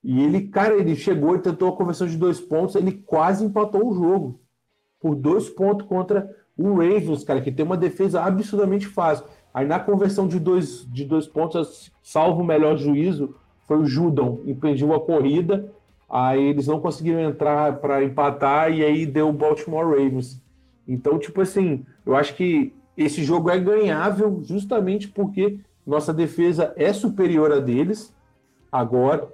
E 0.04 0.22
ele, 0.22 0.48
cara, 0.48 0.76
ele 0.76 0.96
chegou 0.96 1.36
e 1.36 1.40
tentou 1.40 1.70
a 1.70 1.76
conversão 1.76 2.06
de 2.08 2.18
dois 2.18 2.42
pontos, 2.42 2.76
ele 2.76 2.92
quase 2.92 3.46
empatou 3.46 3.88
o 3.88 3.94
jogo. 3.94 4.40
Por 5.00 5.16
dois 5.16 5.50
pontos 5.50 5.88
contra 5.88 6.30
o 6.58 6.74
Ravens, 6.74 7.24
cara, 7.24 7.42
que 7.42 7.52
tem 7.52 7.66
uma 7.66 7.78
defesa 7.78 8.22
absurdamente 8.22 8.88
fácil. 8.88 9.26
Aí 9.54 9.66
na 9.66 9.80
conversão 9.80 10.28
de 10.28 10.40
dois, 10.40 10.86
de 10.92 11.06
dois 11.06 11.28
pontos, 11.28 11.92
salvo 12.02 12.42
o 12.42 12.46
melhor 12.46 12.78
juízo, 12.78 13.36
foi 13.68 13.78
o 13.78 13.86
Judon, 13.86 14.42
impediu 14.46 14.94
a 14.94 15.00
corrida. 15.00 15.72
Aí 16.10 16.44
eles 16.44 16.68
não 16.68 16.80
conseguiram 16.80 17.22
entrar 17.22 17.78
para 17.78 18.04
empatar 18.04 18.72
e 18.72 18.84
aí 18.84 19.06
deu 19.06 19.30
o 19.30 19.34
Baltimore 19.34 19.88
Ravens. 19.88 20.42
Então, 20.88 21.18
tipo 21.18 21.42
assim, 21.42 21.86
eu 22.06 22.16
acho 22.16 22.36
que 22.36 22.74
esse 22.96 23.24
jogo 23.24 23.50
é 23.50 23.58
ganhável 23.58 24.42
justamente 24.44 25.08
porque 25.08 25.60
nossa 25.86 26.14
defesa 26.14 26.74
é 26.76 26.94
superior 26.94 27.52
a 27.52 27.60
deles 27.60 28.14
agora, 28.72 29.28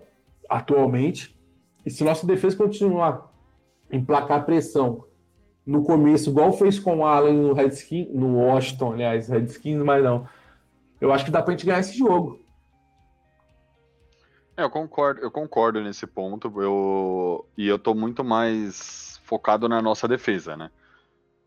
atualmente. 0.49 1.37
E 1.85 1.89
se 1.91 2.03
nossa 2.03 2.25
defesa 2.25 2.57
continuar 2.57 3.31
em 3.91 4.03
placar 4.03 4.45
pressão 4.45 5.05
no 5.65 5.83
começo, 5.83 6.29
igual 6.29 6.51
fez 6.53 6.79
com 6.79 6.97
o 6.99 7.05
Allen 7.05 7.35
no 7.37 7.53
Redskins, 7.53 8.07
no 8.13 8.37
Washington, 8.37 8.93
aliás, 8.93 9.27
Redskins, 9.29 9.81
mas 9.83 10.03
não. 10.03 10.27
Eu 10.99 11.13
acho 11.13 11.23
que 11.25 11.31
dá 11.31 11.41
pra 11.41 11.51
gente 11.51 11.65
ganhar 11.65 11.79
esse 11.79 11.97
jogo. 11.97 12.39
É, 14.57 14.63
eu 14.63 14.69
concordo, 14.69 15.21
eu 15.21 15.31
concordo 15.31 15.81
nesse 15.81 16.05
ponto. 16.05 16.51
Eu, 16.61 17.47
e 17.57 17.67
eu 17.67 17.79
tô 17.79 17.93
muito 17.95 18.23
mais 18.23 19.19
focado 19.23 19.69
na 19.69 19.81
nossa 19.81 20.07
defesa, 20.07 20.57
né? 20.57 20.69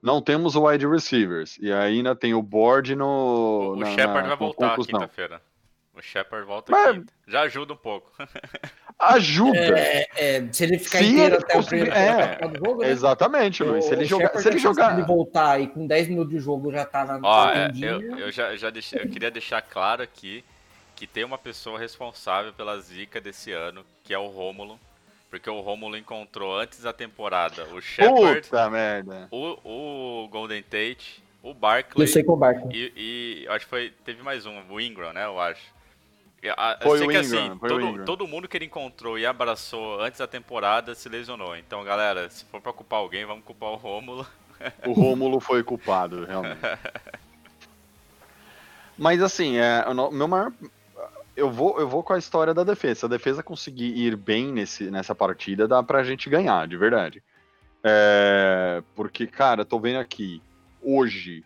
Não 0.03 0.23
temos 0.23 0.57
o 0.57 0.67
wide 0.67 0.87
receivers. 0.87 1.59
E 1.61 1.71
ainda 1.73 2.17
tem 2.17 2.33
o 2.33 2.43
board 2.43 2.95
no. 2.97 3.75
O, 3.75 3.77
na- 3.77 3.87
Shepard 3.87 4.29
vai 4.29 4.37
voltar 4.37 4.77
quinta-feira. 4.77 5.43
O 6.03 6.05
Shepard 6.05 6.45
volta 6.45 6.73
Mas- 6.73 6.97
quinta. 6.97 7.13
Já 7.29 7.43
ajuda 7.43 7.73
um 7.75 7.77
pouco. 7.77 8.11
Ajuda. 8.99 9.59
É, 9.79 10.07
é, 10.37 10.53
se 10.53 10.65
ele 10.65 10.79
ficar 10.79 10.99
Se 10.99 11.05
inteiro 11.07 11.35
ele 11.37 11.45
até 11.45 11.55
o 11.55 11.57
conseguir- 11.57 11.91
primeiro 11.91 11.97
é, 11.97 12.39
o 12.45 12.49
do 12.49 12.59
jogo, 12.67 12.83
né? 12.83 12.91
Exatamente, 12.91 13.63
Luiz. 13.65 13.85
Se 13.85 13.93
ele 13.95 14.05
O 14.05 14.07
jogar. 14.09 14.39
Se 14.39 14.49
ele 14.49 14.59
jogar. 14.59 14.93
ele 14.99 15.07
voltar 15.07 15.61
e 15.61 15.67
com 15.69 15.87
10 15.87 16.09
minutos 16.09 16.31
de 16.33 16.39
jogo 16.39 16.71
já 16.73 16.85
tá 16.85 17.05
na 17.05 17.19
Ó, 17.23 17.45
na 17.47 17.53
é, 17.53 17.71
eu, 17.81 18.19
eu 18.19 18.31
já, 18.33 18.55
já 18.57 18.71
deixei, 18.71 19.01
eu 19.03 19.09
queria 19.09 19.31
deixar 19.31 19.61
claro 19.63 20.03
aqui 20.03 20.45
que 20.95 21.07
tem 21.07 21.25
uma 21.25 21.39
pessoa 21.39 21.79
responsável 21.79 22.53
pela 22.53 22.79
zica 22.81 23.21
desse 23.21 23.51
ano, 23.53 23.85
que 24.05 24.15
é 24.15 24.19
o 24.19 24.29
Rômulo, 24.29 24.79
porque 25.31 25.51
o 25.51 25.61
Rômulo 25.61 25.97
encontrou 25.97 26.57
antes 26.57 26.81
da 26.83 26.93
temporada 26.93 27.65
o 27.75 27.81
Shepard, 27.81 28.43
Puta 28.43 28.71
merda. 28.71 29.27
o, 29.33 30.23
o 30.25 30.29
Golden 30.29 30.63
Tate, 30.63 31.21
o 31.43 31.49
eu 31.49 31.55
Barkley 31.55 32.07
sei 32.07 32.23
que 32.23 32.31
é 32.31 32.33
o 32.33 32.37
Barco. 32.37 32.69
e, 32.73 32.93
e 32.97 33.45
eu 33.47 33.53
acho 33.53 33.65
que 33.65 33.71
foi, 33.71 33.93
teve 34.05 34.23
mais 34.23 34.47
um, 34.47 34.63
o 34.71 34.81
Ingram, 34.81 35.13
né, 35.13 35.25
eu 35.25 35.41
acho. 35.41 35.63
A- 36.51 36.79
eu 36.81 36.89
Foi 36.89 36.99
sei 36.99 37.07
o 37.07 37.11
que 37.11 37.19
Ingram, 37.19 37.39
assim, 37.47 37.59
todo, 37.59 38.05
todo 38.05 38.27
mundo 38.27 38.49
que 38.49 38.57
ele 38.57 38.65
encontrou 38.65 39.17
e 39.19 39.25
abraçou 39.25 40.01
antes 40.01 40.19
da 40.19 40.27
temporada 40.27 40.95
se 40.95 41.09
lesionou. 41.09 41.57
Então, 41.57 41.85
galera, 41.85 42.29
se 42.29 42.45
for 42.47 42.61
pra 42.61 42.73
culpar 42.73 42.99
alguém, 42.99 43.25
vamos 43.25 43.45
culpar 43.45 43.71
o 43.71 43.77
Rômulo. 43.77 44.27
O 44.87 44.93
Rômulo 44.93 45.39
foi 45.41 45.63
culpado, 45.63 46.25
realmente. 46.25 46.59
Mas 48.99 49.23
assim, 49.23 49.57
é, 49.57 49.85
meu 50.13 50.29
maior. 50.29 50.53
Eu 51.35 51.51
vou, 51.51 51.81
eu 51.81 51.89
vou 51.89 52.03
com 52.03 52.13
a 52.13 52.19
história 52.19 52.53
da 52.53 52.63
defesa. 52.63 53.01
Se 53.01 53.07
a 53.07 53.09
defesa 53.09 53.43
conseguir 53.43 53.97
ir 53.97 54.17
bem 54.17 54.53
nesse, 54.53 54.91
nessa 54.91 55.15
partida, 55.15 55.67
dá 55.67 55.83
pra 55.83 56.05
gente 56.05 56.29
ganhar, 56.29 56.69
de 56.69 56.77
verdade. 56.77 57.23
É, 57.83 58.83
porque, 58.95 59.27
cara, 59.27 59.65
tô 59.65 59.81
vendo 59.81 59.99
aqui, 59.99 60.43
hoje, 60.83 61.43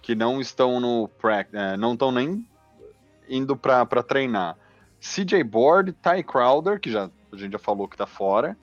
que 0.00 0.14
não 0.14 0.40
estão 0.40 0.80
no 0.80 1.10
é, 1.52 1.76
não 1.76 1.92
estão 1.92 2.10
nem 2.10 2.44
indo 3.28 3.56
pra, 3.56 3.84
pra 3.86 4.02
treinar. 4.02 4.56
CJ 5.00 5.42
Board, 5.44 5.92
Ty 5.92 6.22
Crowder, 6.22 6.80
que 6.80 6.90
já, 6.90 7.10
a 7.32 7.36
gente 7.36 7.52
já 7.52 7.58
falou 7.58 7.86
que 7.88 7.96
tá 7.96 8.06
fora. 8.06 8.56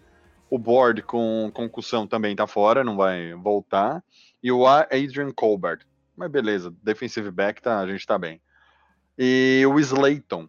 O 0.50 0.58
Board 0.58 1.02
com 1.04 1.50
concussão 1.54 2.06
também 2.08 2.36
tá 2.36 2.46
fora, 2.46 2.84
não 2.84 2.96
vai 2.98 3.34
voltar. 3.34 4.04
E 4.42 4.52
o 4.52 4.68
Adrian 4.68 5.32
Colbert. 5.32 5.82
Mas 6.16 6.30
beleza, 6.30 6.74
defensive 6.84 7.32
back, 7.32 7.62
tá, 7.62 7.80
a 7.80 7.88
gente 7.88 8.06
tá 8.06 8.18
bem. 8.18 8.40
E 9.18 9.64
o 9.68 9.80
Slayton 9.80 10.48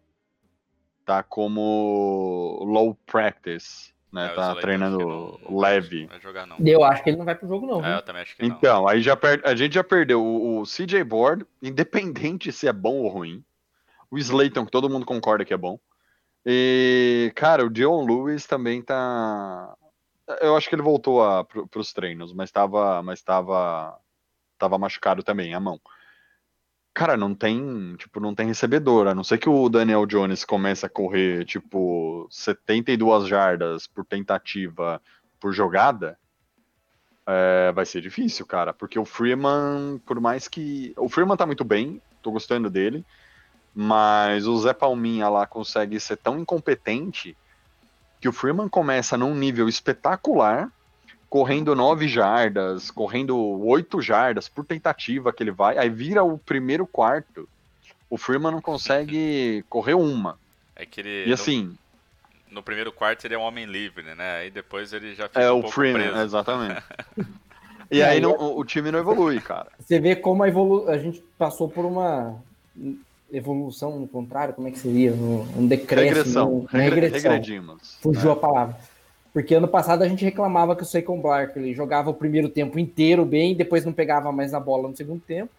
tá 1.04 1.22
como 1.22 2.58
low 2.66 2.94
practice, 3.06 3.92
né? 4.12 4.26
É, 4.26 4.34
tá 4.34 4.54
treinando 4.56 4.98
não- 4.98 5.38
não 5.50 5.58
leve. 5.58 6.06
Vai 6.06 6.20
jogar 6.20 6.46
não. 6.46 6.56
Eu 6.60 6.82
acho 6.84 7.02
que 7.02 7.10
ele 7.10 7.16
não 7.18 7.24
vai 7.24 7.34
pro 7.34 7.48
jogo, 7.48 7.66
não. 7.66 7.84
É, 7.84 7.96
eu 7.96 8.02
também 8.02 8.22
acho 8.22 8.36
que 8.36 8.42
não. 8.42 8.56
Então, 8.56 8.88
aí 8.88 9.00
já 9.02 9.16
per- 9.16 9.42
a 9.44 9.54
gente 9.54 9.74
já 9.74 9.84
perdeu 9.84 10.22
o, 10.22 10.60
o 10.60 10.66
CJ 10.66 11.02
Board, 11.04 11.46
independente 11.62 12.50
se 12.52 12.66
é 12.66 12.72
bom 12.72 12.96
ou 13.02 13.08
ruim. 13.08 13.44
O 14.14 14.18
Slayton, 14.18 14.64
que 14.64 14.70
todo 14.70 14.88
mundo 14.88 15.04
concorda 15.04 15.44
que 15.44 15.52
é 15.52 15.56
bom. 15.56 15.76
E, 16.46 17.32
cara, 17.34 17.66
o 17.66 17.68
Dion 17.68 18.06
Lewis 18.06 18.46
também 18.46 18.80
tá. 18.80 19.74
Eu 20.40 20.56
acho 20.56 20.68
que 20.68 20.74
ele 20.76 20.82
voltou 20.82 21.20
a, 21.20 21.42
pro, 21.42 21.66
pros 21.66 21.92
treinos, 21.92 22.32
mas 22.32 22.52
tava, 22.52 23.02
mas 23.02 23.22
tava, 23.22 23.98
tava 24.56 24.78
machucado 24.78 25.24
também, 25.24 25.52
a 25.52 25.58
mão. 25.58 25.80
Cara, 26.94 27.16
não 27.16 27.34
tem, 27.34 27.96
tipo, 27.96 28.20
não 28.20 28.36
tem 28.36 28.46
recebedor, 28.46 29.08
a 29.08 29.14
não 29.16 29.24
ser 29.24 29.38
que 29.38 29.48
o 29.48 29.68
Daniel 29.68 30.06
Jones 30.06 30.44
comece 30.44 30.86
a 30.86 30.88
correr, 30.88 31.44
tipo, 31.44 32.28
72 32.30 33.26
jardas 33.26 33.88
por 33.88 34.04
tentativa 34.04 35.02
por 35.40 35.52
jogada, 35.52 36.16
é, 37.26 37.72
vai 37.72 37.84
ser 37.84 38.00
difícil, 38.00 38.46
cara, 38.46 38.72
porque 38.72 38.96
o 38.96 39.04
Freeman, 39.04 40.00
por 40.06 40.20
mais 40.20 40.46
que. 40.46 40.94
O 40.96 41.08
Freeman 41.08 41.36
tá 41.36 41.46
muito 41.46 41.64
bem, 41.64 42.00
tô 42.22 42.30
gostando 42.30 42.70
dele, 42.70 43.04
mas 43.74 44.46
o 44.46 44.56
Zé 44.58 44.72
Palminha 44.72 45.28
lá 45.28 45.46
consegue 45.46 45.98
ser 45.98 46.16
tão 46.16 46.38
incompetente 46.38 47.36
que 48.20 48.28
o 48.28 48.32
Freeman 48.32 48.68
começa 48.68 49.18
num 49.18 49.34
nível 49.34 49.68
espetacular, 49.68 50.70
correndo 51.28 51.74
9 51.74 52.06
jardas, 52.08 52.90
correndo 52.90 53.36
8 53.36 54.00
jardas 54.00 54.48
por 54.48 54.64
tentativa 54.64 55.32
que 55.32 55.42
ele 55.42 55.50
vai, 55.50 55.76
aí 55.76 55.90
vira 55.90 56.22
o 56.22 56.38
primeiro 56.38 56.86
quarto. 56.86 57.48
O 58.08 58.16
Freeman 58.16 58.52
não 58.52 58.60
consegue 58.62 59.64
correr 59.68 59.94
uma. 59.94 60.38
É 60.76 60.86
que 60.86 61.00
ele, 61.00 61.28
E 61.28 61.32
assim, 61.32 61.76
no, 62.48 62.56
no 62.56 62.62
primeiro 62.62 62.92
quarto 62.92 63.24
ele 63.26 63.34
é 63.34 63.38
um 63.38 63.42
homem 63.42 63.66
livre, 63.66 64.14
né? 64.14 64.36
Aí 64.38 64.50
depois 64.50 64.92
ele 64.92 65.14
já 65.14 65.28
fica 65.28 65.40
é 65.40 65.50
um 65.50 65.58
o 65.58 65.60
pouco 65.62 65.74
Freeman, 65.74 66.08
preso. 66.10 66.22
exatamente. 66.24 66.82
E 67.90 68.02
aí 68.02 68.18
não- 68.18 68.32
o 68.32 68.58
o 68.60 68.64
time 68.64 68.90
não 68.90 68.98
evolui, 68.98 69.40
cara. 69.40 69.70
Você 69.78 70.00
vê 70.00 70.16
como 70.16 70.42
a, 70.42 70.48
evolu... 70.48 70.88
a 70.88 70.96
gente 70.96 71.22
passou 71.38 71.68
por 71.68 71.84
uma 71.84 72.34
evolução 73.36 73.98
no 73.98 74.06
contrário, 74.08 74.54
como 74.54 74.68
é 74.68 74.70
que 74.70 74.78
seria? 74.78 75.12
Um, 75.12 75.46
um 75.58 75.66
decréscimo, 75.66 76.14
Regressão. 76.14 76.66
Regre- 76.70 77.00
regressão. 77.00 77.32
regredimos. 77.32 77.98
Fugiu 78.00 78.26
né? 78.26 78.32
a 78.32 78.36
palavra. 78.36 78.76
Porque 79.32 79.54
ano 79.54 79.66
passado 79.66 80.02
a 80.02 80.08
gente 80.08 80.24
reclamava 80.24 80.76
que 80.76 80.82
o 80.82 80.86
Saquon 80.86 81.20
Barkley 81.20 81.74
jogava 81.74 82.10
o 82.10 82.14
primeiro 82.14 82.48
tempo 82.48 82.78
inteiro 82.78 83.24
bem 83.24 83.52
e 83.52 83.54
depois 83.54 83.84
não 83.84 83.92
pegava 83.92 84.30
mais 84.30 84.52
na 84.52 84.60
bola 84.60 84.88
no 84.88 84.96
segundo 84.96 85.20
tempo. 85.20 85.50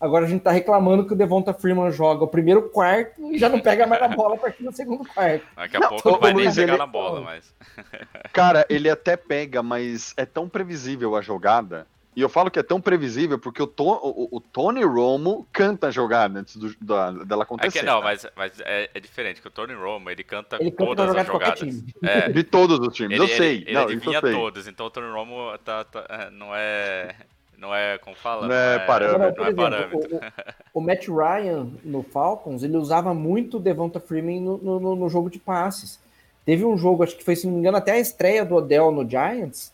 Agora 0.00 0.24
a 0.24 0.28
gente 0.28 0.42
tá 0.42 0.52
reclamando 0.52 1.04
que 1.04 1.12
o 1.12 1.16
Devonta 1.16 1.52
Freeman 1.52 1.90
joga 1.90 2.22
o 2.24 2.28
primeiro 2.28 2.62
quarto 2.70 3.32
e 3.32 3.36
já 3.38 3.48
não 3.48 3.58
pega 3.60 3.84
mais 3.84 4.00
na 4.00 4.08
bola 4.08 4.36
a 4.36 4.38
partir 4.38 4.62
do 4.62 4.72
segundo 4.72 5.04
quarto. 5.04 5.44
Daqui 5.56 5.76
a 5.76 5.80
Não, 5.80 5.88
pouco 5.88 6.10
não 6.12 6.20
vai 6.20 6.32
nem 6.32 6.46
ele- 6.46 6.76
na 6.76 6.86
bola, 6.86 7.20
mas. 7.20 7.52
Cara, 8.32 8.64
ele 8.70 8.88
até 8.88 9.16
pega, 9.16 9.60
mas 9.62 10.14
é 10.16 10.24
tão 10.24 10.48
previsível 10.48 11.16
a 11.16 11.20
jogada. 11.20 11.84
E 12.18 12.20
eu 12.20 12.28
falo 12.28 12.50
que 12.50 12.58
é 12.58 12.64
tão 12.64 12.80
previsível 12.80 13.38
porque 13.38 13.62
o, 13.62 13.66
To- 13.68 13.84
o- 14.02 14.28
o 14.38 14.40
Tony 14.40 14.82
Romo 14.82 15.46
canta 15.52 15.86
a 15.86 15.90
jogada 15.92 16.40
antes 16.40 16.56
do- 16.56 16.74
da, 16.80 17.12
dela 17.12 17.42
É 17.42 17.44
acontecer. 17.44 17.78
que 17.78 17.84
não, 17.84 18.02
mas, 18.02 18.26
mas 18.36 18.58
é, 18.58 18.90
é 18.92 18.98
diferente, 18.98 19.40
que 19.40 19.46
o 19.46 19.50
Tony 19.52 19.72
Romo, 19.74 20.10
ele 20.10 20.24
canta 20.24 20.56
Ele 20.58 20.72
canta 20.72 20.96
todas 20.96 21.10
pra 21.12 21.20
as 21.20 21.26
jogadas. 21.28 21.58
time. 21.60 21.94
É, 22.02 22.28
De 22.32 22.42
todos 22.42 22.80
os 22.80 22.92
times, 22.92 23.12
ele, 23.12 23.22
eu 23.22 23.28
sei. 23.28 23.56
ele, 23.58 23.64
ele 23.66 23.72
não, 23.72 23.82
isso 23.82 23.92
adivinha 23.92 24.16
eu 24.18 24.20
sei. 24.22 24.32
todos, 24.32 24.66
então 24.66 24.86
o 24.86 24.90
Tony 24.90 25.12
Romo 25.12 25.56
tá, 25.64 25.84
tá- 25.84 26.06
é, 26.08 26.30
não 26.30 26.48
é. 26.56 27.14
Não 27.56 27.72
é, 27.74 27.98
como 27.98 28.16
fala? 28.16 28.46
Não 28.48 28.54
é 28.54 28.78
parâmetro. 28.80 29.44
Agora, 29.44 29.80
Não 29.80 29.88
por 29.90 29.96
é 29.96 29.98
exemplo, 30.06 30.18
parâmetro. 30.18 30.54
o, 30.74 30.78
o- 30.78 30.82
Matt 30.82 31.06
Ryan 31.08 31.68
no 31.84 32.02
Falcons, 32.02 32.64
ele 32.64 32.76
usava 32.76 33.14
muito 33.14 33.56
o 33.58 33.60
Devonta 33.60 34.00
Freeman 34.00 34.40
no- 34.40 34.58
no- 34.58 34.96
no 34.96 35.08
jogo 35.08 35.30
de 35.30 35.38
passes. 35.38 36.00
Teve 36.44 36.64
um 36.64 36.76
jogo, 36.76 37.04
acho 37.04 37.16
que 37.16 37.24
foi, 37.24 37.36
se 37.36 37.46
não 37.46 37.54
me 37.54 37.60
engano, 37.60 37.76
até 37.76 37.92
a 37.92 37.98
estreia 38.00 38.44
do 38.44 38.56
Odell 38.56 38.90
no 38.90 39.08
Giants, 39.08 39.72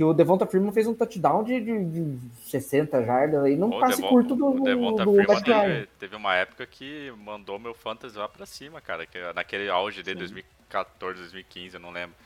que 0.00 0.04
o 0.04 0.14
Devonta 0.14 0.46
Freeman 0.46 0.72
fez 0.72 0.86
um 0.86 0.94
touchdown 0.94 1.44
de, 1.44 1.60
de, 1.60 1.84
de 1.84 2.18
60 2.48 3.04
jardas 3.04 3.44
aí, 3.44 3.54
num 3.54 3.68
O 3.68 3.78
passe 3.78 3.96
Devon- 3.96 4.08
curto 4.08 4.34
do, 4.34 4.46
o 4.46 4.64
Devonta 4.64 5.04
do 5.04 5.14
teve, 5.14 5.88
teve 5.98 6.16
uma 6.16 6.34
época 6.36 6.64
que 6.64 7.12
mandou 7.22 7.58
meu 7.58 7.74
fantasy 7.74 8.16
lá 8.16 8.26
pra 8.26 8.46
cima, 8.46 8.80
cara. 8.80 9.04
Que 9.04 9.18
naquele 9.34 9.68
auge 9.68 10.02
de 10.02 10.14
2014, 10.14 11.18
2015, 11.18 11.74
eu 11.74 11.80
não 11.80 11.90
lembro. 11.90 12.16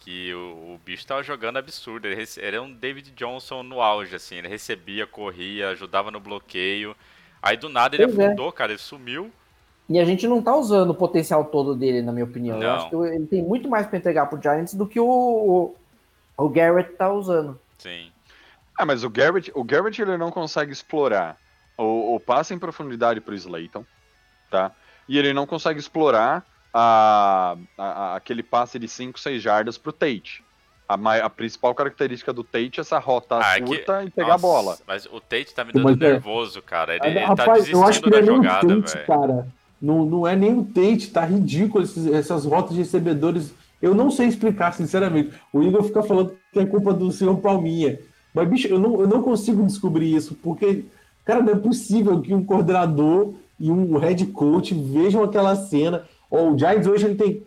Que 0.00 0.32
o, 0.32 0.72
o 0.72 0.80
bicho 0.82 1.06
tava 1.06 1.22
jogando 1.22 1.58
absurdo. 1.58 2.08
Ele, 2.08 2.14
ele 2.38 2.56
era 2.56 2.62
um 2.62 2.72
David 2.72 3.10
Johnson 3.10 3.62
no 3.62 3.82
auge, 3.82 4.16
assim. 4.16 4.36
Ele 4.36 4.48
recebia, 4.48 5.06
corria, 5.06 5.68
ajudava 5.68 6.10
no 6.10 6.18
bloqueio. 6.18 6.96
Aí 7.42 7.58
do 7.58 7.68
nada 7.68 7.94
ele 7.94 8.06
Pois 8.06 8.18
é. 8.20 8.26
afundou, 8.28 8.50
cara. 8.52 8.72
Ele 8.72 8.78
sumiu. 8.78 9.30
E 9.86 9.98
a 9.98 10.04
gente 10.06 10.26
não 10.26 10.40
tá 10.40 10.56
usando 10.56 10.88
o 10.90 10.94
potencial 10.94 11.44
todo 11.44 11.74
dele, 11.74 12.00
na 12.00 12.10
minha 12.10 12.24
opinião. 12.24 12.56
Eu 12.56 12.62
Não. 12.62 12.74
acho 12.76 12.88
que 12.88 12.96
ele 12.96 13.26
tem 13.26 13.42
muito 13.42 13.68
mais 13.68 13.86
para 13.86 13.98
entregar 13.98 14.24
pro 14.30 14.40
Giants 14.40 14.72
do 14.72 14.86
que 14.86 14.98
o, 14.98 15.74
o, 16.36 16.48
Garrett 16.48 16.92
tá 16.94 17.12
usando. 17.12 17.58
Sim. 17.78 18.10
Ah, 18.78 18.86
mas 18.86 19.04
o 19.04 19.10
Garrett, 19.10 19.50
o 19.54 19.62
Garrett 19.62 20.00
ele 20.00 20.16
não 20.16 20.30
consegue 20.30 20.72
explorar 20.72 21.36
o, 21.76 22.16
o 22.16 22.20
passe 22.20 22.54
em 22.54 22.58
profundidade 22.58 23.20
pro 23.20 23.34
Slayton, 23.34 23.84
tá? 24.50 24.72
E 25.08 25.18
ele 25.18 25.32
não 25.32 25.46
consegue 25.46 25.78
explorar 25.78 26.44
a, 26.72 27.56
a- 27.76 27.84
a- 27.84 28.16
aquele 28.16 28.42
passe 28.42 28.78
de 28.78 28.88
5, 28.88 29.18
6 29.20 29.42
jardas 29.42 29.76
pro 29.76 29.92
Tate. 29.92 30.42
A, 30.88 30.96
mai- 30.96 31.20
a 31.20 31.30
principal 31.30 31.74
característica 31.74 32.32
do 32.32 32.42
Tate 32.44 32.78
é 32.78 32.82
essa 32.82 32.98
rota 32.98 33.38
Ah, 33.42 33.56
é 33.56 33.60
que- 33.60 33.66
curta 33.66 34.04
e 34.04 34.10
pegar 34.10 34.28
Nossa, 34.32 34.46
a 34.46 34.48
bola. 34.50 34.78
Mas 34.86 35.06
o 35.06 35.20
Tate 35.20 35.54
tá 35.54 35.64
me 35.64 35.72
dando 35.72 35.84
Mas 35.84 36.00
é- 36.00 36.12
nervoso, 36.12 36.60
cara. 36.62 36.96
Ele, 36.96 37.06
ele 37.06 37.20
tá 37.20 37.26
Rapaz, 37.26 37.68
eu 37.68 37.82
acho 37.84 38.00
desistindo 38.02 38.04
que 38.04 38.10
da 38.10 38.16
não 38.16 38.22
é 38.22 38.22
nem 38.22 38.32
o 38.32 38.42
jogada, 38.42 38.80
Tate, 38.82 38.94
velho. 38.94 39.06
cara. 39.06 39.48
Não, 39.80 40.04
não 40.04 40.26
é 40.26 40.36
nem 40.36 40.58
o 40.58 40.64
Tate, 40.64 41.10
tá 41.10 41.24
ridículo 41.24 41.82
esses- 41.84 42.06
essas 42.06 42.44
rotas 42.44 42.72
de 42.72 42.78
recebedores. 42.78 43.54
Eu 43.82 43.94
não 43.94 44.10
sei 44.10 44.28
explicar, 44.28 44.72
sinceramente. 44.72 45.34
O 45.52 45.60
Igor 45.60 45.82
fica 45.82 46.02
falando 46.04 46.36
que 46.52 46.60
é 46.60 46.64
culpa 46.64 46.94
do 46.94 47.10
senhor 47.10 47.36
Palminha. 47.38 47.98
Mas, 48.32 48.48
bicho, 48.48 48.68
eu 48.68 48.78
não, 48.78 49.00
eu 49.00 49.08
não 49.08 49.22
consigo 49.22 49.66
descobrir 49.66 50.14
isso, 50.14 50.36
porque, 50.36 50.84
cara, 51.24 51.42
não 51.42 51.52
é 51.52 51.56
possível 51.56 52.20
que 52.20 52.32
um 52.32 52.44
coordenador 52.44 53.34
e 53.58 53.70
um 53.70 53.98
head 53.98 54.24
coach 54.26 54.72
vejam 54.72 55.22
aquela 55.22 55.56
cena. 55.56 56.04
Ó, 56.30 56.50
o 56.50 56.58
Giants 56.58 56.86
hoje 56.86 57.06
ele 57.06 57.16
tem 57.16 57.42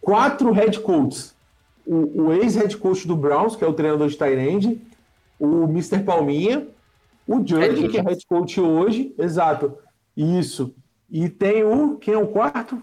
quatro 0.00 0.52
head 0.52 0.78
coaches. 0.80 1.34
O, 1.86 2.24
o 2.24 2.32
ex-head 2.32 2.76
coach 2.76 3.06
do 3.06 3.16
Browns, 3.16 3.56
que 3.56 3.64
é 3.64 3.66
o 3.66 3.74
treinador 3.74 4.08
de 4.08 4.16
Tyrande, 4.16 4.80
o 5.38 5.64
Mr. 5.64 6.02
Palminha, 6.02 6.68
o 7.26 7.38
Judge, 7.38 7.88
que 7.88 7.98
é 7.98 8.02
head 8.02 8.24
coach 8.26 8.60
hoje, 8.60 9.14
exato, 9.18 9.76
isso. 10.16 10.74
E 11.10 11.28
tem 11.28 11.64
o, 11.64 11.96
quem 11.96 12.14
é 12.14 12.18
o 12.18 12.28
quarto? 12.28 12.82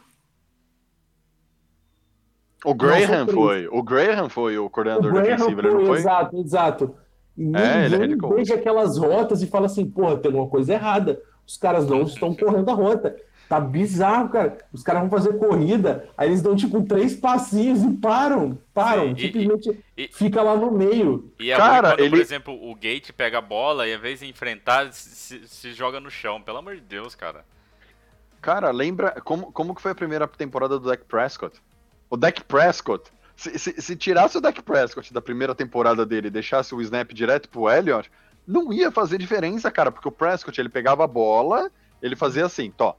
O 2.63 2.73
Graham 2.75 3.25
foi 3.25 3.33
foi, 3.33 3.67
o 3.67 3.81
Graham 3.83 4.29
foi 4.29 4.57
o 4.57 4.65
O 4.65 4.69
coordenador 4.69 5.11
Graham 5.11 5.23
defensivo, 5.23 5.61
ele 5.61 5.69
não 5.71 5.85
foi? 5.85 5.97
Exato, 5.99 6.37
exato. 6.37 6.95
E 7.37 7.55
É, 7.55 7.85
ele 7.85 7.95
é 8.13 8.35
veja 8.35 8.55
aquelas 8.55 8.97
rotas 8.97 9.41
e 9.41 9.47
fala 9.47 9.65
assim, 9.65 9.85
porra, 9.89 10.17
tem 10.17 10.29
alguma 10.29 10.47
coisa 10.49 10.73
errada. 10.73 11.19
Os 11.47 11.57
caras 11.57 11.87
não 11.87 12.03
estão 12.03 12.35
correndo 12.35 12.69
a 12.69 12.73
rota. 12.73 13.15
Tá 13.49 13.59
bizarro, 13.59 14.29
cara. 14.29 14.57
Os 14.71 14.81
caras 14.83 15.01
vão 15.01 15.09
fazer 15.09 15.37
corrida, 15.37 16.07
aí 16.17 16.29
eles 16.29 16.41
dão 16.41 16.55
tipo 16.55 16.83
três 16.83 17.15
passinhos 17.15 17.83
e 17.83 17.91
param. 17.97 18.57
Param. 18.73 19.07
Sim, 19.07 19.13
e- 19.17 19.21
simplesmente 19.23 19.83
e- 19.97 20.07
fica 20.13 20.41
lá 20.41 20.55
no 20.55 20.71
meio. 20.71 21.29
E 21.39 21.51
é 21.51 21.57
Cara, 21.57 21.89
quando, 21.89 21.97
por 21.97 22.03
ele- 22.05 22.21
exemplo, 22.21 22.53
o 22.53 22.73
Gate 22.75 23.11
pega 23.11 23.39
a 23.39 23.41
bola 23.41 23.85
e, 23.87 23.91
ao 23.93 23.99
invés 23.99 24.19
de 24.21 24.27
enfrentar, 24.27 24.93
se, 24.93 25.45
se 25.47 25.73
joga 25.73 25.99
no 25.99 26.09
chão. 26.09 26.41
Pelo 26.41 26.59
amor 26.59 26.75
de 26.75 26.81
Deus, 26.81 27.13
cara. 27.15 27.43
Cara, 28.41 28.71
lembra 28.71 29.19
como, 29.23 29.51
como 29.51 29.75
que 29.75 29.81
foi 29.81 29.91
a 29.91 29.95
primeira 29.95 30.27
temporada 30.27 30.79
do 30.79 30.87
Dak 30.87 31.03
Prescott? 31.05 31.59
O 32.11 32.17
Dak 32.17 32.43
Prescott, 32.43 33.09
se, 33.37 33.57
se, 33.57 33.81
se 33.81 33.95
tirasse 33.95 34.37
o 34.37 34.41
Dak 34.41 34.61
Prescott 34.61 35.13
da 35.13 35.21
primeira 35.21 35.55
temporada 35.55 36.05
dele 36.05 36.27
e 36.27 36.31
deixasse 36.31 36.75
o 36.75 36.81
snap 36.81 37.09
direto 37.13 37.47
pro 37.47 37.69
Elliott, 37.69 38.11
não 38.45 38.73
ia 38.73 38.91
fazer 38.91 39.17
diferença, 39.17 39.71
cara, 39.71 39.89
porque 39.91 40.09
o 40.09 40.11
Prescott, 40.11 40.59
ele 40.59 40.67
pegava 40.67 41.05
a 41.05 41.07
bola, 41.07 41.71
ele 42.01 42.17
fazia 42.17 42.45
assim, 42.45 42.69
tó, 42.69 42.97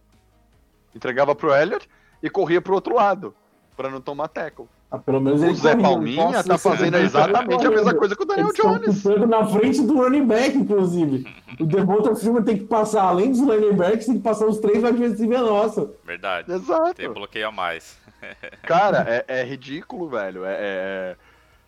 entregava 0.95 1.35
pro 1.35 1.55
Elliott 1.55 1.87
e 2.23 2.31
corria 2.31 2.63
pro 2.63 2.75
outro 2.75 2.95
lado, 2.95 3.35
pra 3.77 3.91
não 3.91 4.01
tomar 4.01 4.29
tackle. 4.29 4.67
Ah, 4.91 4.99
pelo 4.99 5.21
menos 5.23 5.41
O 5.41 5.47
ele 5.47 5.55
Zé 5.55 5.71
corria. 5.75 5.89
Palminha 5.89 6.45
tá 6.45 6.59
fazendo 6.59 6.99
exatamente 6.99 7.67
a 7.67 7.71
mesma 7.71 7.95
coisa 7.95 8.15
que 8.15 8.23
o 8.23 8.27
Daniel 8.27 8.49
Eles 8.49 9.03
Jones. 9.03 9.27
na 9.27 9.47
frente 9.47 9.83
do 9.83 9.97
running 9.97 10.27
back, 10.27 10.57
inclusive. 10.57 11.27
O 11.59 11.65
Devonta 11.65 12.15
Freeman 12.15 12.43
tem 12.43 12.59
que 12.59 12.65
passar, 12.65 13.05
além 13.05 13.31
dos 13.31 13.41
running 13.41 13.73
backs, 13.73 14.05
tem 14.05 14.17
que 14.17 14.23
passar 14.23 14.47
os 14.47 14.59
três 14.59 14.85
wide 14.85 14.99
receiver 14.99 15.41
nossa. 15.41 15.91
Verdade. 16.05 16.53
Exato. 16.53 16.95
Tem 16.95 17.11
bloqueio 17.11 17.49
a 17.49 17.51
mais. 17.51 17.97
Cara, 18.62 19.05
é, 19.09 19.41
é 19.41 19.45
ridículo, 19.45 20.09
velho. 20.09 20.45
É, 20.45 20.55
é- 20.55 21.16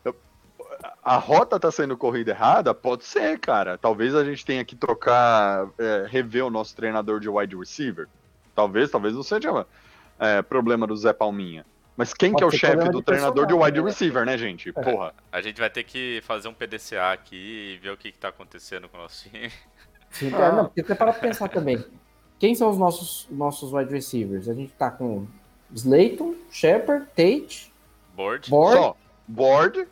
é- 0.07 0.15
A 1.03 1.17
rota 1.17 1.59
tá 1.61 1.71
sendo 1.71 1.97
corrida 1.97 2.31
errada? 2.33 2.75
Pode 2.75 3.05
ser, 3.05 3.39
cara. 3.39 3.79
Talvez 3.79 4.15
a 4.15 4.25
gente 4.25 4.45
tenha 4.45 4.65
que 4.65 4.75
trocar, 4.75 5.69
é, 5.79 6.07
rever 6.09 6.45
o 6.45 6.51
nosso 6.51 6.75
treinador 6.75 7.21
de 7.21 7.29
wide 7.29 7.57
receiver. 7.57 8.09
Talvez, 8.55 8.91
talvez 8.91 9.15
não 9.15 9.23
seja 9.23 9.67
é, 10.19 10.43
problema 10.43 10.87
do 10.87 10.97
Zé 10.97 11.13
Palminha. 11.13 11.65
Mas 11.97 12.13
quem 12.13 12.33
Pode 12.33 12.39
que 12.39 12.45
é 12.45 12.47
o 12.47 12.51
chefe 12.51 12.89
do 12.89 12.99
de 12.99 13.05
treinador 13.05 13.47
de 13.47 13.55
wide 13.55 13.81
né? 13.81 13.87
receiver, 13.87 14.27
né, 14.27 14.37
gente? 14.37 14.73
Porra. 14.73 15.15
A 15.31 15.41
gente 15.41 15.61
vai 15.61 15.71
ter 15.71 15.85
que 15.85 16.21
fazer 16.25 16.49
um 16.49 16.55
PDCA 16.55 17.13
aqui 17.13 17.75
e 17.75 17.79
ver 17.79 17.91
o 17.91 17.97
que, 17.97 18.11
que 18.11 18.19
tá 18.19 18.29
acontecendo 18.29 18.89
com 18.89 18.97
o 18.97 19.01
nosso 19.01 19.29
time. 19.29 19.51
Sim, 20.11 20.33
Ah. 20.35 20.45
é, 20.47 20.53
não, 20.53 20.65
porque 20.65 20.83
você 20.83 20.95
para 20.95 21.13
pra 21.13 21.21
pensar 21.21 21.49
também. 21.49 21.85
Quem 22.39 22.55
são 22.55 22.69
os 22.69 22.77
nossos, 22.79 23.29
nossos 23.31 23.73
wide 23.73 23.93
receivers? 23.93 24.49
A 24.49 24.55
gente 24.55 24.73
tá 24.73 24.91
com 24.91 25.27
Slayton, 25.75 26.35
Shepard, 26.51 27.07
Tate, 27.16 27.72
Board, 28.16 28.49
Board 28.51 28.77
Só, 28.77 28.97
Board, 29.27 29.87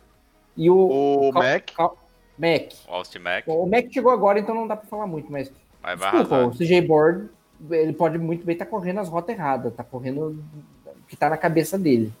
e 0.55 0.69
o, 0.69 1.27
o 1.27 1.31
Cal- 1.33 1.43
Mac. 1.43 1.71
Cal- 1.75 1.97
Mac. 2.37 2.71
o 2.87 2.93
Austin. 2.93 3.19
Bom, 3.45 3.63
O 3.63 3.69
Mac 3.69 3.85
chegou 3.91 4.11
agora, 4.11 4.39
então 4.39 4.55
não 4.55 4.67
dá 4.67 4.75
pra 4.75 4.87
falar 4.87 5.07
muito, 5.07 5.31
mas 5.31 5.51
Mas 5.81 5.99
vai 5.99 6.11
desculpa, 6.11 6.45
o 6.45 6.51
CJ 6.51 6.81
Board, 6.81 7.29
ele 7.71 7.93
pode 7.93 8.17
muito 8.17 8.45
bem 8.45 8.53
estar 8.53 8.65
correndo 8.65 8.99
as 8.99 9.09
rotas 9.09 9.35
erradas, 9.35 9.73
tá 9.73 9.83
correndo 9.83 10.39
o 10.85 10.91
que 11.07 11.15
tá 11.15 11.29
na 11.29 11.37
cabeça 11.37 11.77
dele. 11.77 12.11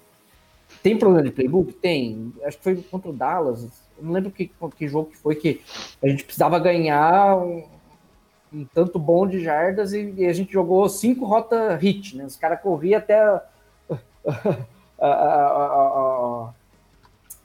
Tem 0.81 0.97
problema 0.97 1.23
de 1.23 1.31
playbook? 1.31 1.71
Tem. 1.73 2.33
Acho 2.43 2.57
que 2.57 2.63
foi 2.63 2.75
contra 2.77 3.09
o 3.09 3.13
Dallas. 3.13 3.63
Eu 3.97 4.03
não 4.05 4.11
lembro 4.11 4.31
que, 4.31 4.51
que 4.75 4.87
jogo 4.87 5.11
que 5.11 5.17
foi 5.17 5.35
que 5.35 5.61
a 6.01 6.07
gente 6.07 6.23
precisava 6.23 6.57
ganhar 6.59 7.37
um, 7.37 7.63
um 8.51 8.65
tanto 8.73 8.97
bom 8.97 9.27
de 9.27 9.39
jardas 9.43 9.93
e, 9.93 10.13
e 10.17 10.25
a 10.25 10.33
gente 10.33 10.51
jogou 10.51 10.87
cinco 10.89 11.25
rotas 11.25 11.79
hit, 11.79 12.17
né? 12.17 12.25
Os 12.25 12.35
caras 12.35 12.59
corriam 12.61 12.97
até. 12.97 13.41
A- 14.27 14.65
a- 14.99 15.07
a- 15.07 15.47
a- 15.47 16.47
a- 16.47 16.49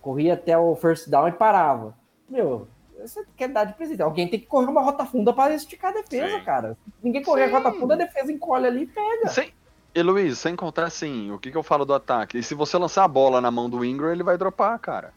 corria 0.00 0.34
até 0.34 0.56
o 0.56 0.74
first 0.76 1.08
down 1.08 1.28
e 1.28 1.32
parava. 1.32 1.94
Meu, 2.28 2.68
você 3.00 3.24
quer 3.36 3.48
dar 3.48 3.64
de 3.64 3.74
presente. 3.74 4.02
Alguém 4.02 4.28
tem 4.28 4.38
que 4.40 4.46
correr 4.46 4.66
uma 4.66 4.82
rota 4.82 5.04
funda 5.06 5.32
para 5.32 5.54
esticar 5.54 5.90
a 5.92 5.94
defesa, 5.94 6.38
Sim. 6.38 6.44
cara. 6.44 6.76
Se 6.84 7.04
ninguém 7.04 7.22
correr 7.22 7.44
a 7.44 7.50
rota 7.50 7.72
funda, 7.72 7.94
a 7.94 7.96
defesa 7.98 8.30
encolhe 8.32 8.66
ali 8.66 8.82
e 8.82 8.86
pega. 8.86 9.28
Sem... 9.28 9.52
E 9.94 10.02
Luiz, 10.02 10.38
sem 10.38 10.54
contar 10.54 10.84
assim, 10.84 11.30
o 11.32 11.38
que, 11.38 11.50
que 11.50 11.56
eu 11.56 11.62
falo 11.62 11.84
do 11.84 11.94
ataque? 11.94 12.38
E 12.38 12.42
se 12.42 12.54
você 12.54 12.76
lançar 12.76 13.04
a 13.04 13.08
bola 13.08 13.40
na 13.40 13.50
mão 13.50 13.68
do 13.68 13.84
Ingram, 13.84 14.12
ele 14.12 14.22
vai 14.22 14.36
dropar, 14.38 14.78
cara. 14.78 15.12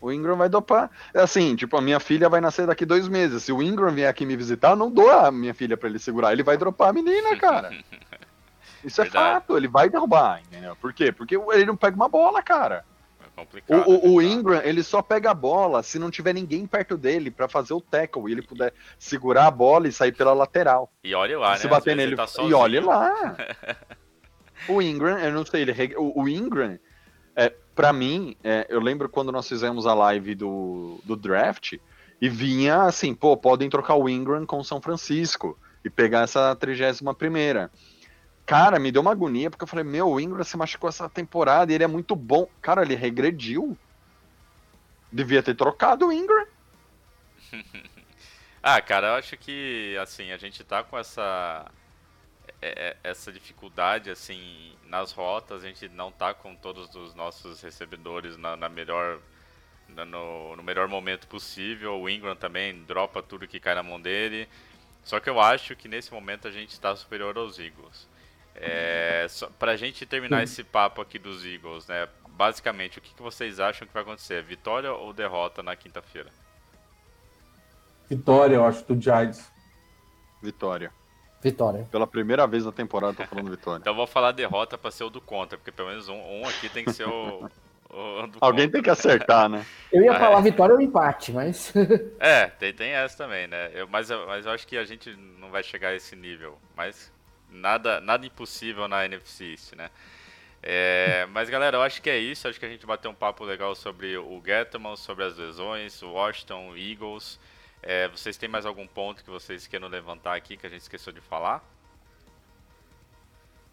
O 0.00 0.12
Ingram 0.12 0.36
vai 0.36 0.48
dropar. 0.48 0.90
É 1.12 1.20
Assim, 1.20 1.56
tipo, 1.56 1.76
a 1.76 1.80
minha 1.80 1.98
filha 2.00 2.28
vai 2.28 2.40
nascer 2.40 2.66
daqui 2.66 2.86
dois 2.86 3.08
meses. 3.08 3.42
Se 3.42 3.52
o 3.52 3.62
Ingram 3.62 3.90
vier 3.92 4.08
aqui 4.08 4.24
me 4.24 4.36
visitar, 4.36 4.70
eu 4.70 4.76
não 4.76 4.90
dou 4.90 5.10
a 5.10 5.30
minha 5.32 5.52
filha 5.54 5.76
pra 5.76 5.88
ele 5.88 5.98
segurar. 5.98 6.32
Ele 6.32 6.42
vai 6.42 6.56
dropar 6.56 6.90
a 6.90 6.92
menina, 6.92 7.36
cara. 7.40 7.70
Isso 8.84 9.00
é 9.00 9.04
Verdade. 9.04 9.34
fato, 9.34 9.56
ele 9.56 9.68
vai 9.68 9.88
derrubar, 9.88 10.40
entendeu? 10.40 10.74
Por 10.76 10.92
quê? 10.92 11.12
Porque 11.12 11.36
ele 11.36 11.66
não 11.66 11.76
pega 11.76 11.96
uma 11.96 12.08
bola, 12.08 12.42
cara. 12.42 12.84
É 13.36 13.74
O, 13.74 13.76
o, 13.76 13.78
o 13.78 13.84
é 13.84 13.84
complicado. 13.84 14.22
Ingram, 14.22 14.62
ele 14.62 14.82
só 14.82 15.02
pega 15.02 15.30
a 15.30 15.34
bola 15.34 15.82
se 15.82 15.98
não 15.98 16.10
tiver 16.10 16.32
ninguém 16.32 16.66
perto 16.66 16.96
dele 16.96 17.30
pra 17.30 17.48
fazer 17.48 17.74
o 17.74 17.80
tackle 17.80 18.28
e 18.28 18.32
ele 18.32 18.42
puder 18.42 18.72
segurar 18.98 19.46
a 19.46 19.50
bola 19.50 19.88
e 19.88 19.92
sair 19.92 20.12
pela 20.12 20.32
lateral. 20.32 20.90
E 21.02 21.14
olha 21.14 21.38
lá, 21.38 21.50
né? 21.52 21.56
se 21.56 21.66
Às 21.66 21.70
bater 21.70 21.96
nele. 21.96 22.14
ele 22.14 22.16
tá 22.16 22.26
e 22.42 22.52
olha 22.52 22.84
lá. 22.84 23.36
o 24.68 24.82
Ingram, 24.82 25.18
eu 25.18 25.32
não 25.32 25.44
sei, 25.44 25.62
ele, 25.62 25.96
o, 25.96 26.22
o 26.22 26.28
Ingram, 26.28 26.78
é, 27.34 27.52
pra 27.74 27.92
mim, 27.92 28.36
é, 28.44 28.66
eu 28.68 28.80
lembro 28.80 29.08
quando 29.08 29.32
nós 29.32 29.48
fizemos 29.48 29.86
a 29.86 29.94
live 29.94 30.34
do, 30.34 31.00
do 31.04 31.16
draft 31.16 31.74
e 32.20 32.28
vinha 32.28 32.82
assim, 32.82 33.14
pô, 33.14 33.36
podem 33.36 33.70
trocar 33.70 33.94
o 33.94 34.08
Ingram 34.08 34.44
com 34.44 34.58
o 34.58 34.64
São 34.64 34.80
Francisco 34.80 35.58
e 35.82 35.88
pegar 35.88 36.22
essa 36.22 36.54
31 36.54 37.14
primeira. 37.14 37.70
Cara, 38.46 38.78
me 38.80 38.90
deu 38.90 39.02
uma 39.02 39.12
agonia, 39.12 39.48
porque 39.50 39.62
eu 39.62 39.68
falei, 39.68 39.84
meu, 39.84 40.08
o 40.08 40.20
Ingram 40.20 40.42
se 40.42 40.56
machucou 40.56 40.88
essa 40.88 41.08
temporada 41.08 41.70
e 41.70 41.74
ele 41.74 41.84
é 41.84 41.86
muito 41.86 42.16
bom. 42.16 42.48
Cara, 42.60 42.82
ele 42.82 42.96
regrediu. 42.96 43.78
Devia 45.12 45.42
ter 45.42 45.54
trocado 45.54 46.06
o 46.06 46.12
Ingram. 46.12 46.46
Ah, 48.62 48.78
cara, 48.82 49.06
eu 49.08 49.14
acho 49.14 49.38
que, 49.38 49.96
assim, 50.02 50.32
a 50.32 50.36
gente 50.36 50.62
tá 50.62 50.84
com 50.84 50.98
essa 50.98 51.70
é- 52.62 52.90
é- 52.90 52.96
essa 53.10 53.32
dificuldade, 53.32 54.10
assim, 54.10 54.76
nas 54.86 55.12
rotas, 55.12 55.64
a 55.64 55.66
gente 55.68 55.88
não 55.88 56.12
tá 56.12 56.34
com 56.34 56.54
todos 56.54 56.94
os 56.94 57.14
nossos 57.14 57.62
recebedores 57.62 58.36
na, 58.36 58.56
na 58.56 58.68
melhor 58.68 59.20
no, 59.88 60.56
no 60.56 60.62
melhor 60.62 60.88
momento 60.88 61.26
possível. 61.28 62.00
O 62.00 62.08
Ingram 62.08 62.36
também 62.36 62.84
dropa 62.84 63.22
tudo 63.22 63.48
que 63.48 63.60
cai 63.60 63.74
na 63.74 63.82
mão 63.82 64.00
dele. 64.00 64.48
Só 65.04 65.20
que 65.20 65.30
eu 65.30 65.40
acho 65.40 65.76
que 65.76 65.88
nesse 65.88 66.12
momento 66.12 66.48
a 66.48 66.52
gente 66.52 66.70
está 66.72 66.94
superior 66.96 67.36
aos 67.38 67.58
Eagles. 67.58 68.08
É, 68.54 69.26
só, 69.28 69.48
pra 69.58 69.76
gente 69.76 70.04
terminar 70.04 70.42
esse 70.42 70.62
papo 70.64 71.00
aqui 71.00 71.18
dos 71.18 71.44
Eagles, 71.44 71.86
né? 71.86 72.08
Basicamente, 72.28 72.98
o 72.98 73.02
que, 73.02 73.14
que 73.14 73.22
vocês 73.22 73.60
acham 73.60 73.86
que 73.86 73.92
vai 73.94 74.02
acontecer? 74.02 74.42
Vitória 74.42 74.92
ou 74.92 75.12
derrota 75.12 75.62
na 75.62 75.76
quinta-feira? 75.76 76.30
Vitória, 78.08 78.56
eu 78.56 78.64
acho, 78.64 78.84
do 78.84 79.00
Giants. 79.00 79.50
Vitória. 80.42 80.92
Vitória. 81.42 81.86
Pela 81.90 82.06
primeira 82.06 82.46
vez 82.46 82.64
na 82.64 82.72
temporada, 82.72 83.14
tô 83.14 83.24
falando 83.24 83.50
vitória. 83.50 83.80
Então 83.80 83.92
eu 83.92 83.96
vou 83.96 84.06
falar 84.06 84.32
derrota 84.32 84.76
pra 84.76 84.90
ser 84.90 85.04
o 85.04 85.10
do 85.10 85.20
contra, 85.20 85.56
porque 85.56 85.72
pelo 85.72 85.88
menos 85.88 86.08
um, 86.08 86.16
um 86.16 86.46
aqui 86.48 86.68
tem 86.68 86.84
que 86.84 86.92
ser 86.92 87.06
o, 87.06 87.48
o 87.88 88.26
do 88.26 88.38
Alguém 88.40 88.66
contra. 88.66 88.72
tem 88.72 88.82
que 88.82 88.90
acertar, 88.90 89.48
né? 89.48 89.64
Eu 89.90 90.02
ia 90.02 90.12
Ah, 90.12 90.18
falar 90.18 90.38
é. 90.40 90.42
vitória 90.42 90.74
ou 90.74 90.80
empate, 90.80 91.32
mas. 91.32 91.72
É, 92.18 92.46
tem, 92.48 92.74
tem 92.74 92.90
essa 92.90 93.16
também, 93.16 93.46
né? 93.46 93.70
Eu, 93.72 93.88
mas, 93.88 94.10
mas 94.10 94.44
eu 94.44 94.52
acho 94.52 94.66
que 94.66 94.76
a 94.76 94.84
gente 94.84 95.14
não 95.38 95.50
vai 95.50 95.62
chegar 95.62 95.88
a 95.88 95.94
esse 95.94 96.14
nível. 96.14 96.58
Mas 96.76 97.10
nada, 97.50 98.00
nada 98.00 98.26
impossível 98.26 98.88
na 98.88 99.04
NFC 99.04 99.52
East, 99.52 99.72
né? 99.74 99.90
É, 100.62 101.26
mas 101.32 101.48
galera, 101.48 101.76
eu 101.76 101.82
acho 101.82 102.00
que 102.02 102.10
é 102.10 102.18
isso. 102.18 102.48
Acho 102.48 102.58
que 102.58 102.66
a 102.66 102.68
gente 102.68 102.86
bateu 102.86 103.10
um 103.10 103.14
papo 103.14 103.44
legal 103.44 103.74
sobre 103.74 104.16
o 104.16 104.42
Gettman, 104.44 104.96
sobre 104.96 105.24
as 105.24 105.36
lesões, 105.36 106.02
o 106.02 106.10
Washington, 106.12 106.70
o 106.70 106.76
Eagles. 106.76 107.38
É, 107.82 108.08
vocês 108.08 108.36
têm 108.36 108.48
mais 108.48 108.66
algum 108.66 108.86
ponto 108.86 109.24
que 109.24 109.30
vocês 109.30 109.66
queiram 109.66 109.88
levantar 109.88 110.36
aqui 110.36 110.56
que 110.56 110.66
a 110.66 110.70
gente 110.70 110.82
esqueceu 110.82 111.12
de 111.12 111.20
falar? 111.20 111.64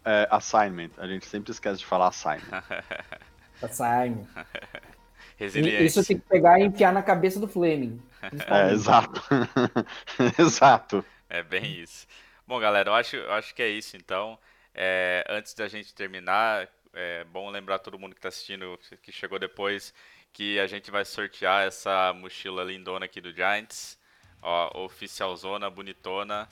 É, 0.04 0.26
assignment. 0.30 0.90
A 0.96 1.06
gente 1.06 1.26
sempre 1.26 1.50
esquece 1.50 1.78
de 1.78 1.86
falar 1.86 2.08
assignment. 2.08 2.62
Resiliência. 5.36 5.84
Isso 5.84 6.04
tem 6.04 6.18
que 6.18 6.28
pegar 6.28 6.58
e 6.58 6.64
enfiar 6.64 6.92
na 6.92 7.02
cabeça 7.02 7.38
do 7.38 7.46
Fleming. 7.46 8.00
É, 8.22 8.72
exato. 8.72 9.22
exato. 10.38 11.04
É 11.28 11.42
bem 11.42 11.80
isso. 11.80 12.06
Bom, 12.48 12.58
galera, 12.58 12.88
eu 12.88 12.94
acho, 12.94 13.14
eu 13.14 13.30
acho 13.34 13.54
que 13.54 13.60
é 13.62 13.68
isso 13.68 13.94
então. 13.94 14.38
É, 14.74 15.22
antes 15.28 15.52
da 15.52 15.68
gente 15.68 15.92
terminar, 15.92 16.66
é 16.94 17.22
bom 17.24 17.50
lembrar 17.50 17.78
todo 17.78 17.98
mundo 17.98 18.14
que 18.14 18.20
está 18.20 18.30
assistindo, 18.30 18.80
que 19.02 19.12
chegou 19.12 19.38
depois, 19.38 19.92
que 20.32 20.58
a 20.58 20.66
gente 20.66 20.90
vai 20.90 21.04
sortear 21.04 21.66
essa 21.66 22.10
mochila 22.14 22.64
lindona 22.64 23.04
aqui 23.04 23.20
do 23.20 23.34
Giants. 23.34 23.98
Ó, 24.40 24.84
oficialzona, 24.84 25.68
bonitona, 25.68 26.48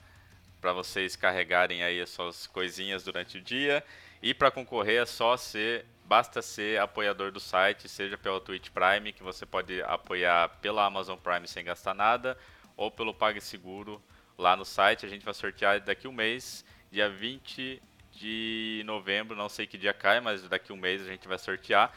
para 0.61 0.71
vocês 0.71 1.15
carregarem 1.15 1.81
aí 1.81 1.99
as 1.99 2.11
suas 2.11 2.45
coisinhas 2.45 3.03
durante 3.03 3.39
o 3.39 3.41
dia. 3.41 3.83
E 4.21 4.35
para 4.35 4.51
concorrer 4.51 5.01
é 5.01 5.05
só 5.07 5.35
ser, 5.35 5.83
basta 6.05 6.43
ser 6.43 6.79
apoiador 6.79 7.31
do 7.31 7.39
site, 7.39 7.89
seja 7.89 8.19
pela 8.19 8.39
Twitch 8.39 8.69
Prime, 8.69 9.11
que 9.13 9.23
você 9.23 9.47
pode 9.47 9.81
apoiar 9.81 10.47
pela 10.61 10.85
Amazon 10.85 11.17
Prime 11.17 11.47
sem 11.47 11.65
gastar 11.65 11.95
nada, 11.95 12.37
ou 12.75 12.91
pelo 12.91 13.15
PagSeguro 13.15 13.99
lá 14.37 14.55
no 14.55 14.63
site. 14.63 15.05
A 15.05 15.09
gente 15.09 15.25
vai 15.25 15.33
sortear 15.33 15.79
daqui 15.81 16.07
um 16.07 16.11
mês, 16.11 16.63
dia 16.91 17.09
20 17.09 17.81
de 18.13 18.81
novembro, 18.85 19.35
não 19.35 19.49
sei 19.49 19.67
que 19.67 19.77
dia 19.77 19.93
cai, 19.93 20.19
mas 20.19 20.41
daqui 20.47 20.73
um 20.73 20.77
mês 20.77 21.01
a 21.01 21.05
gente 21.05 21.27
vai 21.27 21.37
sortear. 21.37 21.91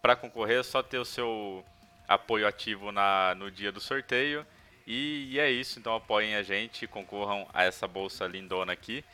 Para 0.00 0.16
concorrer 0.16 0.60
é 0.60 0.62
só 0.62 0.82
ter 0.82 0.98
o 0.98 1.04
seu 1.04 1.64
apoio 2.06 2.46
ativo 2.46 2.90
na, 2.90 3.34
no 3.34 3.50
dia 3.50 3.70
do 3.70 3.80
sorteio. 3.80 4.46
E, 4.86 5.28
e 5.32 5.38
é 5.38 5.50
isso, 5.50 5.78
então 5.78 5.94
apoiem 5.94 6.34
a 6.34 6.42
gente, 6.42 6.86
concorram 6.86 7.46
a 7.52 7.64
essa 7.64 7.86
bolsa 7.86 8.26
lindona 8.26 8.72
aqui. 8.72 9.04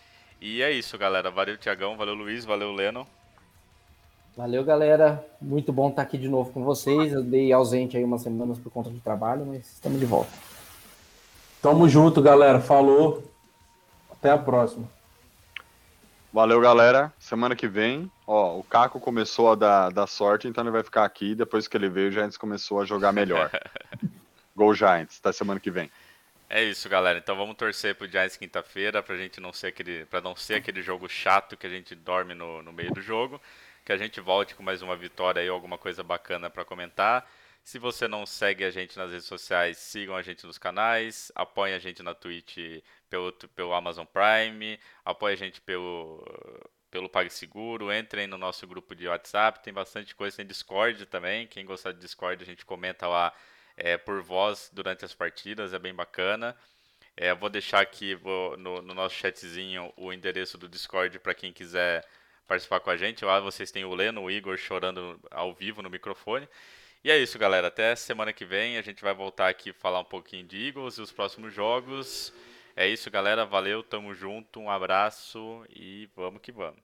E 0.41 0.63
é 0.63 0.71
isso, 0.71 0.97
galera. 0.99 1.31
Valeu, 1.31 1.57
Tiagão. 1.57 1.97
Valeu, 1.97 2.15
Luiz. 2.15 2.45
Valeu, 2.45 2.71
Leno. 2.73 3.07
Valeu, 4.37 4.63
galera. 4.63 5.25
Muito 5.41 5.73
bom 5.73 5.89
estar 5.89 6.03
aqui 6.03 6.19
de 6.19 6.29
novo 6.29 6.53
com 6.53 6.63
vocês. 6.63 7.13
Eu 7.13 7.23
dei 7.23 7.53
ausente 7.53 7.97
aí 7.97 8.05
umas 8.05 8.23
semanas 8.23 8.59
por 8.59 8.71
conta 8.71 8.91
de 8.91 9.01
trabalho, 9.01 9.47
mas 9.47 9.67
estamos 9.73 9.99
de 9.99 10.07
volta. 10.07 10.31
Tamo 11.65 11.89
junto, 11.89 12.21
galera. 12.21 12.61
Falou. 12.61 13.25
Até 14.11 14.31
a 14.31 14.37
próxima. 14.37 14.87
Valeu, 16.31 16.61
galera. 16.61 17.11
Semana 17.19 17.57
que 17.57 17.67
vem, 17.67 18.13
ó, 18.27 18.59
o 18.59 18.63
Caco 18.63 19.01
começou 19.01 19.51
a 19.51 19.55
dar, 19.55 19.91
dar 19.91 20.07
sorte, 20.07 20.47
então 20.47 20.63
ele 20.63 20.71
vai 20.71 20.83
ficar 20.83 21.07
aqui. 21.07 21.35
Depois 21.35 21.67
que 21.67 21.75
ele 21.75 21.89
veio, 21.89 22.11
o 22.11 22.13
Giants 22.13 22.37
começou 22.37 22.83
a 22.83 22.85
jogar 22.85 23.13
melhor. 23.13 23.51
Gol 24.55 24.75
Giants, 24.75 25.19
até 25.19 25.33
semana 25.33 25.59
que 25.59 25.71
vem. 25.71 25.91
É 26.51 26.63
isso, 26.63 26.87
galera. 26.87 27.19
Então 27.19 27.35
vamos 27.35 27.57
torcer 27.57 27.95
pro 27.95 28.07
Giants 28.07 28.37
quinta-feira 28.37 29.03
pra 29.03 29.17
gente 29.17 29.41
não 29.41 29.51
ser 29.51 29.69
aquele, 29.69 30.05
para 30.05 30.21
não 30.21 30.37
ser 30.37 30.57
aquele 30.57 30.83
jogo 30.83 31.09
chato 31.09 31.57
que 31.57 31.67
a 31.67 31.71
gente 31.71 31.95
dorme 31.95 32.35
no, 32.35 32.63
no 32.63 32.75
meio 32.75 32.93
do 32.93 33.01
jogo, 33.01 33.41
que 33.87 33.91
a 33.91 33.97
gente 33.97 34.21
volte 34.21 34.55
com 34.55 34.63
mais 34.63 34.83
uma 34.83 34.97
vitória 34.97 35.41
aí, 35.41 35.49
alguma 35.49 35.79
coisa 35.79 36.03
bacana 36.03 36.51
para 36.51 36.63
comentar. 36.63 37.27
Se 37.65 37.79
você 37.79 38.07
não 38.07 38.27
segue 38.27 38.63
a 38.63 38.71
gente 38.71 38.97
nas 38.99 39.11
redes 39.11 39.27
sociais, 39.27 39.79
sigam 39.79 40.15
a 40.15 40.21
gente 40.21 40.47
nos 40.47 40.59
canais, 40.59 41.33
apoiem 41.35 41.75
a 41.75 41.79
gente 41.79 42.03
na 42.03 42.15
Twitch 42.15 42.59
pelo, 43.09 43.33
pelo 43.33 43.73
Amazon 43.73 44.05
Prime, 44.05 44.79
apoiem 45.03 45.33
a 45.33 45.37
gente 45.39 45.63
pelo, 45.63 46.23
pelo 46.91 47.09
PagSeguro, 47.09 47.91
entrem 47.91 48.27
no 48.27 48.37
nosso 48.37 48.67
grupo 48.67 48.95
de 48.95 49.09
WhatsApp, 49.09 49.63
tem 49.63 49.73
bastante 49.73 50.15
coisa, 50.15 50.37
tem 50.37 50.47
Discord 50.47 51.07
também, 51.07 51.47
quem 51.47 51.65
gostar 51.65 51.93
de 51.93 52.01
Discord 52.01 52.43
a 52.43 52.47
gente 52.47 52.67
comenta 52.67 53.09
lá 53.09 53.33
é, 53.79 53.97
por 53.97 54.21
voz 54.21 54.71
durante 54.71 55.05
as 55.07 55.15
partidas, 55.15 55.73
é 55.73 55.79
bem 55.79 55.95
bacana. 55.95 56.55
É, 57.17 57.35
vou 57.35 57.49
deixar 57.49 57.81
aqui 57.81 58.15
vou, 58.15 58.59
no, 58.59 58.83
no, 58.83 58.93
nosso 58.93 59.15
chatzinho 59.15 59.91
o 59.97 60.13
endereço 60.13 60.59
do 60.59 60.69
Discord 60.69 61.19
para 61.19 61.35
quem 61.35 61.51
quiser 61.51 62.07
participar 62.47 62.81
com 62.81 62.91
a 62.91 62.97
gente. 62.97 63.25
Lá 63.25 63.41
vocês 63.41 63.71
têm 63.71 63.87
o 63.87 63.95
Leno, 63.95 64.23
o 64.23 64.31
Igor 64.31 64.59
chorando 64.59 65.19
ao 65.31 65.55
vivo 65.55 65.81
no 65.81 65.89
microfone. 65.89 66.47
E 67.05 67.11
é 67.11 67.19
isso, 67.19 67.39
galera. 67.39 67.69
Até 67.69 67.95
semana 67.95 68.33
que 68.33 68.47
vem 68.47 68.79
a 68.79 68.83
gente 68.83 69.03
vai 69.03 69.13
voltar 69.13 69.49
aqui 69.51 69.75
falar 69.75 70.01
um 70.01 70.05
pouquinho 70.05 70.47
de 70.47 70.69
Eagles 70.69 70.97
e 70.97 71.03
os 71.03 71.13
próximos 71.13 71.53
jogos. 71.53 72.33
É 72.75 72.89
isso, 72.89 73.11
galera. 73.11 73.45
Valeu, 73.45 73.83
tamo 73.83 74.15
junto. 74.15 74.59
Um 74.59 74.71
abraço 74.71 75.67
e 75.69 76.09
vamos 76.17 76.41
que 76.41 76.51
vamos. 76.51 76.84